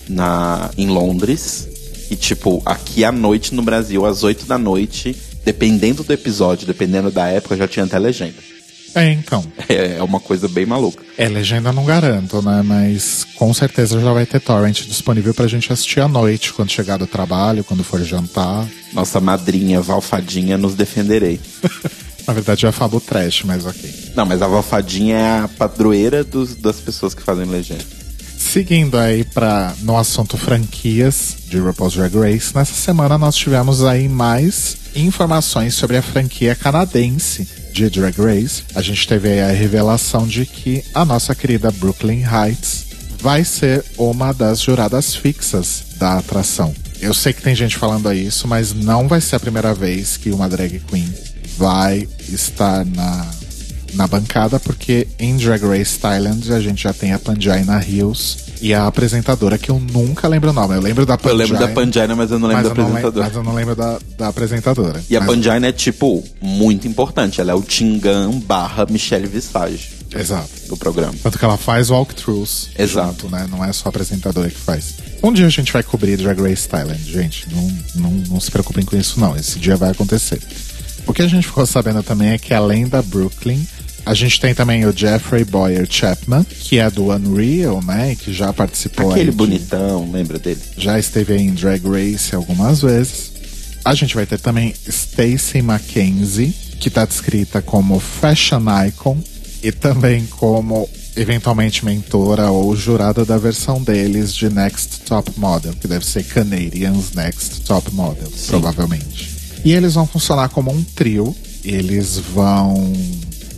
na, 0.09 0.71
em 0.79 0.87
Londres. 0.87 1.67
E, 2.09 2.15
tipo, 2.15 2.63
aqui 2.65 3.05
à 3.05 3.11
noite 3.11 3.53
no 3.53 3.63
Brasil, 3.63 4.07
às 4.07 4.23
8 4.23 4.47
da 4.47 4.57
noite, 4.57 5.17
dependendo 5.45 6.05
do 6.05 6.13
episódio, 6.13 6.65
dependendo 6.65 7.11
da 7.11 7.27
época, 7.27 7.57
já 7.57 7.67
tinha 7.67 7.87
até 7.87 7.99
legenda. 7.99 8.37
É, 8.97 9.13
então. 9.13 9.45
É, 9.69 9.97
é 9.99 10.03
uma 10.03 10.21
coisa 10.21 10.47
bem 10.47 10.65
maluca. 10.65 11.03
É, 11.19 11.29
legenda 11.29 11.73
não 11.73 11.85
garanto, 11.85 12.41
né? 12.41 12.63
Mas 12.65 13.27
com 13.35 13.53
certeza 13.53 14.01
já 14.01 14.13
vai 14.13 14.25
ter 14.25 14.41
torrent 14.41 14.83
disponível 14.83 15.35
pra 15.35 15.49
gente 15.49 15.73
assistir 15.73 16.01
à 16.01 16.07
noite, 16.07 16.53
quando 16.53 16.71
chegar 16.71 16.97
do 16.97 17.07
trabalho, 17.07 17.65
quando 17.65 17.83
for 17.83 18.01
jantar. 18.05 18.65
Nossa 18.93 19.21
madrinha 19.21 19.81
Valfadinha 19.81 20.57
nos 20.57 20.75
defenderei. 20.75 21.41
Na 22.29 22.33
verdade 22.33 22.65
é 22.65 22.69
a 22.69 22.73
Fabo 22.73 23.01
Trash, 23.01 23.43
mas 23.45 23.67
ok. 23.67 24.13
Não, 24.15 24.25
mas 24.25 24.41
a 24.41 24.47
Valfadinha 24.47 25.17
é 25.17 25.39
a 25.41 25.49
padroeira 25.49 26.23
dos, 26.23 26.55
das 26.55 26.81
pessoas 26.81 27.13
que 27.13 27.23
fazem 27.23 27.45
legenda. 27.45 27.85
Seguindo 28.57 28.97
aí 28.97 29.23
para 29.23 29.75
no 29.83 29.99
assunto 29.99 30.39
franquias 30.39 31.37
de 31.47 31.59
RuPaul's 31.59 31.93
Drag 31.93 32.17
Race, 32.17 32.55
nessa 32.55 32.73
semana 32.73 33.19
nós 33.19 33.37
tivemos 33.37 33.85
aí 33.85 34.09
mais 34.09 34.79
informações 34.95 35.75
sobre 35.75 35.99
a 35.99 36.01
franquia 36.01 36.55
canadense 36.55 37.47
de 37.71 37.91
Drag 37.91 38.17
Race. 38.19 38.63
A 38.75 38.81
gente 38.81 39.07
teve 39.07 39.29
aí 39.29 39.43
a 39.43 39.49
revelação 39.49 40.27
de 40.27 40.47
que 40.47 40.83
a 40.95 41.05
nossa 41.05 41.35
querida 41.35 41.71
Brooklyn 41.71 42.23
Heights 42.23 42.87
vai 43.21 43.45
ser 43.45 43.85
uma 43.99 44.33
das 44.33 44.63
juradas 44.63 45.15
fixas 45.15 45.83
da 45.99 46.17
atração. 46.17 46.75
Eu 46.99 47.13
sei 47.13 47.35
que 47.35 47.43
tem 47.43 47.55
gente 47.55 47.77
falando 47.77 48.11
isso, 48.11 48.49
mas 48.49 48.73
não 48.73 49.07
vai 49.07 49.21
ser 49.21 49.37
a 49.37 49.41
primeira 49.41 49.75
vez 49.75 50.17
que 50.17 50.31
uma 50.31 50.49
drag 50.49 50.81
queen 50.81 51.13
vai 51.59 52.09
estar 52.27 52.87
na, 52.87 53.31
na 53.93 54.07
bancada, 54.07 54.59
porque 54.59 55.07
em 55.19 55.37
Drag 55.37 55.63
Race 55.63 55.99
Thailand 55.99 56.51
a 56.55 56.61
gente 56.61 56.85
já 56.85 56.95
tem 56.95 57.13
a 57.13 57.19
Panjaina 57.19 57.85
Hills 57.87 58.46
e 58.61 58.73
a 58.73 58.87
apresentadora, 58.87 59.59
que 59.59 59.71
eu 59.71 59.79
nunca 59.79 60.29
lembro 60.29 60.51
o 60.51 60.53
nome. 60.53 60.75
Eu 60.75 60.81
lembro 60.81 61.05
da 61.05 61.17
Panjaina. 61.17 61.43
Eu 61.43 61.47
lembro 61.47 61.67
da 61.67 61.69
Panjaina, 61.69 62.17
mas 62.17 62.31
eu 62.31 62.39
não 62.39 62.49
lembro 62.49 62.65
da 62.65 62.71
apresentadora. 62.71 63.27
mas 63.27 63.37
eu 63.37 63.43
não 63.43 63.55
lembro 63.55 63.77
da, 63.77 63.99
da 64.19 64.29
apresentadora. 64.29 65.05
E 65.09 65.15
mas... 65.15 65.23
a 65.23 65.27
Panjaina 65.27 65.67
é, 65.67 65.73
tipo, 65.73 66.25
muito 66.41 66.89
importante. 66.89 67.41
Ela 67.41 67.53
é 67.53 67.55
o 67.55 67.63
Tingan 67.63 68.31
barra 68.41 68.87
Michelle 68.89 69.27
Visage. 69.27 69.97
Exato. 70.15 70.49
Do 70.69 70.77
programa. 70.77 71.15
Tanto 71.23 71.39
que 71.39 71.45
ela 71.45 71.57
faz 71.57 71.91
walkthroughs. 71.91 72.71
Exato. 72.79 73.23
Junto, 73.23 73.29
né? 73.29 73.47
Não 73.51 73.65
é 73.65 73.73
só 73.73 73.89
a 73.89 73.91
apresentadora 73.91 74.49
que 74.49 74.59
faz. 74.59 74.95
Um 75.23 75.33
dia 75.33 75.47
a 75.47 75.51
gente 75.51 75.73
vai 75.73 75.83
cobrir 75.83 76.17
Drag 76.17 76.41
Race 76.41 76.69
Thailand, 76.69 77.03
gente. 77.03 77.47
Não, 77.53 77.79
não, 77.95 78.11
não 78.11 78.41
se 78.41 78.51
preocupem 78.51 78.85
com 78.85 78.97
isso, 78.97 79.21
não. 79.21 79.37
Esse 79.37 79.59
dia 79.59 79.77
vai 79.77 79.91
acontecer. 79.91 80.41
O 81.07 81.13
que 81.13 81.23
a 81.23 81.29
gente 81.29 81.47
ficou 81.47 81.65
sabendo 81.67 82.03
também 82.03 82.31
é 82.31 82.39
que 82.39 82.53
além 82.53 82.87
da 82.89 83.01
Brooklyn, 83.01 83.67
a 84.07 84.15
gente 84.15 84.41
tem 84.41 84.55
também 84.55 84.87
o 84.87 84.97
Jeffrey 84.97 85.45
Boyer 85.45 85.85
Chapman, 85.91 86.45
que 86.45 86.79
é 86.79 86.89
do 86.89 87.11
Unreal, 87.11 87.83
né? 87.83 88.15
Que 88.15 88.33
já 88.33 88.53
participou 88.53 89.11
Aquele 89.11 89.33
de, 89.33 89.37
bonitão, 89.37 90.09
lembra 90.13 90.39
dele? 90.39 90.61
Já 90.79 90.97
esteve 90.97 91.33
aí 91.33 91.43
em 91.43 91.53
Drag 91.53 91.83
Race 91.85 92.33
algumas 92.33 92.83
vezes. 92.83 93.33
A 93.85 93.95
gente 93.95 94.15
vai 94.15 94.25
ter 94.25 94.39
também 94.39 94.73
Stacey 94.89 95.61
Mackenzie, 95.61 96.55
que 96.79 96.87
está 96.87 97.05
descrita 97.05 97.61
como 97.61 97.99
Fashion 97.99 98.63
Icon 98.87 99.19
e 99.61 99.73
também 99.73 100.25
como 100.27 100.89
eventualmente 101.17 101.85
mentora 101.85 102.49
ou 102.49 102.77
jurada 102.77 103.25
da 103.25 103.37
versão 103.37 103.83
deles 103.83 104.33
de 104.33 104.49
Next 104.49 105.01
Top 105.01 105.33
Model, 105.37 105.73
que 105.73 105.89
deve 105.89 106.07
ser 106.07 106.23
Canadians 106.23 107.13
Next 107.13 107.63
Top 107.63 107.93
Model, 107.93 108.31
Sim. 108.31 108.51
provavelmente. 108.51 109.35
E 109.65 109.73
eles 109.73 109.95
vão 109.95 110.07
funcionar 110.07 110.49
como 110.51 110.71
um 110.71 110.85
trio. 110.85 111.35
Eles 111.65 112.19
vão 112.19 112.93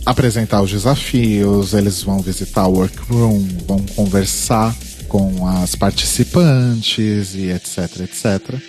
apresentar 0.09 0.63
os 0.63 0.71
desafios, 0.71 1.75
eles 1.75 2.01
vão 2.01 2.19
visitar 2.19 2.65
o 2.65 2.77
workroom, 2.77 3.45
vão 3.67 3.77
conversar 3.95 4.75
com 5.07 5.47
as 5.47 5.75
participantes 5.75 7.35
e 7.35 7.51
etc, 7.51 7.99
etc. 8.01 8.59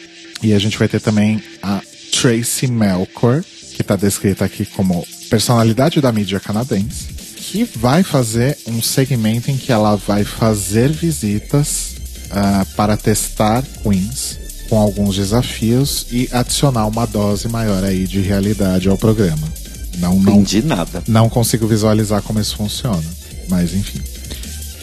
E 0.43 0.53
a 0.53 0.59
gente 0.59 0.79
vai 0.79 0.87
ter 0.87 1.01
também 1.01 1.43
a 1.63 1.81
Tracy 2.13 2.67
Melkor, 2.67 3.43
que 3.75 3.81
está 3.81 3.97
descrita 3.97 4.45
aqui 4.45 4.67
como 4.67 5.07
personalidade 5.31 5.99
da 6.03 6.13
mídia 6.13 6.39
canadense, 6.39 7.07
que 7.37 7.65
vai 7.65 8.03
fazer 8.03 8.59
um 8.67 8.83
segmento 8.83 9.51
em 9.51 9.57
que 9.57 9.73
ela 9.73 9.97
vai 9.97 10.25
fazer 10.25 10.91
visitas 10.91 11.95
uh, 12.27 12.67
para 12.77 12.99
testar 12.99 13.63
queens 13.83 14.39
com 14.69 14.79
alguns 14.79 15.17
desafios 15.17 16.07
e 16.13 16.29
adicionar 16.33 16.87
uma 16.87 17.07
dose 17.07 17.49
maior 17.49 17.83
aí 17.83 18.07
de 18.07 18.21
realidade 18.21 18.91
ao 18.91 18.99
programa. 18.99 19.60
Não, 20.01 20.19
não 20.19 20.33
entendi 20.35 20.63
nada. 20.63 21.03
Não 21.07 21.29
consigo 21.29 21.67
visualizar 21.67 22.23
como 22.23 22.41
isso 22.41 22.57
funciona, 22.57 23.05
mas 23.49 23.75
enfim. 23.75 24.01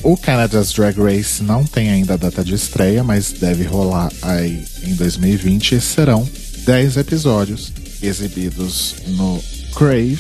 O 0.04 0.16
Canada's 0.16 0.72
Drag 0.72 0.98
Race 1.00 1.44
não 1.44 1.66
tem 1.66 1.90
ainda 1.90 2.14
a 2.14 2.18
data 2.18 2.44
de 2.44 2.54
estreia, 2.54 3.04
mas 3.04 3.32
deve 3.32 3.64
rolar 3.64 4.12
aí 4.22 4.64
em 4.84 4.94
2020 4.94 5.74
e 5.74 5.82
serão 5.82 6.28
10 6.66 6.98
episódios 6.98 7.74
exibidos 8.02 8.96
no 9.08 9.44
Crave, 9.76 10.20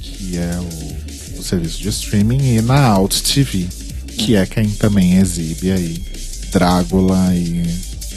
que 0.00 0.38
é 0.38 0.58
o, 0.58 1.40
o 1.40 1.42
serviço 1.42 1.78
de 1.78 1.88
streaming, 1.88 2.56
e 2.56 2.62
na 2.62 2.86
Out 2.86 3.22
TV, 3.22 3.66
que 4.16 4.36
é 4.36 4.46
quem 4.46 4.68
também 4.70 5.18
exibe 5.18 5.72
aí 5.72 6.02
Drácula 6.52 7.34
e 7.34 7.62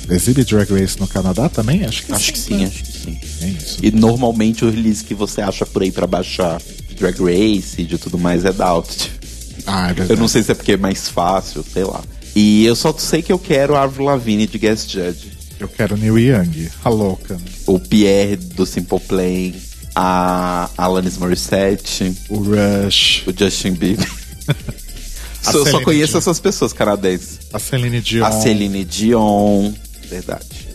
Exibe 0.09 0.43
Drag 0.43 0.71
Race 0.71 0.99
no 0.99 1.07
Canadá 1.07 1.49
também? 1.49 1.85
Acho 1.85 2.05
que 2.05 2.11
acho 2.11 2.25
sim. 2.25 2.31
Que 2.31 2.39
sim 2.39 2.57
né? 2.57 2.65
Acho 2.65 2.83
que 2.83 2.88
sim, 2.88 2.88
é 3.41 3.47
isso. 3.47 3.77
E 3.81 3.91
normalmente 3.91 4.65
o 4.65 4.69
release 4.69 5.03
que 5.03 5.13
você 5.13 5.41
acha 5.41 5.65
por 5.65 5.81
aí 5.81 5.91
para 5.91 6.07
baixar 6.07 6.61
Drag 6.97 7.17
Race 7.19 7.79
e 7.81 7.85
de 7.85 7.97
tudo 7.97 8.17
mais 8.17 8.45
é 8.45 8.51
da 8.51 8.67
Altitude. 8.67 9.19
Ah, 9.65 9.85
é 9.85 9.93
verdade. 9.93 10.11
Eu 10.11 10.17
não 10.17 10.27
sei 10.27 10.43
se 10.43 10.51
é 10.51 10.55
porque 10.55 10.73
é 10.73 10.77
mais 10.77 11.09
fácil, 11.09 11.63
sei 11.63 11.83
lá. 11.83 12.01
E 12.35 12.65
eu 12.65 12.75
só 12.75 12.93
sei 12.97 13.21
que 13.21 13.31
eu 13.31 13.39
quero 13.39 13.75
a 13.75 13.83
Avril 13.83 14.05
Lavigne 14.05 14.47
de 14.47 14.57
Guest 14.57 14.91
Judge. 14.91 15.31
Eu 15.59 15.67
quero 15.67 15.97
Neil 15.97 16.17
Young, 16.17 16.69
a 16.83 16.89
louca. 16.89 17.37
O 17.65 17.79
Pierre 17.79 18.37
do 18.37 18.65
Simple 18.65 18.99
Plan, 18.99 19.51
a 19.93 20.69
Alanis 20.77 21.17
Morissette. 21.17 22.15
O 22.29 22.37
Rush. 22.37 23.23
O 23.27 23.33
Justin 23.37 23.73
Bieber. 23.73 24.09
eu 25.53 25.65
só 25.67 25.81
conheço 25.81 26.13
Dion. 26.13 26.19
essas 26.19 26.39
pessoas 26.39 26.71
canadenses. 26.71 27.39
A 27.51 27.59
Celine 27.59 27.99
Dion. 27.99 28.25
A 28.25 28.31
Celine 28.31 28.85
Dion. 28.85 29.73
Verdade. 30.09 30.68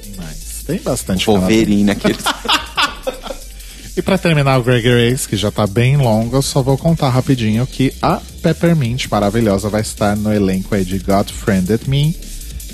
Tem 0.67 0.81
bastante 0.81 1.27
Wolverine 1.27 1.85
naquele. 1.85 2.19
e 3.97 4.03
para 4.03 4.19
terminar 4.19 4.59
o 4.59 4.63
Greg 4.63 4.89
Race, 4.89 5.29
que 5.29 5.37
já 5.37 5.51
tá 5.51 5.67
bem 5.67 5.97
longo, 5.97 6.37
eu 6.37 6.43
só 6.43 6.63
vou 6.63 6.79
contar 6.79 7.11
rapidinho 7.11 7.67
que 7.67 7.93
a 8.01 8.21
Peppermint 8.43 9.07
maravilhosa 9.11 9.69
vai 9.69 9.83
estar 9.83 10.17
no 10.17 10.33
elenco 10.33 10.75
aí 10.75 10.85
de 10.85 10.99
God 10.99 11.29
Friended 11.31 11.83
Me. 11.87 12.17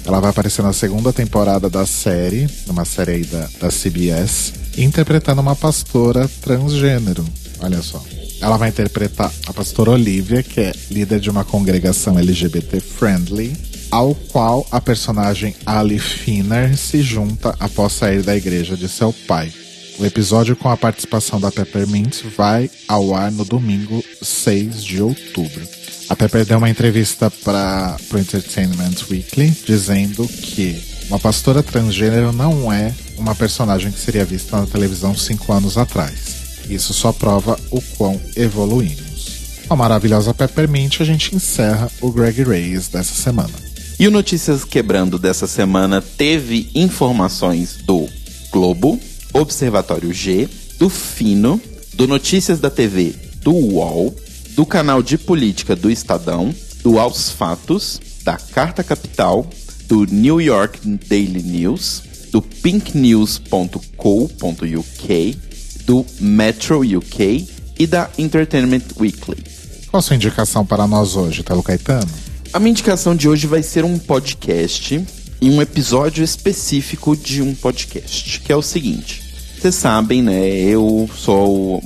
Ela 0.05 0.20
vai 0.20 0.30
aparecer 0.30 0.62
na 0.62 0.72
segunda 0.72 1.12
temporada 1.12 1.68
da 1.68 1.84
série, 1.84 2.49
numa 2.66 2.84
série 2.84 3.12
aí 3.12 3.24
da, 3.24 3.49
da 3.61 3.68
CBS, 3.68 4.55
interpretando 4.78 5.41
uma 5.41 5.55
pastora 5.55 6.28
transgênero. 6.41 7.24
Olha 7.61 7.82
só. 7.82 8.03
Ela 8.41 8.57
vai 8.57 8.70
interpretar 8.70 9.30
a 9.47 9.53
pastora 9.53 9.91
Olivia, 9.91 10.43
que 10.43 10.61
é 10.61 10.72
líder 10.91 11.20
de 11.20 11.28
uma 11.28 11.45
congregação 11.45 12.18
LGBT 12.18 12.80
friendly, 12.80 13.55
ao 13.91 14.14
qual 14.14 14.66
a 14.70 14.80
personagem 14.80 15.55
Ali 15.66 15.99
Finner 15.99 16.76
se 16.76 17.03
junta 17.03 17.55
após 17.59 17.93
sair 17.93 18.22
da 18.22 18.36
igreja 18.36 18.76
de 18.76 18.88
seu 18.88 19.12
pai. 19.26 19.53
O 19.99 20.07
episódio 20.07 20.57
com 20.57 20.70
a 20.70 20.76
participação 20.76 21.41
da 21.41 21.51
Peppermint 21.51 22.22
vai 22.36 22.70
ao 22.88 23.14
ar 23.14 23.30
no 23.30 23.45
domingo 23.45 24.03
6 24.22 24.82
de 24.82 25.03
outubro. 25.03 25.68
A 26.09 26.16
Pepper 26.16 26.45
deu 26.45 26.59
uma 26.59 26.70
entrevista 26.70 27.30
para 27.30 27.97
o 28.12 28.18
Entertainment 28.18 28.95
Weekly 29.11 29.51
dizendo 29.66 30.26
que 30.26 30.82
uma 31.09 31.18
pastora 31.18 31.62
transgênero 31.62 32.32
não 32.32 32.72
é 32.72 32.95
uma 33.18 33.34
personagem 33.34 33.93
que 33.93 34.01
seria 34.01 34.24
vista 34.24 34.59
na 34.59 34.66
televisão 34.66 35.14
cinco 35.14 35.53
anos 35.53 35.76
atrás. 35.76 36.64
Isso 36.68 36.95
só 36.95 37.12
prova 37.12 37.59
o 37.70 37.82
quão 37.97 38.20
evoluímos. 38.36 39.66
Com 39.66 39.74
a 39.74 39.76
maravilhosa 39.76 40.32
Peppermint, 40.32 41.01
a 41.01 41.05
gente 41.05 41.34
encerra 41.34 41.91
o 42.01 42.11
Greg 42.11 42.43
Reyes 42.43 42.88
dessa 42.88 43.14
semana. 43.14 43.70
E 44.01 44.09
o 44.09 44.11
Notícias 44.11 44.64
Quebrando 44.64 45.18
dessa 45.18 45.46
semana 45.46 46.01
teve 46.01 46.70
informações 46.74 47.76
do 47.84 48.09
Globo, 48.51 48.98
Observatório 49.34 50.11
G, 50.11 50.48
do 50.78 50.88
Fino, 50.88 51.61
do 51.92 52.09
Notícias 52.09 52.59
da 52.59 52.70
TV 52.70 53.14
do 53.42 53.53
UOL, 53.53 54.16
do 54.57 54.64
canal 54.64 55.03
de 55.03 55.18
política 55.18 55.76
do 55.76 55.90
Estadão, 55.90 56.55
do 56.82 56.98
Aos 56.98 57.30
Fatos, 57.30 58.01
da 58.24 58.38
Carta 58.38 58.82
Capital, 58.82 59.46
do 59.84 60.07
New 60.07 60.40
York 60.40 60.80
Daily 61.07 61.42
News, 61.42 62.03
do 62.32 62.40
pinknews.co.uk, 62.40 65.38
do 65.84 66.07
Metro 66.18 66.80
UK 66.80 67.46
e 67.78 67.86
da 67.86 68.09
Entertainment 68.16 68.84
Weekly. 68.98 69.44
Qual 69.90 69.98
a 69.98 70.03
sua 70.03 70.16
indicação 70.16 70.64
para 70.64 70.86
nós 70.86 71.16
hoje, 71.16 71.42
Telo 71.42 71.62
Caetano? 71.62 72.30
A 72.53 72.59
minha 72.59 72.72
indicação 72.72 73.14
de 73.14 73.28
hoje 73.28 73.46
vai 73.46 73.62
ser 73.62 73.84
um 73.84 73.96
podcast 73.96 75.07
e 75.40 75.51
um 75.51 75.62
episódio 75.62 76.24
específico 76.24 77.16
de 77.16 77.40
um 77.40 77.55
podcast, 77.55 78.40
que 78.40 78.53
é 78.53 78.57
o 78.57 78.62
seguinte. 78.62 79.22
Vocês 79.57 79.76
sabem, 79.76 80.20
né? 80.20 80.48
Eu 80.48 81.09
sou 81.14 81.80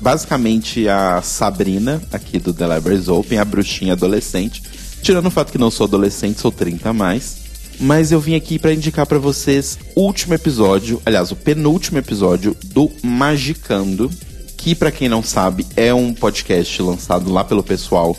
basicamente 0.00 0.88
a 0.88 1.20
Sabrina 1.20 2.00
aqui 2.10 2.38
do 2.38 2.54
The 2.54 2.76
Libraries 2.76 3.08
Open, 3.08 3.38
a 3.38 3.44
bruxinha 3.44 3.92
adolescente. 3.92 4.62
Tirando 5.02 5.26
o 5.26 5.30
fato 5.30 5.52
que 5.52 5.58
não 5.58 5.70
sou 5.70 5.84
adolescente, 5.84 6.40
sou 6.40 6.50
30 6.50 6.88
a 6.88 6.92
mais. 6.94 7.36
Mas 7.78 8.10
eu 8.10 8.18
vim 8.18 8.36
aqui 8.36 8.58
para 8.58 8.72
indicar 8.72 9.04
para 9.04 9.18
vocês 9.18 9.78
o 9.94 10.00
último 10.00 10.32
episódio, 10.32 11.00
aliás, 11.04 11.30
o 11.30 11.36
penúltimo 11.36 11.98
episódio 11.98 12.56
do 12.64 12.90
Magicando, 13.02 14.10
que 14.56 14.74
para 14.74 14.90
quem 14.90 15.10
não 15.10 15.22
sabe 15.22 15.66
é 15.76 15.92
um 15.92 16.14
podcast 16.14 16.80
lançado 16.80 17.30
lá 17.30 17.44
pelo 17.44 17.62
pessoal 17.62 18.16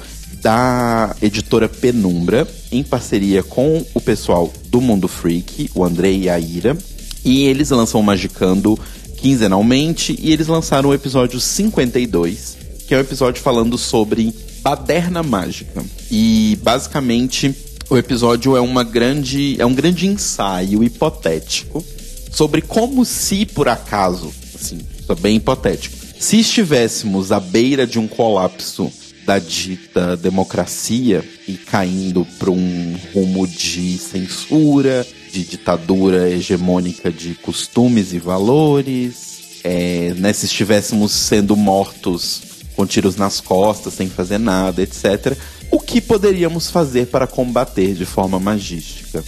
da 0.48 1.14
editora 1.22 1.68
Penumbra, 1.68 2.48
em 2.72 2.82
parceria 2.82 3.44
com 3.44 3.86
o 3.94 4.00
pessoal 4.00 4.50
do 4.70 4.80
Mundo 4.80 5.06
Freak, 5.06 5.70
o 5.76 5.84
André 5.84 6.14
e 6.14 6.30
a 6.30 6.40
Ira. 6.40 6.78
E 7.26 7.44
eles 7.44 7.70
lançam 7.70 8.00
o 8.00 8.04
Magicando 8.04 8.80
quinzenalmente 9.18 10.18
e 10.18 10.32
eles 10.32 10.48
lançaram 10.48 10.88
o 10.88 10.94
episódio 10.94 11.38
52, 11.38 12.58
que 12.88 12.96
é 12.96 12.98
um 12.98 13.02
episódio 13.02 13.42
falando 13.44 13.78
sobre 13.78 14.34
baderna 14.62 15.22
mágica. 15.22 15.84
E 16.10 16.58
basicamente 16.64 17.54
O 17.90 17.98
episódio 17.98 18.56
é 18.56 18.62
uma 18.62 18.84
grande, 18.84 19.56
é 19.60 19.66
um 19.66 19.74
grande 19.74 20.08
ensaio 20.08 20.84
hipotético 20.84 21.84
sobre 22.32 22.62
como 22.62 23.06
se 23.06 23.46
por 23.46 23.68
acaso, 23.68 24.34
assim, 24.54 24.80
isso 25.00 25.12
é 25.12 25.16
bem 25.16 25.38
hipotético, 25.38 25.96
se 26.20 26.40
estivéssemos 26.40 27.32
à 27.32 27.40
beira 27.40 27.88
de 27.88 27.98
um 27.98 28.08
colapso 28.08 28.92
da 29.28 29.40
dita 29.40 30.16
democracia 30.16 31.22
e 31.46 31.58
caindo 31.58 32.26
para 32.40 32.50
um 32.50 32.96
rumo 33.14 33.46
de 33.46 33.98
censura, 33.98 35.06
de 35.34 35.44
ditadura 35.44 36.30
hegemônica 36.30 37.12
de 37.12 37.36
costumes 37.36 38.14
e 38.14 38.20
valores, 38.20 39.60
é, 39.66 40.14
né, 40.16 40.32
se 40.32 40.46
estivéssemos 40.46 41.12
sendo 41.12 41.58
mortos 41.58 42.42
com 42.74 42.86
tiros 42.86 43.18
nas 43.18 43.42
costas, 43.42 43.96
sem 43.96 44.08
fazer 44.08 44.38
nada, 44.38 44.82
etc. 44.82 45.38
O 45.70 45.82
que 45.82 46.00
poderíamos 46.00 46.70
fazer 46.70 47.08
para 47.08 47.28
combater 47.28 47.94
de 47.96 48.06
forma 48.06 48.40
magística? 48.40 49.22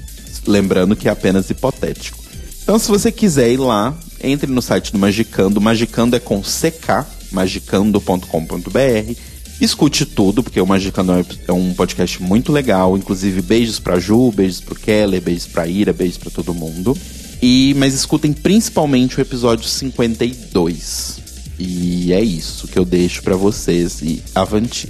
Lembrando 0.47 0.95
que 0.95 1.09
é 1.09 1.11
apenas 1.11 1.49
hipotético. 1.49 2.23
Então, 2.63 2.79
se 2.79 2.87
você 2.87 3.11
quiser 3.11 3.51
ir 3.51 3.57
lá, 3.57 3.97
entre 4.21 4.49
no 4.49 4.61
site 4.61 4.93
do 4.93 4.97
Magicando. 4.97 5.59
Magicando 5.59 6.15
é 6.15 6.19
com 6.19 6.41
ck, 6.41 7.05
magicando.com.br 7.31 9.28
Escute 9.59 10.05
tudo, 10.05 10.41
porque 10.41 10.59
o 10.61 10.65
Magicando 10.65 11.25
é 11.47 11.51
um 11.51 11.73
podcast 11.73 12.21
muito 12.23 12.51
legal. 12.51 12.97
Inclusive, 12.97 13.41
beijos 13.41 13.79
pra 13.79 13.99
Ju, 13.99 14.31
beijos 14.31 14.61
pro 14.61 14.75
Keller, 14.75 15.21
beijos 15.21 15.47
pra 15.47 15.67
Ira, 15.67 15.91
beijos 15.91 16.17
pra 16.17 16.31
todo 16.31 16.53
mundo. 16.53 16.97
E, 17.41 17.75
mas 17.77 17.93
escutem 17.93 18.31
principalmente 18.31 19.17
o 19.17 19.21
episódio 19.21 19.67
52. 19.67 21.19
E 21.57 22.13
é 22.13 22.21
isso 22.21 22.67
que 22.67 22.79
eu 22.79 22.85
deixo 22.85 23.21
para 23.21 23.35
vocês 23.35 24.01
e 24.01 24.23
avanti. 24.33 24.87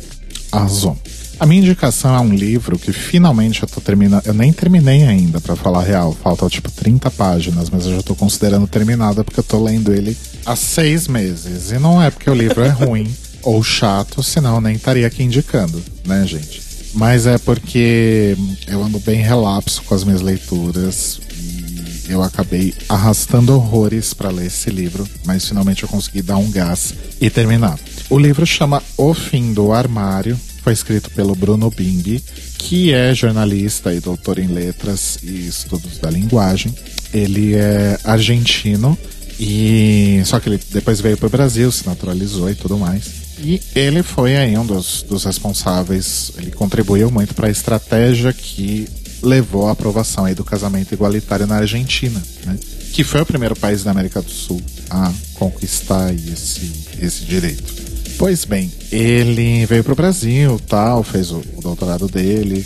Arrasou. 0.51 0.97
A 1.39 1.45
minha 1.45 1.61
indicação 1.61 2.15
é 2.15 2.19
um 2.19 2.33
livro 2.33 2.77
que 2.77 2.91
finalmente 2.91 3.63
eu 3.63 3.69
tô 3.69 3.79
terminando. 3.79 4.25
Eu 4.25 4.33
nem 4.33 4.51
terminei 4.51 5.03
ainda, 5.03 5.39
para 5.39 5.55
falar 5.55 5.83
real. 5.83 6.15
Faltam 6.21 6.49
tipo 6.49 6.69
30 6.69 7.09
páginas, 7.11 7.69
mas 7.69 7.85
eu 7.85 7.95
já 7.95 8.03
tô 8.03 8.13
considerando 8.13 8.67
terminada 8.67 9.23
porque 9.23 9.39
eu 9.39 9.43
tô 9.43 9.63
lendo 9.63 9.93
ele 9.93 10.17
há 10.45 10.55
seis 10.55 11.07
meses. 11.07 11.71
E 11.71 11.79
não 11.79 12.01
é 12.01 12.11
porque 12.11 12.29
o 12.29 12.33
livro 12.35 12.61
é 12.61 12.69
ruim. 12.69 13.07
Ou 13.43 13.63
chato, 13.63 14.21
senão 14.23 14.61
nem 14.61 14.75
estaria 14.75 15.07
aqui 15.07 15.23
indicando, 15.23 15.83
né, 16.05 16.25
gente? 16.25 16.61
Mas 16.93 17.27
é 17.27 17.37
porque 17.37 18.35
eu 18.67 18.83
ando 18.83 18.99
bem 18.99 19.21
relapso 19.21 19.83
com 19.83 19.93
as 19.93 20.03
minhas 20.03 20.21
leituras 20.21 21.19
e 21.39 22.11
eu 22.11 22.23
acabei 22.23 22.73
arrastando 22.87 23.53
horrores 23.53 24.13
para 24.13 24.29
ler 24.29 24.47
esse 24.47 24.69
livro, 24.69 25.07
mas 25.25 25.47
finalmente 25.47 25.83
eu 25.83 25.89
consegui 25.89 26.21
dar 26.21 26.37
um 26.37 26.49
gás 26.49 26.93
e 27.21 27.29
terminar. 27.29 27.79
O 28.09 28.17
livro 28.17 28.45
chama 28.45 28.81
O 28.97 29.13
Fim 29.13 29.53
do 29.53 29.71
Armário, 29.71 30.39
foi 30.63 30.73
escrito 30.73 31.09
pelo 31.11 31.35
Bruno 31.35 31.69
Bimbi, 31.69 32.23
que 32.57 32.93
é 32.93 33.13
jornalista 33.13 33.93
e 33.93 33.99
doutor 33.99 34.39
em 34.39 34.47
letras 34.47 35.19
e 35.23 35.47
estudos 35.47 35.99
da 35.99 36.09
linguagem. 36.09 36.73
Ele 37.13 37.55
é 37.55 37.97
argentino 38.03 38.97
e 39.39 40.21
só 40.25 40.39
que 40.39 40.49
ele 40.49 40.59
depois 40.71 40.99
veio 40.99 41.17
para 41.17 41.27
o 41.27 41.29
Brasil, 41.29 41.71
se 41.71 41.85
naturalizou 41.85 42.49
e 42.49 42.55
tudo 42.55 42.77
mais. 42.77 43.18
E 43.41 43.61
ele 43.75 44.03
foi 44.03 44.35
aí 44.35 44.57
um 44.57 44.65
dos, 44.65 45.03
dos 45.03 45.23
responsáveis, 45.23 46.31
ele 46.37 46.51
contribuiu 46.51 47.09
muito 47.09 47.33
para 47.33 47.47
a 47.47 47.51
estratégia 47.51 48.33
que 48.33 48.87
levou 49.21 49.67
à 49.67 49.71
aprovação 49.71 50.25
aí 50.25 50.33
do 50.33 50.43
casamento 50.43 50.93
igualitário 50.93 51.47
na 51.47 51.57
Argentina, 51.57 52.21
né? 52.45 52.57
que 52.93 53.03
foi 53.03 53.21
o 53.21 53.25
primeiro 53.25 53.55
país 53.55 53.83
da 53.83 53.91
América 53.91 54.21
do 54.21 54.31
Sul 54.31 54.61
a 54.89 55.11
conquistar 55.35 56.13
esse, 56.13 56.71
esse 57.01 57.23
direito. 57.25 57.73
Pois 58.17 58.43
bem, 58.43 58.71
ele 58.91 59.65
veio 59.65 59.83
para 59.83 59.93
o 59.93 59.95
Brasil, 59.95 60.59
tal, 60.67 61.03
fez 61.03 61.31
o, 61.31 61.41
o 61.55 61.61
doutorado 61.61 62.07
dele, 62.07 62.65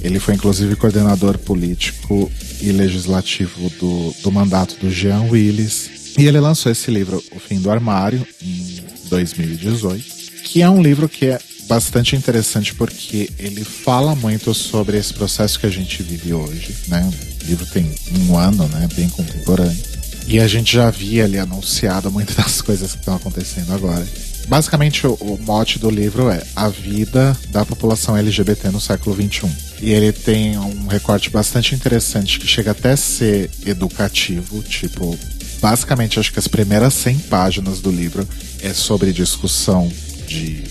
ele 0.00 0.18
foi 0.18 0.34
inclusive 0.34 0.76
coordenador 0.76 1.38
político 1.38 2.30
e 2.60 2.70
legislativo 2.72 3.70
do, 3.80 4.14
do 4.22 4.30
mandato 4.30 4.76
do 4.76 4.90
Jean 4.90 5.22
Willis. 5.30 6.14
E 6.18 6.26
ele 6.26 6.38
lançou 6.38 6.70
esse 6.70 6.90
livro, 6.90 7.22
O 7.34 7.40
Fim 7.40 7.58
do 7.58 7.70
Armário, 7.70 8.24
em 8.42 8.83
2018 9.08 10.14
que 10.44 10.62
é 10.62 10.68
um 10.68 10.80
livro 10.80 11.08
que 11.08 11.26
é 11.26 11.40
bastante 11.66 12.14
interessante 12.14 12.74
porque 12.74 13.30
ele 13.38 13.64
fala 13.64 14.14
muito 14.14 14.52
sobre 14.54 14.98
esse 14.98 15.12
processo 15.12 15.58
que 15.58 15.66
a 15.66 15.70
gente 15.70 16.02
vive 16.02 16.32
hoje, 16.34 16.76
né? 16.86 17.10
O 17.42 17.46
livro 17.46 17.66
tem 17.66 17.92
um 18.20 18.36
ano, 18.36 18.68
né? 18.68 18.86
Bem 18.94 19.08
contemporâneo. 19.08 19.82
E 20.28 20.38
a 20.38 20.46
gente 20.46 20.74
já 20.74 20.88
havia 20.88 21.24
ali 21.24 21.38
anunciado 21.38 22.10
muitas 22.10 22.36
das 22.36 22.62
coisas 22.62 22.92
que 22.92 22.98
estão 22.98 23.16
acontecendo 23.16 23.72
agora. 23.72 24.06
Basicamente, 24.46 25.06
o, 25.06 25.14
o, 25.14 25.38
mote 25.40 25.78
do 25.78 25.90
livro 25.90 26.28
é 26.28 26.42
a 26.54 26.68
vida 26.68 27.36
da 27.48 27.64
população 27.64 28.16
LGBT 28.16 28.68
no 28.68 28.80
século 28.80 29.16
XXI. 29.16 29.50
E 29.80 29.90
ele 29.90 30.12
tem 30.12 30.58
um 30.58 30.86
recorte 30.86 31.30
bastante 31.30 31.74
interessante 31.74 32.38
que 32.38 32.46
chega 32.46 32.72
até 32.72 32.92
a 32.92 32.96
ser 32.96 33.50
educativo, 33.66 34.62
tipo, 34.62 35.18
basicamente 35.64 36.20
acho 36.20 36.30
que 36.30 36.38
as 36.38 36.46
primeiras 36.46 36.92
100 36.92 37.20
páginas 37.20 37.80
do 37.80 37.90
livro 37.90 38.28
é 38.60 38.74
sobre 38.74 39.14
discussão 39.14 39.90
de 40.26 40.62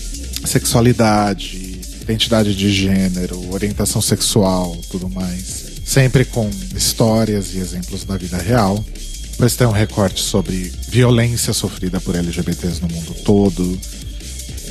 sexualidade, 0.46 1.80
identidade 2.00 2.54
de 2.54 2.72
gênero, 2.72 3.52
orientação 3.52 4.00
sexual, 4.00 4.76
tudo 4.92 5.10
mais. 5.10 5.64
Sempre 5.84 6.24
com 6.24 6.48
histórias 6.76 7.54
e 7.54 7.58
exemplos 7.58 8.04
da 8.04 8.16
vida 8.16 8.38
real. 8.38 8.84
Depois 9.32 9.56
tem 9.56 9.66
um 9.66 9.72
recorte 9.72 10.22
sobre 10.22 10.72
violência 10.88 11.52
sofrida 11.52 12.00
por 12.00 12.14
LGBTs 12.14 12.80
no 12.80 12.88
mundo 12.88 13.14
todo. 13.24 13.76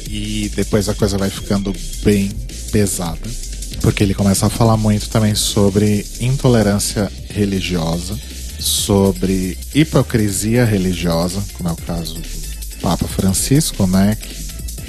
E 0.09 0.49
depois 0.55 0.87
a 0.87 0.93
coisa 0.93 1.17
vai 1.17 1.29
ficando 1.29 1.75
bem 2.01 2.31
pesada. 2.71 3.29
Porque 3.81 4.01
ele 4.01 4.13
começa 4.13 4.45
a 4.45 4.49
falar 4.49 4.77
muito 4.77 5.09
também 5.09 5.35
sobre 5.35 6.05
intolerância 6.21 7.11
religiosa, 7.29 8.17
sobre 8.59 9.57
hipocrisia 9.73 10.65
religiosa, 10.65 11.43
como 11.53 11.69
é 11.69 11.71
o 11.71 11.75
caso 11.75 12.15
do 12.15 12.79
Papa 12.81 13.07
Francisco, 13.07 13.85
né? 13.87 14.17
Que 14.19 14.43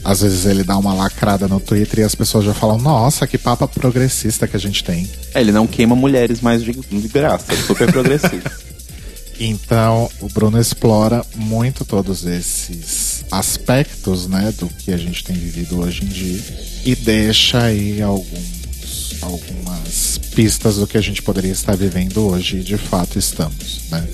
às 0.05 0.21
vezes 0.21 0.45
ele 0.45 0.62
dá 0.62 0.77
uma 0.77 0.93
lacrada 0.93 1.49
no 1.49 1.59
Twitter 1.59 2.01
e 2.01 2.03
as 2.03 2.15
pessoas 2.15 2.45
já 2.45 2.53
falam: 2.53 2.79
Nossa, 2.79 3.27
que 3.27 3.39
papa 3.39 3.67
progressista 3.67 4.47
que 4.47 4.57
a 4.57 4.61
gente 4.61 4.85
tem. 4.85 5.09
É, 5.33 5.41
ele 5.41 5.51
não 5.51 5.67
queima 5.67 5.97
mulheres 5.97 6.43
mais 6.43 6.62
de, 6.62 6.73
de 6.73 7.09
graça, 7.09 7.53
é 7.53 7.57
super 7.57 7.91
progressista. 7.91 8.53
então, 9.41 10.11
o 10.21 10.29
Bruno 10.29 10.61
explora 10.61 11.25
muito 11.35 11.85
todos 11.85 12.27
esses 12.27 13.25
aspectos, 13.31 14.29
né, 14.29 14.53
do 14.59 14.69
que 14.69 14.93
a 14.93 14.97
gente 14.99 15.25
tem 15.25 15.35
vivido 15.35 15.81
hoje 15.81 16.05
em 16.05 16.09
dia 16.09 16.41
e 16.85 16.95
deixa 16.95 17.62
aí 17.62 18.03
alguns, 18.03 18.64
algumas 19.21 20.19
pistas 20.35 20.77
do 20.77 20.87
que 20.87 20.99
a 20.99 21.01
gente 21.01 21.23
poderia 21.23 21.53
estar 21.53 21.77
vivendo 21.77 22.27
hoje 22.27 22.59
e 22.59 22.62
de 22.62 22.77
fato 22.77 23.19
estamos, 23.19 23.83
né? 23.91 24.07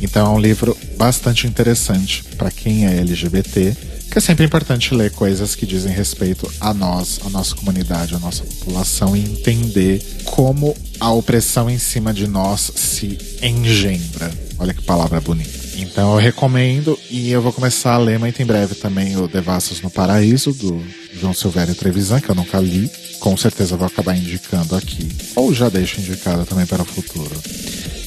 Então 0.00 0.26
é 0.26 0.30
um 0.30 0.40
livro 0.40 0.76
bastante 0.96 1.46
interessante 1.46 2.24
para 2.36 2.50
quem 2.50 2.86
é 2.86 2.98
LGBT 2.98 3.76
que 4.10 4.16
é 4.16 4.20
sempre 4.20 4.46
importante 4.46 4.94
ler 4.94 5.10
coisas 5.10 5.54
que 5.54 5.66
dizem 5.66 5.92
respeito 5.92 6.50
a 6.60 6.72
nós, 6.72 7.20
a 7.26 7.28
nossa 7.28 7.54
comunidade, 7.54 8.14
a 8.14 8.18
nossa 8.18 8.42
população 8.42 9.14
e 9.14 9.20
entender 9.20 10.02
como 10.24 10.74
a 10.98 11.12
opressão 11.12 11.68
em 11.68 11.78
cima 11.78 12.12
de 12.12 12.26
nós 12.26 12.72
se 12.74 13.18
engendra. 13.42 14.32
Olha 14.58 14.72
que 14.72 14.82
palavra 14.82 15.20
bonita. 15.20 15.57
Então 15.78 16.12
eu 16.12 16.18
recomendo 16.18 16.98
e 17.08 17.30
eu 17.30 17.40
vou 17.40 17.52
começar 17.52 17.94
a 17.94 17.98
ler 17.98 18.18
muito 18.18 18.42
em 18.42 18.44
breve 18.44 18.74
também 18.74 19.16
o 19.16 19.28
Devassos 19.28 19.80
no 19.80 19.88
Paraíso, 19.88 20.52
do 20.52 20.82
João 21.14 21.32
Silvério 21.32 21.74
Trevisan, 21.74 22.20
que 22.20 22.28
eu 22.28 22.34
nunca 22.34 22.58
li. 22.58 22.90
Com 23.20 23.36
certeza 23.36 23.76
vou 23.76 23.86
acabar 23.86 24.16
indicando 24.16 24.74
aqui. 24.74 25.08
Ou 25.36 25.54
já 25.54 25.68
deixo 25.68 26.00
indicado 26.00 26.44
também 26.44 26.66
para 26.66 26.82
o 26.82 26.84
futuro. 26.84 27.40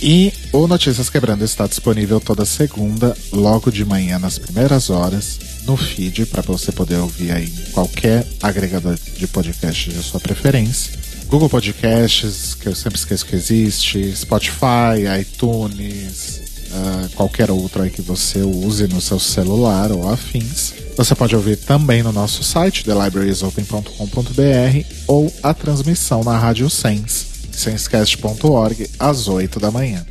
E 0.02 0.34
o 0.52 0.68
Notícias 0.68 1.10
Quebrando 1.10 1.46
está 1.46 1.66
disponível 1.66 2.20
toda 2.20 2.44
segunda, 2.44 3.16
logo 3.32 3.72
de 3.72 3.86
manhã, 3.86 4.20
nas 4.20 4.38
primeiras 4.38 4.90
horas, 4.90 5.40
no 5.66 5.78
feed, 5.78 6.26
para 6.26 6.42
você 6.42 6.72
poder 6.72 6.98
ouvir 6.98 7.32
aí 7.32 7.48
qualquer 7.72 8.26
agregador 8.42 8.98
de 9.16 9.28
podcast 9.28 9.90
de 9.90 10.02
sua 10.02 10.20
preferência. 10.20 11.00
Google 11.28 11.50
Podcasts, 11.50 12.56
que 12.56 12.68
eu 12.68 12.76
sempre 12.76 12.98
esqueço 13.00 13.26
que 13.26 13.36
existe, 13.36 14.14
Spotify, 14.16 15.06
iTunes, 15.22 16.41
uh, 16.72 17.10
qualquer 17.16 17.52
outro 17.52 17.84
aí 17.84 17.90
que 17.90 18.02
você 18.02 18.40
use 18.40 18.88
no 18.88 19.02
seu 19.02 19.20
celular 19.20 19.92
ou 19.92 20.10
afins. 20.10 20.74
Você 20.98 21.16
pode 21.16 21.36
ouvir 21.36 21.58
também 21.58 22.04
no 22.04 22.12
nosso 22.12 22.44
site, 22.44 22.84
thelibrariesopen.com.br, 22.84 24.86
ou 25.08 25.34
a 25.42 25.54
transmissão 25.54 26.24
na 26.24 26.38
Rádio 26.38 26.70
Sense, 26.70 27.26
sensecast.org, 27.52 28.90
às 29.00 29.28
8 29.28 29.60
da 29.60 29.72
manhã. 29.72 30.06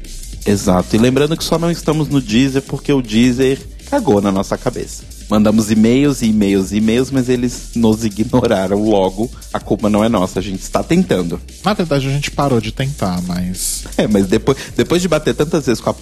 Exato. 0.46 0.96
E 0.96 0.98
lembrando 0.98 1.36
que 1.36 1.44
só 1.44 1.58
não 1.58 1.70
estamos 1.70 2.08
no 2.08 2.20
Deezer 2.20 2.62
porque 2.62 2.92
o 2.92 3.02
Deezer 3.02 3.58
cagou 3.90 4.20
na 4.20 4.32
nossa 4.32 4.56
cabeça. 4.56 5.04
Mandamos 5.28 5.70
e-mails 5.70 6.22
e 6.22 6.26
e-mails 6.26 6.72
e 6.72 6.78
e-mails, 6.78 7.10
mas 7.10 7.28
eles 7.28 7.70
nos 7.76 8.04
ignoraram 8.04 8.82
logo. 8.82 9.30
A 9.52 9.60
culpa 9.60 9.88
não 9.88 10.02
é 10.02 10.08
nossa, 10.08 10.40
a 10.40 10.42
gente 10.42 10.60
está 10.60 10.82
tentando. 10.82 11.40
Na 11.64 11.72
verdade, 11.72 12.08
a 12.08 12.10
gente 12.10 12.32
parou 12.32 12.60
de 12.60 12.72
tentar, 12.72 13.22
mas. 13.22 13.84
É, 13.96 14.08
mas 14.08 14.26
depois, 14.26 14.58
depois 14.76 15.02
de 15.02 15.06
bater 15.06 15.34
tantas 15.34 15.66
vezes 15.66 15.80
com 15.80 15.90
a, 15.90 15.94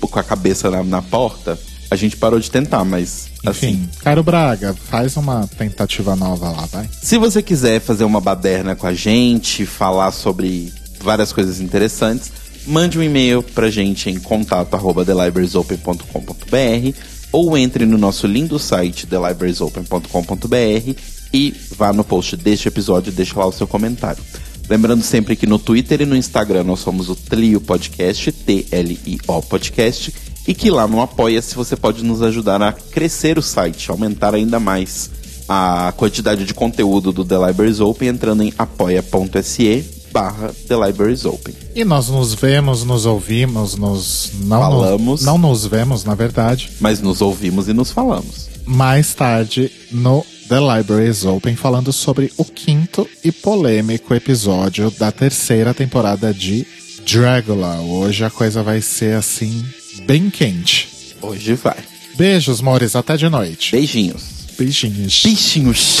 com 0.00 0.18
a 0.18 0.22
cabeça 0.22 0.70
na, 0.70 0.82
na 0.82 1.02
porta, 1.02 1.58
A 1.90 1.96
gente 1.96 2.16
parou 2.16 2.40
de 2.40 2.50
tentar, 2.50 2.84
mas 2.84 3.28
Enfim, 3.46 3.48
assim. 3.48 3.88
Cairo 4.02 4.22
Braga, 4.22 4.74
faz 4.74 5.16
uma 5.16 5.46
tentativa 5.46 6.16
nova 6.16 6.50
lá, 6.50 6.66
vai. 6.66 6.88
Se 6.90 7.18
você 7.18 7.42
quiser 7.42 7.80
fazer 7.80 8.04
uma 8.04 8.20
baderna 8.20 8.74
com 8.74 8.86
a 8.86 8.94
gente, 8.94 9.64
falar 9.66 10.10
sobre 10.10 10.72
várias 11.00 11.32
coisas 11.32 11.60
interessantes, 11.60 12.32
mande 12.66 12.98
um 12.98 13.02
e-mail 13.02 13.42
pra 13.42 13.70
gente 13.70 14.10
em 14.10 14.18
contato 14.18 14.74
arroba 14.74 15.04
thelibrariesopen.com.br 15.04 16.98
ou 17.30 17.56
entre 17.58 17.84
no 17.84 17.98
nosso 17.98 18.26
lindo 18.26 18.58
site 18.58 19.06
thelibrariesopen.com.br 19.06 20.94
e 21.32 21.54
vá 21.76 21.92
no 21.92 22.04
post 22.04 22.36
deste 22.36 22.68
episódio 22.68 23.10
e 23.10 23.14
deixe 23.14 23.36
lá 23.36 23.46
o 23.46 23.52
seu 23.52 23.66
comentário. 23.66 24.22
Lembrando 24.68 25.02
sempre 25.02 25.36
que 25.36 25.46
no 25.46 25.58
Twitter 25.58 26.02
e 26.02 26.06
no 26.06 26.16
Instagram 26.16 26.64
nós 26.64 26.80
somos 26.80 27.08
o 27.08 27.14
Tlio 27.14 27.60
Podcast, 27.60 28.32
T-L-I-O 28.32 29.42
Podcast, 29.42 30.14
e 30.46 30.54
que 30.54 30.70
lá 30.70 30.86
no 30.86 31.00
Apoia-se 31.00 31.54
você 31.54 31.76
pode 31.76 32.02
nos 32.02 32.22
ajudar 32.22 32.62
a 32.62 32.72
crescer 32.72 33.38
o 33.38 33.42
site, 33.42 33.90
aumentar 33.90 34.34
ainda 34.34 34.58
mais 34.58 35.10
a 35.48 35.92
quantidade 35.96 36.44
de 36.44 36.54
conteúdo 36.54 37.12
do 37.12 37.24
The 37.24 37.46
Libraries 37.46 37.80
Open 37.80 38.08
entrando 38.08 38.42
em 38.42 38.52
apoia.se 38.56 39.84
barra 40.12 40.54
The 40.68 40.86
Libraries 40.86 41.24
Open. 41.24 41.54
E 41.74 41.84
nós 41.84 42.08
nos 42.08 42.34
vemos, 42.34 42.84
nos 42.84 43.04
ouvimos, 43.04 43.74
nos. 43.76 44.30
Não 44.44 44.60
Falamos. 44.60 45.00
Nos, 45.04 45.22
não 45.22 45.36
nos 45.36 45.66
vemos, 45.66 46.04
na 46.04 46.14
verdade. 46.14 46.70
Mas 46.80 47.00
nos 47.00 47.20
ouvimos 47.20 47.68
e 47.68 47.72
nos 47.72 47.90
falamos. 47.90 48.48
mais 48.64 49.12
tarde 49.12 49.70
no 49.90 50.24
The 50.48 50.60
Libraries 50.60 51.24
Open, 51.24 51.56
falando 51.56 51.92
sobre 51.92 52.32
o 52.36 52.44
quinto 52.44 53.08
e 53.24 53.32
polêmico 53.32 54.14
episódio 54.14 54.90
da 54.90 55.10
terceira 55.10 55.72
temporada 55.72 56.34
de 56.34 56.66
Dragula. 57.06 57.80
Hoje 57.80 58.24
a 58.24 58.30
coisa 58.30 58.62
vai 58.62 58.80
ser 58.80 59.16
assim, 59.16 59.64
bem 60.06 60.28
quente. 60.28 61.16
Hoje 61.22 61.54
vai. 61.54 61.78
Beijos, 62.16 62.60
mores, 62.60 62.94
até 62.94 63.16
de 63.16 63.28
noite. 63.28 63.72
Beijinhos. 63.72 64.22
Beijinhos. 64.56 65.22
Bichinhos. 65.24 66.00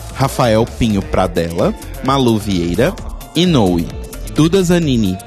Rafael 0.21 0.63
Pinho 0.77 1.01
Pradella, 1.01 1.73
Malu 2.03 2.37
Vieira, 2.37 2.93
Inoue, 3.35 3.87
Duda 4.35 4.61
Zanini, 4.61 5.17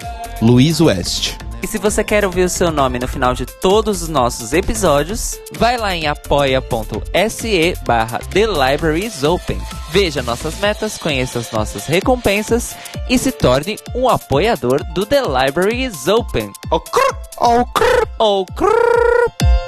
Luiz 0.41 0.81
West. 0.81 1.35
E 1.61 1.67
se 1.67 1.79
você 1.79 2.05
quer 2.05 2.25
ouvir 2.25 2.45
o 2.45 2.49
seu 2.49 2.71
nome 2.71 3.01
no 3.01 3.09
final 3.09 3.35
de 3.35 3.45
todos 3.45 4.03
os 4.03 4.09
nossos 4.09 4.53
episódios, 4.53 5.37
vai 5.59 5.77
lá 5.77 5.97
em 5.97 6.07
apoia.se 6.07 7.75
barra 7.85 8.21
The 8.33 8.47
Libraries 8.47 9.25
Open. 9.25 9.61
Veja 9.91 10.23
nossas 10.23 10.61
metas, 10.61 10.97
conheça 10.97 11.41
as 11.41 11.51
nossas 11.51 11.87
recompensas 11.87 12.77
e 13.11 13.19
se 13.19 13.33
torne 13.33 13.77
um 13.97 14.09
apoiador 14.09 14.81
do 14.95 15.05
The 15.05 15.23
Libraries 15.23 16.07
Open. 16.07 16.53
Oh, 16.71 16.79
crrr, 16.79 17.17
Oh, 17.41 17.65
crrr, 17.65 18.09
oh, 18.21 18.47
crrr. 18.55 19.64